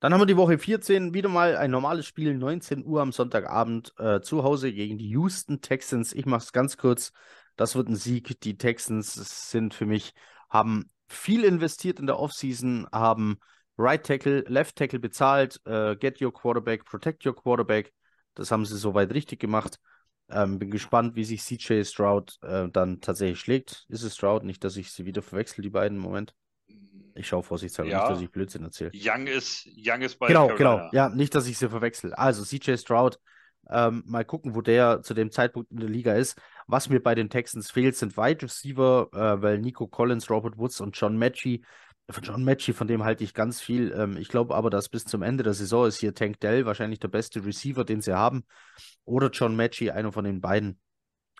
[0.00, 3.92] Dann haben wir die Woche 14 wieder mal ein normales Spiel, 19 Uhr am Sonntagabend
[3.98, 6.14] äh, zu Hause gegen die Houston Texans.
[6.14, 7.12] Ich mache es ganz kurz.
[7.60, 8.40] Das wird ein Sieg.
[8.40, 10.14] Die Texans sind für mich,
[10.48, 13.38] haben viel investiert in der Offseason, haben
[13.76, 17.92] Right Tackle, Left Tackle bezahlt, äh, Get Your Quarterback, Protect Your Quarterback.
[18.32, 19.78] Das haben sie soweit richtig gemacht.
[20.30, 23.84] Ähm, bin gespannt, wie sich CJ Stroud äh, dann tatsächlich schlägt.
[23.90, 24.42] Ist es Stroud?
[24.42, 25.98] Nicht, dass ich sie wieder verwechsel, die beiden.
[25.98, 26.34] Moment.
[27.14, 27.98] Ich schaue vorsichtshalber, Ja.
[27.98, 28.90] nicht, dass ich Blödsinn erzähle.
[28.94, 30.76] Young ist, Young ist bei Genau, Carolina.
[30.76, 30.90] genau.
[30.94, 32.14] Ja, nicht, dass ich sie verwechsel.
[32.14, 33.18] Also CJ Stroud,
[33.70, 36.40] ähm, mal gucken, wo der zu dem Zeitpunkt in der Liga ist.
[36.66, 40.80] Was mir bei den Texans fehlt, sind Wide Receiver, äh, weil Nico Collins, Robert Woods
[40.80, 41.62] und John Matchy,
[42.12, 43.92] von John Matchy, von dem halte ich ganz viel.
[43.92, 46.98] Ähm, ich glaube aber, dass bis zum Ende der Saison ist hier Tank Dell wahrscheinlich
[46.98, 48.44] der beste Receiver, den sie haben.
[49.04, 50.78] Oder John Matchy, einer von den beiden.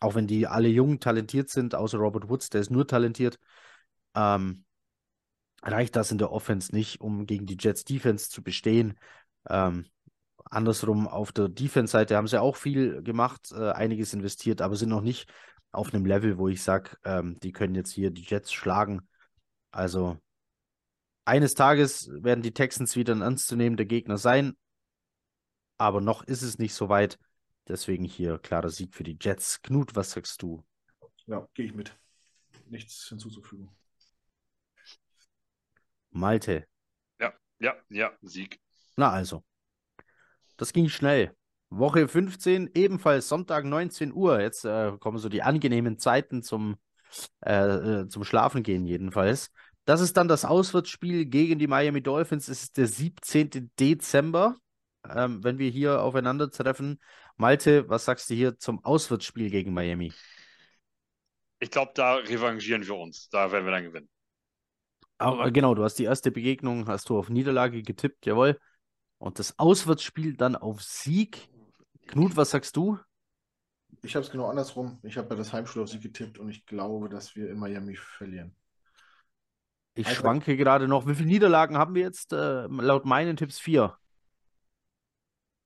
[0.01, 3.39] Auch wenn die alle jung talentiert sind, außer Robert Woods, der ist nur talentiert.
[4.15, 4.65] Ähm,
[5.63, 8.99] reicht das in der Offense nicht, um gegen die Jets Defense zu bestehen.
[9.49, 9.87] Ähm,
[10.51, 15.01] andersrum auf der Defense-Seite haben sie auch viel gemacht, äh, einiges investiert, aber sind noch
[15.01, 15.33] nicht
[15.73, 19.09] auf einem Level, wo ich sage, ähm, die können jetzt hier die Jets schlagen.
[19.71, 20.19] Also
[21.25, 24.57] eines Tages werden die Texans wieder ein ernstzunehmender Gegner sein,
[25.79, 27.19] aber noch ist es nicht so weit.
[27.69, 29.63] Deswegen hier klarer Sieg für die Jets.
[29.63, 30.65] Knut, was sagst du?
[31.27, 31.97] Ja, gehe ich mit.
[32.67, 33.71] Nichts hinzuzufügen.
[36.11, 36.67] Malte.
[37.61, 38.59] Ja, ja, Sieg.
[38.97, 39.45] Na also.
[40.61, 41.35] Das ging schnell.
[41.71, 44.43] Woche 15, ebenfalls Sonntag 19 Uhr.
[44.43, 46.77] Jetzt äh, kommen so die angenehmen Zeiten zum,
[47.41, 49.53] äh, äh, zum Schlafen gehen jedenfalls.
[49.87, 52.49] Das ist dann das Auswärtsspiel gegen die Miami Dolphins.
[52.49, 53.71] Es ist der 17.
[53.81, 54.57] Dezember,
[55.09, 57.01] ähm, wenn wir hier aufeinandertreffen.
[57.39, 60.13] Malte, was sagst du hier zum Auswärtsspiel gegen Miami?
[61.59, 63.31] Ich glaube, da revanchieren wir uns.
[63.31, 64.11] Da werden wir dann gewinnen.
[65.17, 68.61] Aber genau, du hast die erste Begegnung, hast du auf Niederlage getippt, jawohl.
[69.21, 71.49] Und das Auswärtsspiel dann auf Sieg.
[72.07, 72.99] Knut, was sagst du?
[74.03, 74.99] Ich habe es genau andersrum.
[75.03, 77.97] Ich habe ja das Heimspiel auf sie getippt und ich glaube, dass wir in Miami
[77.97, 78.57] verlieren.
[79.95, 81.07] Ich Also- schwanke gerade noch.
[81.07, 82.33] Wie viele Niederlagen haben wir jetzt?
[82.33, 83.99] Äh, laut meinen Tipps vier.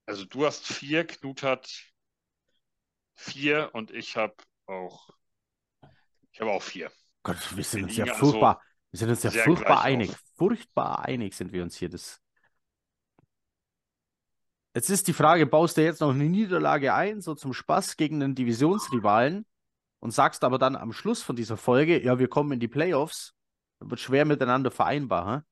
[0.06, 1.70] Also du hast vier, Knut hat
[3.14, 4.34] vier und ich habe
[4.66, 5.10] auch,
[6.32, 6.90] ich habe auch vier.
[7.22, 8.62] Gott, wir sind Wir uns ja also furchtbar.
[8.90, 10.10] Wir sind uns ja sehr furchtbar einig.
[10.10, 10.20] auf.
[10.36, 11.88] Furchtbar einig sind wir uns hier.
[11.88, 12.20] Das...
[14.74, 18.22] Jetzt ist die Frage, baust du jetzt noch eine Niederlage ein, so zum Spaß gegen
[18.22, 19.46] einen Divisionsrivalen
[20.00, 23.34] und sagst aber dann am Schluss von dieser Folge, ja, wir kommen in die Playoffs,
[23.78, 25.46] dann wird schwer miteinander vereinbar.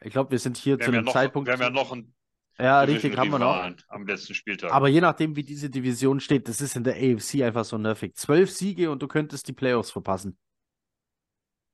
[0.00, 0.06] Hä?
[0.06, 1.46] Ich glaube, wir sind hier Wir zu haben ja einem noch, Zeitpunkt.
[1.46, 2.14] wir haben ja noch einen
[2.58, 3.72] ja, richtig, haben wir noch.
[3.88, 4.72] Am letzten Spieltag.
[4.72, 8.14] Aber je nachdem, wie diese Division steht, das ist in der AFC einfach so nervig.
[8.14, 10.36] Zwölf Siege und du könntest die Playoffs verpassen.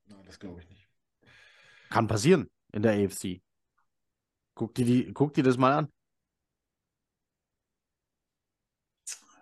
[0.06, 0.88] Nein, das glaube ich nicht.
[1.90, 3.40] Kann passieren in der AFC.
[4.58, 5.92] Guck dir, die, guck dir das mal an.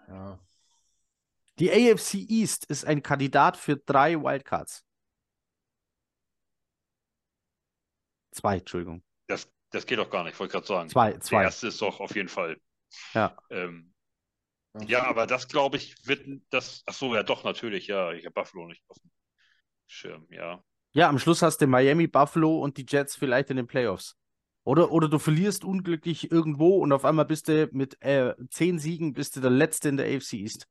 [0.08, 0.38] Ja.
[1.58, 4.84] Die AFC East ist ein Kandidat für drei Wildcards.
[8.30, 9.02] Zwei, Entschuldigung.
[9.26, 10.90] das, das geht doch gar nicht, ich wollte gerade sagen.
[10.90, 11.42] Zwei, Der zwei.
[11.44, 12.60] erste ist doch auf jeden Fall.
[13.14, 13.34] Ja.
[13.48, 13.94] Ähm,
[14.86, 16.82] ja, aber das glaube ich wird das.
[16.84, 18.12] Ach so, ja doch, natürlich, ja.
[18.12, 19.10] Ich habe Buffalo nicht auf dem
[19.86, 20.62] Schirm, ja.
[20.92, 24.14] Ja, am Schluss hast du Miami, Buffalo und die Jets vielleicht in den Playoffs.
[24.66, 29.12] Oder, oder du verlierst unglücklich irgendwo und auf einmal bist du mit äh, zehn Siegen
[29.12, 30.66] bist du der Letzte in der AFC East.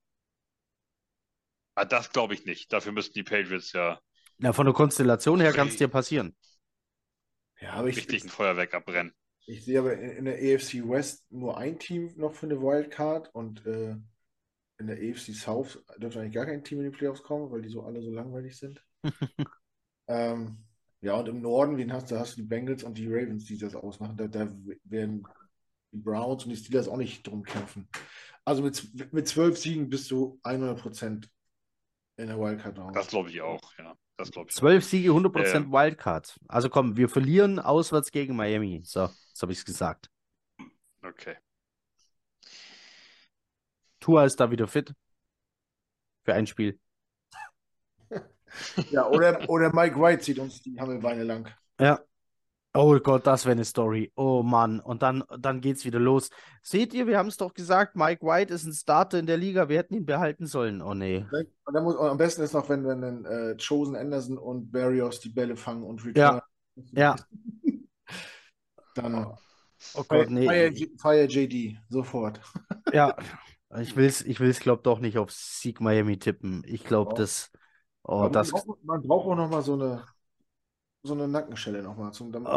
[1.75, 2.73] Ah, das glaube ich nicht.
[2.73, 3.97] Dafür müssten die Patriots ja
[4.37, 6.35] Na, von der Konstellation her kann es dir passieren.
[7.61, 9.13] Ja, aber ich, richtig ein Feuerwerk abbrennen.
[9.45, 13.33] ich sehe aber in, in der AFC West nur ein Team noch für eine Wildcard
[13.33, 13.95] und äh,
[14.77, 17.69] in der AFC South dürfte eigentlich gar kein Team in die Playoffs kommen, weil die
[17.69, 18.83] so alle so langweilig sind.
[20.09, 20.65] ähm,
[21.05, 22.15] ja, und im Norden, wen hast du?
[22.15, 24.17] Da hast du die Bengals und die Ravens, die das ausmachen.
[24.17, 24.49] Da, da
[24.85, 25.25] werden
[25.91, 27.87] die Browns und die Steelers auch nicht drum kämpfen.
[28.43, 31.29] Also mit, mit zwölf Siegen bist du 100%
[32.17, 32.91] in der Wildcard raus.
[32.95, 33.95] Das glaube ich auch, ja.
[34.17, 34.55] Das glaube ich.
[34.55, 35.71] Zwölf Siege, 100% Ja.
[35.71, 36.39] Wildcard.
[36.47, 38.81] Also komm, wir verlieren auswärts gegen Miami.
[38.83, 40.09] So, jetzt habe ich es gesagt.
[41.03, 41.09] auch.
[41.09, 41.35] Okay.
[43.99, 44.93] Tua ist da wieder fit.
[46.23, 46.79] Für ein Spiel.
[48.91, 51.49] Ja, oder, oder Mike White zieht uns die Hammelbeine lang.
[51.79, 51.99] Ja.
[52.73, 54.11] Oh Gott, das wäre eine Story.
[54.15, 54.81] Oh Mann.
[54.81, 56.29] Und dann, dann geht's wieder los.
[56.61, 59.69] Seht ihr, wir haben es doch gesagt, Mike White ist ein Starter in der Liga.
[59.69, 60.81] Wir hätten ihn behalten sollen.
[60.81, 61.25] Oh nee.
[61.31, 64.71] Und dann muss, und am besten ist noch, wenn, wenn dann äh, Chosen Anderson und
[64.73, 66.29] Barrios die Bälle fangen und Ja.
[66.31, 66.41] return.
[66.91, 67.15] Ja.
[68.95, 69.37] Dann
[69.93, 70.45] Oh fire, Gott, nee.
[70.47, 72.41] fire, fire JD, sofort.
[72.93, 73.15] Ja.
[73.79, 76.63] Ich will's, ich will's, glaub doch nicht auf Sieg Miami tippen.
[76.65, 77.17] Ich glaube, Doch.
[77.17, 77.51] das.
[78.07, 78.51] Oh, Aber das.
[78.51, 80.05] man, braucht, man braucht auch noch mal so eine,
[81.03, 82.11] so eine Nackenschelle noch mal.
[82.11, 82.49] Zum, Oh,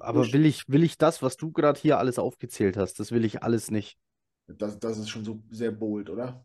[0.00, 3.24] aber will ich, will ich das, was du gerade hier alles aufgezählt hast, das will
[3.24, 3.98] ich alles nicht.
[4.48, 6.44] das, das ist schon so sehr bold, oder?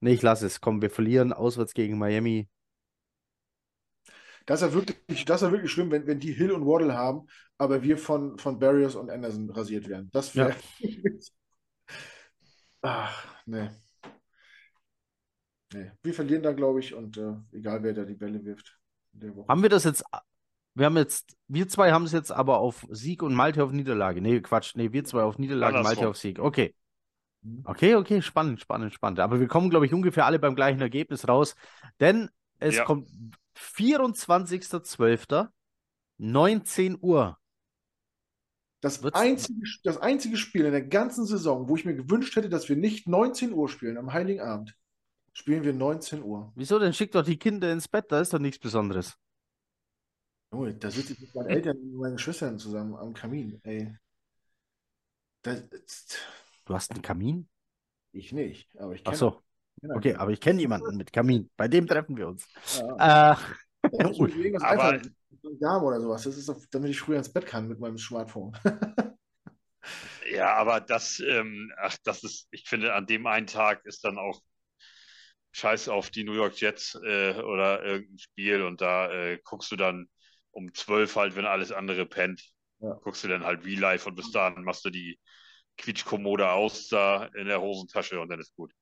[0.00, 0.60] Nee, ich lasse es.
[0.60, 2.48] Komm, wir verlieren auswärts gegen Miami.
[4.46, 6.94] Das ist ja wirklich, das ist ja wirklich schlimm, wenn, wenn die Hill und Waddle
[6.94, 7.26] haben,
[7.58, 10.10] aber wir von, von Barrios und Anderson rasiert werden.
[10.12, 10.54] Das wäre.
[12.82, 13.70] Ach, nee.
[15.72, 15.90] Nee.
[16.02, 18.78] Wir verlieren da, glaube ich, und äh, egal wer da die Bälle wirft.
[19.14, 19.48] in der Woche.
[19.48, 20.04] Haben wir das jetzt?
[20.74, 24.20] Wir haben jetzt, wir zwei haben es jetzt aber auf Sieg und Malte auf Niederlage.
[24.20, 24.74] Nee, Quatsch.
[24.76, 26.06] Nee, wir zwei auf Niederlage, Malte Andersrum.
[26.10, 26.38] auf Sieg.
[26.38, 26.74] Okay.
[27.42, 27.62] Mhm.
[27.64, 29.20] Okay, okay, spannend, spannend, spannend.
[29.20, 31.54] Aber wir kommen, glaube ich, ungefähr alle beim gleichen Ergebnis raus.
[32.00, 32.84] Denn es Ja.
[32.84, 33.08] kommt
[33.56, 35.48] 24.12.
[36.18, 37.38] 19 Uhr.
[38.82, 42.48] Das Wird's- einzige, das einzige Spiel in der ganzen Saison, wo ich mir gewünscht hätte,
[42.48, 44.74] dass wir nicht 19 Uhr spielen, am Heiligen Abend,
[45.32, 46.52] spielen wir 19 Uhr.
[46.56, 46.92] Wieso denn?
[46.92, 49.16] Schickt doch die Kinder ins Bett, da ist doch nichts Besonderes.
[50.52, 53.94] Junge, da sitze ich mit meinen Eltern und meinen Schwestern zusammen am Kamin, ey.
[55.42, 55.62] Das,
[56.66, 57.48] Du hast einen Kamin?
[58.12, 59.42] ich nicht, aber ich Ach kenne so,
[59.80, 61.48] kenn okay, aber ich kenne jemanden mit Kamin.
[61.56, 62.46] Bei dem treffen wir uns.
[62.98, 63.36] Ja, Äh,
[63.92, 65.16] muss ich aber- einfallen.
[65.42, 66.24] So ein Darm oder sowas.
[66.24, 68.52] Das ist doch, damit ich früher ins Bett kann mit meinem Smartphone.
[70.32, 74.16] Ja, aber das, ähm, ach, das ist, ich finde, an dem einen Tag ist dann
[74.16, 74.40] auch
[75.52, 79.76] Scheiß auf die New York Jets äh, oder irgendein Spiel und da äh, guckst du
[79.76, 80.08] dann
[80.52, 82.42] um zwölf halt, wenn alles andere pennt,
[82.80, 82.94] Ja.
[83.02, 85.18] guckst du dann halt Real Life und bis dahin machst du die
[85.78, 88.72] Quietschkommode aus da in der Hosentasche und dann ist gut.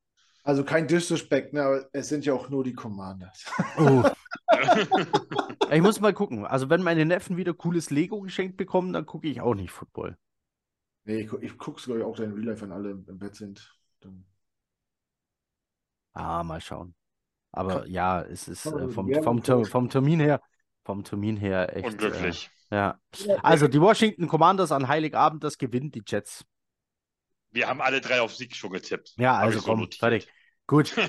[0.45, 3.45] Also kein Disrespect, ne, aber es sind ja auch nur die Commanders.
[3.79, 4.03] oh.
[5.71, 6.47] Ich muss mal gucken.
[6.47, 10.17] Also, wenn meine Neffen wieder cooles Lego geschenkt bekommen, dann gucke ich auch nicht Football.
[11.05, 12.91] Nee, ich, gu- ich gucke es, glaube ich, auch dann in Real Life, wenn alle
[12.91, 13.75] im, im Bett sind.
[14.01, 14.25] Dann,
[16.19, 16.95] Ah, mal schauen.
[17.53, 19.65] Aber ja, es ist äh, vom, vom, Ter- vorstellen.
[19.65, 20.41] vom Termin her,
[20.85, 21.87] vom Termin her echt.
[21.87, 22.51] Unglücklich.
[22.71, 23.01] Äh, ja.
[23.43, 26.45] Also, die Washington Commanders an Heiligabend, das gewinnt die Jets.
[27.51, 29.15] Wir haben alle drei auf Sieg schon getippt.
[29.17, 30.01] Ja, also komm, notiert.
[30.01, 30.29] fertig.
[30.67, 30.95] Gut.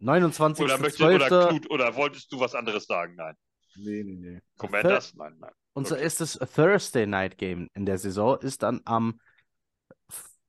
[0.00, 1.48] Oder, möchtest, oder, 29.12.
[1.48, 3.16] Knut, oder wolltest du was anderes sagen?
[3.16, 3.34] Nein.
[3.76, 4.40] nee, nee, nee.
[4.56, 5.14] Commanders?
[5.14, 5.50] Nein, nein.
[5.74, 6.04] Unser Okay.
[6.04, 9.20] erstes Thursday Night Game in der Saison ist dann am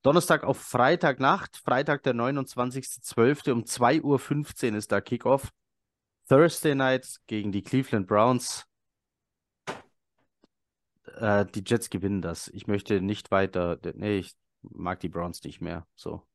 [0.03, 3.51] Donnerstag auf Freitagnacht, Freitag der 29.12.
[3.51, 5.51] um 2.15 Uhr ist da Kickoff.
[6.27, 8.65] Thursday Night gegen die Cleveland Browns.
[11.17, 12.47] Äh, die Jets gewinnen das.
[12.47, 13.77] Ich möchte nicht weiter.
[13.93, 15.85] Nee, ich mag die Browns nicht mehr.
[15.95, 16.25] So.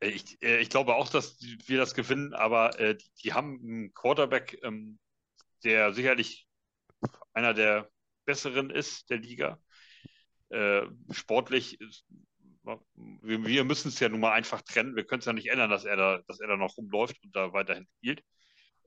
[0.00, 3.58] Äh, Ich, äh, ich glaube auch, dass wir das gewinnen, aber äh, die, die haben
[3.60, 4.98] einen Quarterback, ähm,
[5.64, 6.46] der sicherlich
[7.32, 7.90] einer der
[8.24, 9.60] besseren ist der Liga.
[10.50, 11.78] Äh, sportlich,
[13.22, 14.96] wir, müssen es ja nun mal einfach trennen.
[14.96, 17.34] Wir können es ja nicht ändern, dass er da, dass er da noch rumläuft und
[17.34, 18.22] da weiterhin spielt.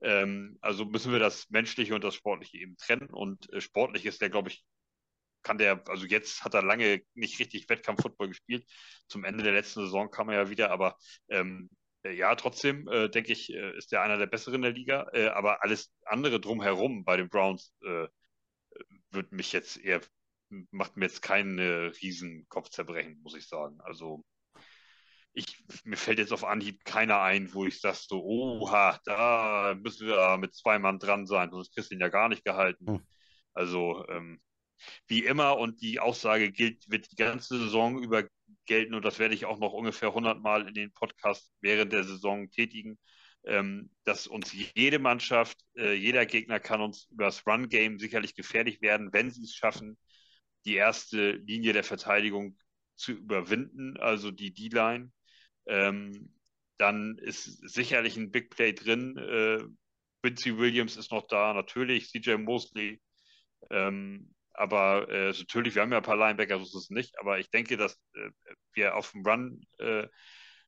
[0.02, 3.08] Ähm, also müssen wir das Menschliche und das Sportliche eben trennen.
[3.10, 4.64] Und äh, sportlich ist der, glaube ich,
[5.42, 8.64] kann der, also jetzt hat er lange nicht richtig Wettkampf-Football gespielt.
[9.08, 10.96] Zum Ende der letzten Saison kam er ja wieder, aber
[11.28, 11.68] ähm,
[12.04, 15.08] äh, ja, trotzdem äh, denke ich, äh, ist er einer der besseren der Liga.
[15.12, 18.06] Äh, aber alles andere drumherum bei den Browns äh,
[19.10, 20.00] wird mich jetzt eher,
[20.70, 23.80] macht mir jetzt keinen äh, riesen Kopfzerbrechen, muss ich sagen.
[23.80, 24.24] Also
[25.34, 30.06] ich, mir fällt jetzt auf Anhieb keiner ein, wo ich sage so, oha, da müssen
[30.06, 32.86] wir mit zwei Mann dran sein, sonst kriegst du ihn ja gar nicht gehalten.
[32.86, 33.06] Hm.
[33.54, 34.40] Also ähm,
[35.06, 38.24] wie immer und die Aussage gilt, wird die ganze Saison über
[38.66, 42.04] gelten und das werde ich auch noch ungefähr 100 Mal in den Podcast während der
[42.04, 42.98] Saison tätigen,
[43.44, 48.80] ähm, dass uns jede Mannschaft, äh, jeder Gegner kann uns über das Run-Game sicherlich gefährlich
[48.80, 49.98] werden, wenn sie es schaffen,
[50.64, 52.56] die erste Linie der Verteidigung
[52.96, 55.12] zu überwinden, also die D-Line.
[55.66, 56.34] Ähm,
[56.78, 59.16] dann ist sicherlich ein Big Play drin.
[59.16, 59.64] Äh,
[60.22, 63.00] Quincy Williams ist noch da, natürlich, CJ Mosley.
[63.70, 67.18] Ähm, aber äh, natürlich, wir haben ja ein paar Linebacker, so ist es nicht.
[67.18, 68.30] Aber ich denke, dass äh,
[68.74, 70.06] wir auf dem Run, äh,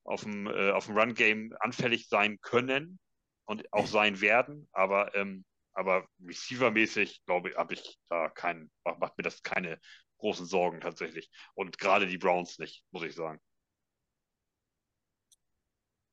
[0.05, 2.99] auf dem, äh, auf dem Run-Game anfällig sein können
[3.45, 4.69] und auch sein werden.
[4.73, 5.45] Aber, ähm,
[5.75, 9.79] aber Receiver-mäßig, glaube ich, habe ich da keinen, macht, macht mir das keine
[10.19, 11.31] großen Sorgen tatsächlich.
[11.55, 13.41] Und gerade die Browns nicht, muss ich sagen.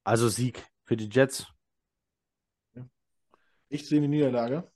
[0.04, 1.46] Also Sieg für die Jets.
[3.70, 4.70] Ich sehe eine Niederlage.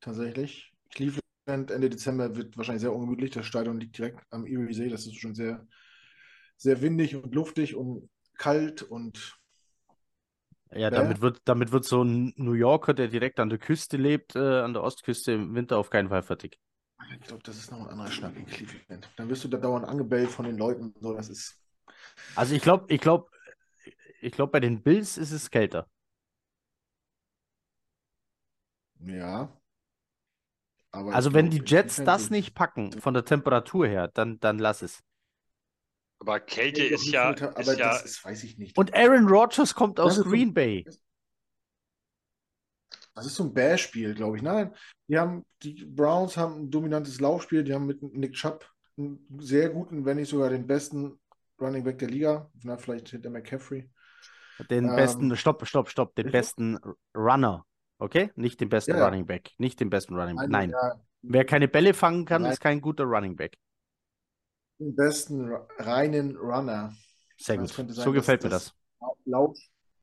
[0.00, 0.72] Tatsächlich.
[0.90, 3.30] Cleveland Ende Dezember wird wahrscheinlich sehr ungemütlich.
[3.30, 4.88] Das Stadion liegt direkt am Erie See.
[4.88, 5.66] Das ist schon sehr,
[6.56, 9.37] sehr windig und luftig und kalt und
[10.72, 14.36] Ja, damit wird, damit wird so ein New Yorker, der direkt an der Küste lebt,
[14.36, 16.58] äh, an der Ostküste im Winter auf keinen Fall fertig.
[17.12, 19.08] ich glaube, das ist noch ein anderer Schnack in Cleveland.
[19.16, 20.94] Dann wirst du da dauernd angebellt von den Leuten.
[21.00, 21.58] So, das ist.
[22.34, 23.30] Also ich glaube, ich glaube,
[24.20, 25.86] ich glaube, bei den Bills ist es kälter.
[29.00, 29.48] Ja.
[30.90, 35.02] Also wenn die Jets das nicht packen, von der Temperatur her, dann, dann lass es.
[36.20, 38.76] Aber Kälte Ja, ist ja, aber ist ja das ist, weiß ich nicht.
[38.76, 40.84] Und Aaron Rodgers kommt aus ist so- Green Bay.
[43.14, 44.42] Das ist so ein Bärspiel, glaube ich.
[44.42, 44.72] Nein,
[45.08, 47.64] die haben, die Browns haben ein dominantes Laufspiel.
[47.64, 48.64] Die haben mit Nick Chubb
[48.96, 51.18] einen sehr guten, wenn nicht sogar den besten
[51.60, 52.50] Running Back der Liga.
[52.62, 53.90] Na, vielleicht hinter McCaffrey.
[54.70, 56.78] Den Ähm, besten, stopp, stopp, stopp, den besten
[57.16, 57.64] Runner.
[57.98, 58.30] Okay?
[58.36, 59.04] Nicht den besten Ja, ja.
[59.06, 59.50] Running Back.
[59.58, 60.48] Nicht den besten Running Back.
[60.48, 60.70] Nein.
[60.70, 62.52] ja, Wer keine Bälle fangen kann, Nein.
[62.52, 63.56] ist kein guter Running Back.
[64.78, 66.94] Den besten reinen Runner.
[67.36, 67.68] Sehr gut.
[67.68, 69.08] So sein, dass gefällt mir das- das.
[69.24, 69.56] Lauf,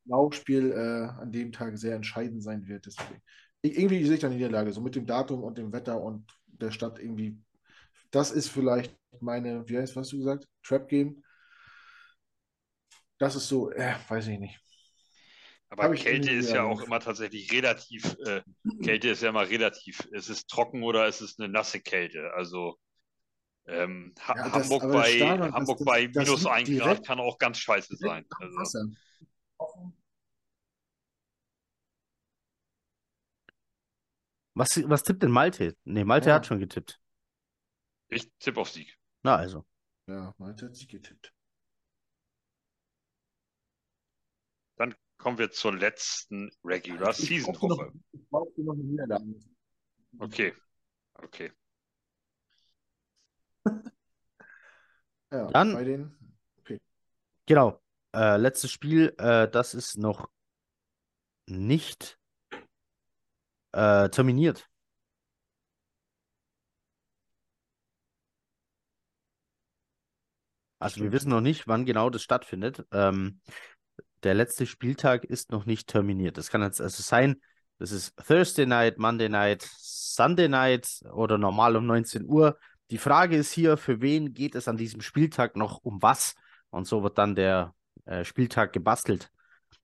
[0.05, 2.85] Laufspiel äh, an dem Tag sehr entscheidend sein wird.
[2.85, 3.21] Deswegen.
[3.61, 6.31] Ich, irgendwie sehe ich da eine Niederlage, so mit dem Datum und dem Wetter und
[6.47, 7.37] der Stadt irgendwie.
[8.11, 10.47] Das ist vielleicht meine, wie heißt, was hast du gesagt?
[10.63, 11.23] Trap Game.
[13.17, 14.59] Das ist so, äh, weiß ich nicht.
[15.69, 18.43] Aber Hab ich Kälte ist ja auch immer tatsächlich relativ, äh,
[18.83, 20.07] Kälte ist ja immer relativ.
[20.13, 22.31] Es ist trocken oder es ist eine nasse Kälte.
[22.35, 22.77] Also
[23.67, 26.79] ähm, ha Ja, Hamburg aber das bei, Stadion, Hamburg das- bei minus liegt 1 Grad
[26.87, 28.25] direkt- kann auch ganz scheiße sein.
[28.39, 28.91] Also.
[34.53, 35.75] Was, was tippt denn Malte?
[35.83, 36.35] Nee, Malte Ja.
[36.35, 36.99] hat schon getippt.
[38.07, 38.97] ich tippe auf Sieg.
[39.23, 39.65] Na also.
[40.07, 41.33] Ja, Malte hat sich getippt.
[44.77, 47.91] Dann kommen wir zur letzten Regular Season Woche.
[48.11, 49.39] Ich brauchte noch eine Niederlage.
[50.19, 50.53] Okay.
[51.15, 51.51] Okay.
[55.31, 56.15] Ja, Dann- bei den.
[57.47, 57.81] Genau.
[58.15, 60.29] Äh, letztes Spiel, äh, das ist noch
[61.47, 62.17] nicht
[63.73, 64.69] äh, terminiert.
[70.79, 72.85] Also wir wissen noch nicht, wann genau das stattfindet.
[72.91, 73.39] Ähm,
[74.23, 76.37] der letzte Spieltag ist noch nicht terminiert.
[76.37, 77.41] Das kann jetzt also sein,
[77.79, 82.57] das ist Thursday Night, Monday Night, Sunday Night oder normal um 19 Uhr.
[82.91, 86.35] Die Frage ist hier, für wen geht es an diesem Spieltag noch um was?
[86.69, 87.73] Und so wird dann der
[88.05, 89.31] äh, Spieltag gebastelt.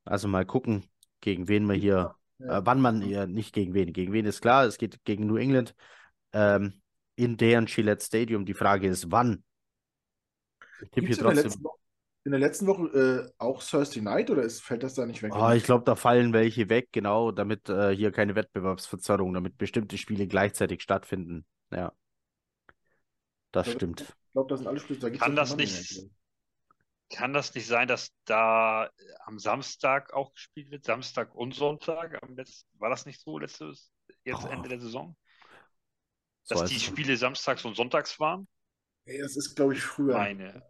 [0.06, 0.84] Also mal gucken,
[1.19, 3.94] gegen wen wir hier, äh, wann man hier, nicht gegen wen.
[3.94, 5.76] Gegen wen ist klar, es geht gegen New England
[6.34, 6.82] ähm,
[7.15, 8.45] in deren Gillette Stadium.
[8.45, 9.44] Die Frage ist, wann?
[10.82, 11.44] Ich tippe hier in der trotzdem.
[11.44, 11.78] letzten Woche,
[12.23, 15.34] in der letzten Woche äh, auch Thursday Night oder ist, fällt das da nicht weg?
[15.34, 19.98] Ah, ich glaube, da fallen welche weg, genau, damit äh, hier keine Wettbewerbsverzerrung, damit bestimmte
[19.98, 21.45] Spiele gleichzeitig stattfinden.
[21.72, 21.94] Ja.
[23.52, 24.02] Das Ja, stimmt.
[24.02, 24.99] Ich glaube, das sind alle Spiele.
[24.99, 26.10] Da Kann das nicht-.
[27.14, 28.90] Kann das nicht sein, dass da äh,
[29.26, 30.86] am Samstag auch gespielt wird?
[30.86, 32.23] Samstag und Sonntag?
[32.23, 33.91] Am letzten, war das nicht so letztes,
[34.23, 34.48] jetzt Oh.
[34.48, 35.18] Ende der Saison?
[36.44, 38.48] So Dass als- die Spiele samstags und sonntags waren?
[39.06, 40.14] Das ist, glaube ich, früher.
[40.14, 40.64] Meine.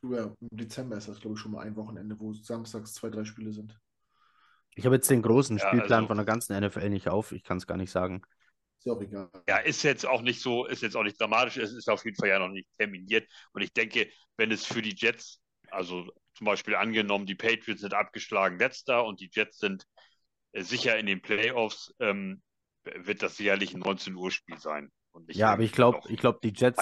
[0.00, 0.34] Früher.
[0.40, 3.52] Im Dezember ist das, glaube ich, schon mal ein Wochenende, wo samstags zwei, drei Spiele
[3.52, 3.78] sind.
[4.76, 7.32] Ich habe jetzt den großen Ja, Spielplan also- von der ganzen NFL nicht auf.
[7.32, 8.22] Ich kann es gar nicht sagen.
[8.80, 9.30] Ist ja auch egal.
[9.46, 12.16] Ja, ist jetzt auch nicht so, ist jetzt auch nicht dramatisch, es ist auf jeden
[12.16, 13.28] Fall ja noch nicht terminiert.
[13.52, 15.38] Und ich denke, wenn es für die Jets,
[15.70, 19.84] also zum Beispiel angenommen, die Patriots sind abgeschlagen letzter und die Jets sind
[20.52, 22.40] äh, sicher in den Playoffs, ähm,
[22.84, 24.90] wird das sicherlich ein 19 Uhr Spiel sein.
[25.12, 26.80] Und nicht Ja, aber ich glaube, ich glaube, die Jets,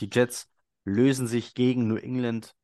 [0.00, 0.50] die Jets
[0.84, 2.54] lösen sich gegen New England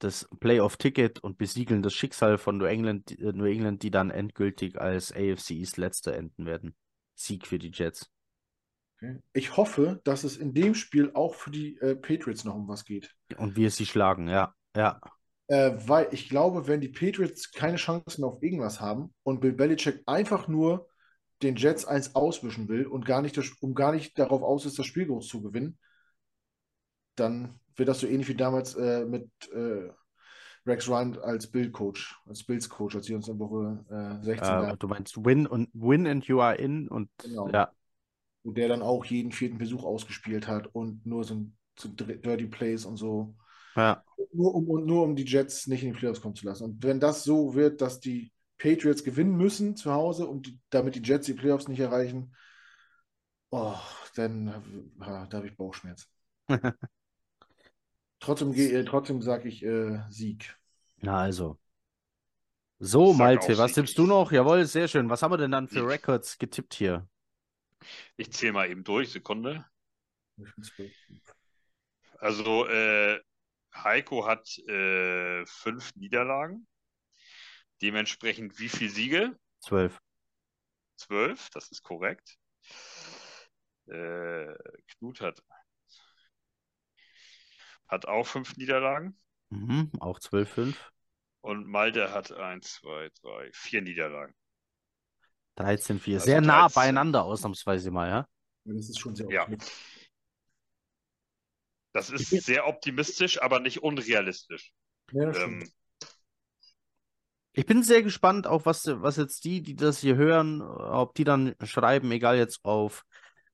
[0.00, 4.80] das Playoff-Ticket und besiegeln das Schicksal von New England, äh, New England, die dann endgültig
[4.80, 6.74] als AFC East Letzter enden werden.
[7.14, 8.10] Sieg für die Jets.
[9.32, 12.84] Ich hoffe, dass es in dem Spiel auch für die äh, Patriots noch um was
[12.84, 13.14] geht.
[13.36, 14.54] Und wir sie schlagen, ja.
[14.76, 15.00] Ja.
[15.48, 20.02] Äh, weil ich glaube, wenn die Patriots keine Chancen auf irgendwas haben und Bill Belichick
[20.06, 20.88] einfach nur
[21.42, 24.78] den Jets eins auswischen will und gar nicht das, um gar nicht darauf aus ist,
[24.78, 25.78] das Spiel groß zu gewinnen,
[27.16, 29.90] dann wird das so ähnlich wie damals äh, mit äh,
[30.66, 34.76] Rex Ryan als Bill-Coach, als Bills-Coach, als sie uns in Woche äh, 16 Äh, da,
[34.76, 37.48] du meinst Win und Win and you are in und Genau.
[37.50, 37.70] ja.
[38.42, 41.46] wo der dann auch jeden vierten Versuch ausgespielt hat und nur so,
[41.78, 43.34] so Dirty Plays und so.
[43.76, 44.02] Ja.
[44.32, 46.64] Nur um, und nur um die Jets nicht in die Playoffs kommen zu lassen.
[46.64, 50.94] Und wenn das so wird, dass die Patriots gewinnen müssen zu Hause, um die, damit
[50.94, 52.34] die Jets die Playoffs nicht erreichen,
[53.50, 53.74] oh,
[54.14, 56.06] dann äh, da habe ich Bauchschmerzen.
[58.24, 60.56] Trotzdem, äh, trotzdem sage ich äh, Sieg.
[61.02, 61.58] Na also.
[62.78, 63.84] So, Malte, was Sieg.
[63.84, 64.32] tippst du noch?
[64.32, 65.10] Jawohl, sehr schön.
[65.10, 65.86] Was haben wir denn dann für.
[65.86, 67.06] Records getippt hier?
[68.16, 69.66] Ich zähle mal eben durch, Sekunde.
[72.18, 73.20] Also, äh,
[73.74, 76.66] Heiko hat äh, fünf Niederlagen.
[77.82, 79.38] Dementsprechend wie viele Siege?
[79.60, 80.00] Zwölf.
[80.96, 82.38] Zwölf, das ist korrekt.
[83.86, 84.54] Äh,
[84.96, 85.42] Knut hat,
[87.94, 89.16] hat auch fünf Niederlagen.
[89.50, 90.92] Mhm, auch zwölf, fünf.
[91.40, 94.34] Und Malte hat eins, zwei, drei, vier Niederlagen.
[95.56, 96.14] 13, 4.
[96.14, 96.74] Also Sehr nah 13.
[96.74, 98.26] beieinander, ausnahmsweise mal, ja?
[98.64, 99.42] Das ist schon sehr Ja.
[99.42, 99.72] optimistisch.
[101.92, 104.72] Das ist sehr optimistisch, aber nicht unrealistisch.
[105.12, 105.64] Ja, Ähm,
[107.52, 111.22] Ich bin sehr gespannt, auch was, was jetzt die, die das hier hören, ob die
[111.24, 113.04] dann schreiben, egal jetzt auf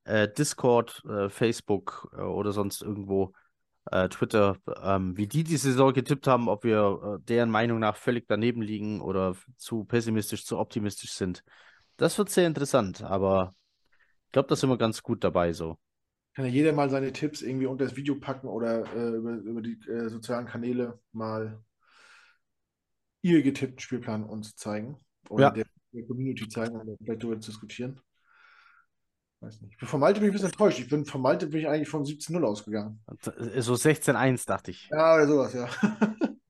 [0.05, 3.35] äh, Discord, äh, Facebook äh, oder sonst irgendwo,
[3.91, 7.97] äh, Twitter, ähm, wie die die Saison getippt haben, ob wir äh, deren Meinung nach
[7.97, 11.45] völlig daneben liegen oder zu pessimistisch, zu optimistisch sind.
[11.97, 13.55] Das wird sehr interessant, aber
[14.27, 15.79] ich glaube, da sind wir ganz gut dabei so.
[16.35, 19.61] Kann ja jeder mal seine Tipps irgendwie unter das Video packen oder äh, über, über
[19.61, 21.63] die äh, sozialen Kanäle mal
[23.23, 24.97] ihr getippten Spielplan uns zeigen.
[25.29, 25.51] Oder Ja.
[25.51, 28.01] der, der Community zeigen und vielleicht darüber diskutieren.
[29.41, 29.73] Weiß nicht.
[29.73, 30.79] Ich bin von Malte bin ich ein bisschen enttäuscht.
[30.79, 33.01] Ich bin von Malte bin ich eigentlich vom 17-0 ausgegangen.
[33.25, 34.89] Äh, So 16-1 dachte ich.
[34.91, 35.69] Ja, oder sowas, ja.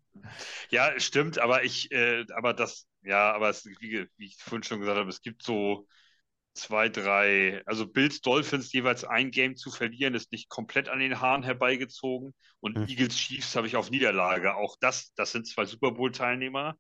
[0.71, 4.79] Ja, stimmt, aber ich, äh, aber das, ja, aber es, wie, wie ich vorhin schon
[4.81, 5.87] gesagt habe, es gibt so
[6.55, 11.21] zwei, drei, also Bills Dolphins jeweils ein Game zu verlieren, ist nicht komplett an den
[11.21, 12.35] Haaren herbeigezogen.
[12.61, 12.87] Und Hm.
[12.89, 14.55] Eagles Chiefs habe ich auf Niederlage.
[14.55, 16.77] Auch das, das sind zwei Super Bowl-Teilnehmer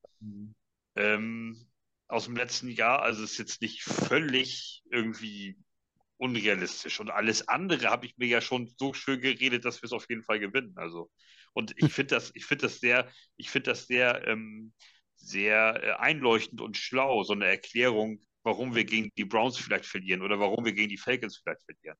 [0.96, 1.66] ähm,
[2.08, 3.02] aus dem letzten Jahr.
[3.02, 5.56] Also es ist jetzt nicht völlig irgendwie
[6.20, 7.00] unrealistisch.
[7.00, 10.06] Und alles andere habe ich mir ja schon so schön geredet, dass wir es auf
[10.08, 10.74] jeden Fall gewinnen.
[10.76, 11.10] Also,
[11.54, 14.72] und ich finde das, ich finde das sehr, ich finde das sehr, ähm,
[15.16, 20.22] sehr äh, einleuchtend und schlau, so eine Erklärung, warum wir gegen die Browns vielleicht verlieren
[20.22, 21.96] oder warum wir gegen die Falcons vielleicht verlieren.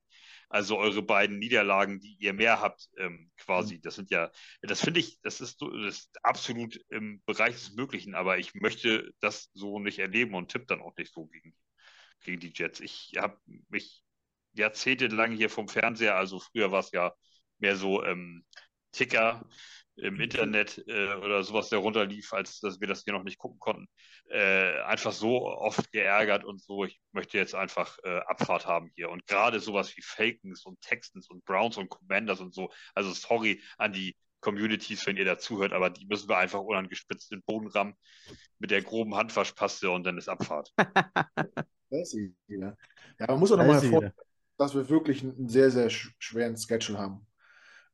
[0.49, 4.31] Also eure beiden Niederlagen, die ihr mehr habt, ähm, quasi, das sind ja,
[4.63, 9.13] das finde ich, das ist, das ist absolut im Bereich des Möglichen, aber ich möchte
[9.21, 11.55] das so nicht erleben und tippe dann auch nicht so gegen,
[12.23, 12.81] gegen die Jets.
[12.81, 13.39] Ich habe
[13.69, 14.03] mich
[14.53, 17.13] jahrzehntelang hier vom Fernseher, also früher war es ja
[17.59, 18.45] mehr so ähm,
[18.93, 19.45] Ticker
[19.97, 23.59] im Internet äh, oder sowas, der runterlief, als dass wir das hier noch nicht gucken
[23.59, 23.89] konnten,
[24.31, 26.85] äh, einfach so oft geärgert und so.
[26.85, 29.11] Ich möchte jetzt einfach äh, Abfahrt haben hier.
[29.11, 32.71] Und gerade sowas wie Falcons und Texans und Browns und Commanders und so.
[32.95, 37.39] Also sorry an die Communities, wenn ihr dazuhört, aber die müssen wir einfach unangespitzt in
[37.39, 37.95] den Boden rammen
[38.59, 40.73] mit der groben Handwaschpaste und dann ist Abfahrt.
[42.47, 42.77] Ja.
[43.19, 44.15] ja, man muss auch nochmal ist sie hervor, wieder.
[44.61, 47.27] Dass wir wirklich einen sehr, sehr sch schweren Schedule haben.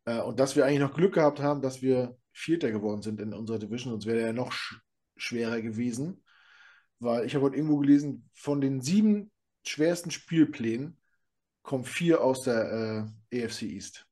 [0.04, 3.32] Äh, und dass wir eigentlich noch Glück gehabt haben, dass wir Vierter geworden sind in
[3.32, 4.80] unserer Division, sonst wäre er ja noch sch
[5.16, 6.24] schwerer gewesen.
[6.98, 9.30] Weil ich habe heute irgendwo gelesen, von den sieben
[9.64, 11.00] schwersten Spielplänen
[11.62, 14.08] kommen vier aus der äh, AFC East.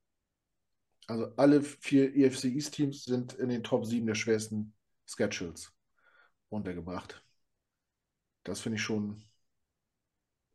[1.09, 4.75] Also alle vier AFC East Teams sind in den Top 7 der schwersten
[5.07, 5.73] Schedules
[6.51, 7.21] untergebracht.
[8.45, 9.25] Das finde ich schon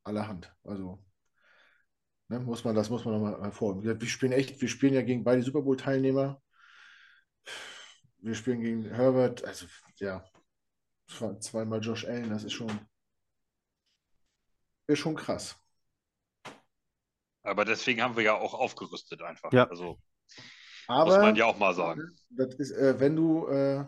[0.06, 0.56] allerhand.
[0.64, 1.04] Also
[2.30, 3.99] ne, muss man, das muss man nochmal hervorheben.
[3.99, 6.41] Wir spielen echt, wir spielen ja gegen beide Super Bowl-Teilnehmer.
[8.22, 9.65] Wir spielen gegen Herbert, also
[9.97, 10.23] ja,
[11.07, 12.72] zwei- zweimal Josh Allen, das ist schon,
[14.88, 15.57] ist schon krass.
[17.43, 19.51] Aber deswegen haben wir ja auch aufgerüstet einfach.
[19.53, 19.68] Ja.
[19.68, 19.99] Also
[20.88, 22.15] muss Aber man ja auch mal sagen.
[22.30, 23.85] das ist, äh, wenn du, äh,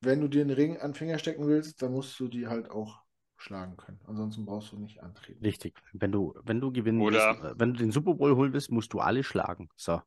[0.00, 2.70] wenn du dir einen Ring an den Finger stecken willst, dann musst du die halt
[2.70, 3.00] auch
[3.40, 4.00] schlagen können.
[4.06, 5.44] Ansonsten brauchst du nicht antreten.
[5.44, 5.74] Richtig.
[5.92, 8.70] Wenn du, wenn du gewinnen Oder- willst, äh, wenn du den Super Bowl holen willst,
[8.70, 9.68] musst du alle schlagen.
[9.76, 10.00] So.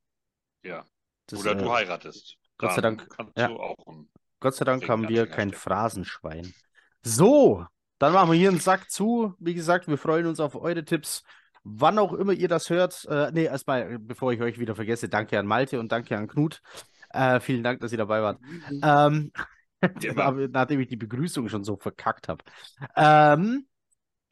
[0.64, 0.85] Ja.
[1.27, 2.38] Das, Oder du äh, heiratest.
[2.57, 3.47] Gott sei Dann Dank, kannst ja.
[3.47, 5.53] du auch ein Gott sei Dank haben wir kein.
[5.53, 6.53] Phrasenschwein.
[7.01, 7.65] So,
[7.97, 9.34] dann machen wir hier einen Sack zu.
[9.39, 11.23] Wie gesagt, wir freuen uns auf eure Tipps.
[11.64, 13.05] Wann auch immer ihr das hört.
[13.05, 16.61] Äh, nee, erstmal, bevor ich euch wieder vergesse, danke an Malte und danke an Knut.
[17.11, 18.41] Äh, vielen Dank, dass ihr dabei wart.
[18.81, 18.84] Ähm, Immer.
[18.84, 19.62] aber
[20.51, 22.43] nachdem ich die Begrüßung schon so verkackt habe.
[22.95, 23.68] Ähm,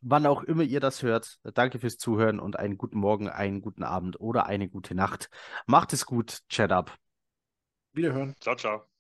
[0.02, 3.84] wann auch immer ihr das hört, danke fürs Zuhören und einen guten Morgen, einen guten
[3.84, 5.30] Abend oder eine gute Nacht.
[5.68, 6.98] Macht es gut, chat up.
[7.94, 8.36] Wiederhören.
[8.40, 8.90] Ciao, ciao.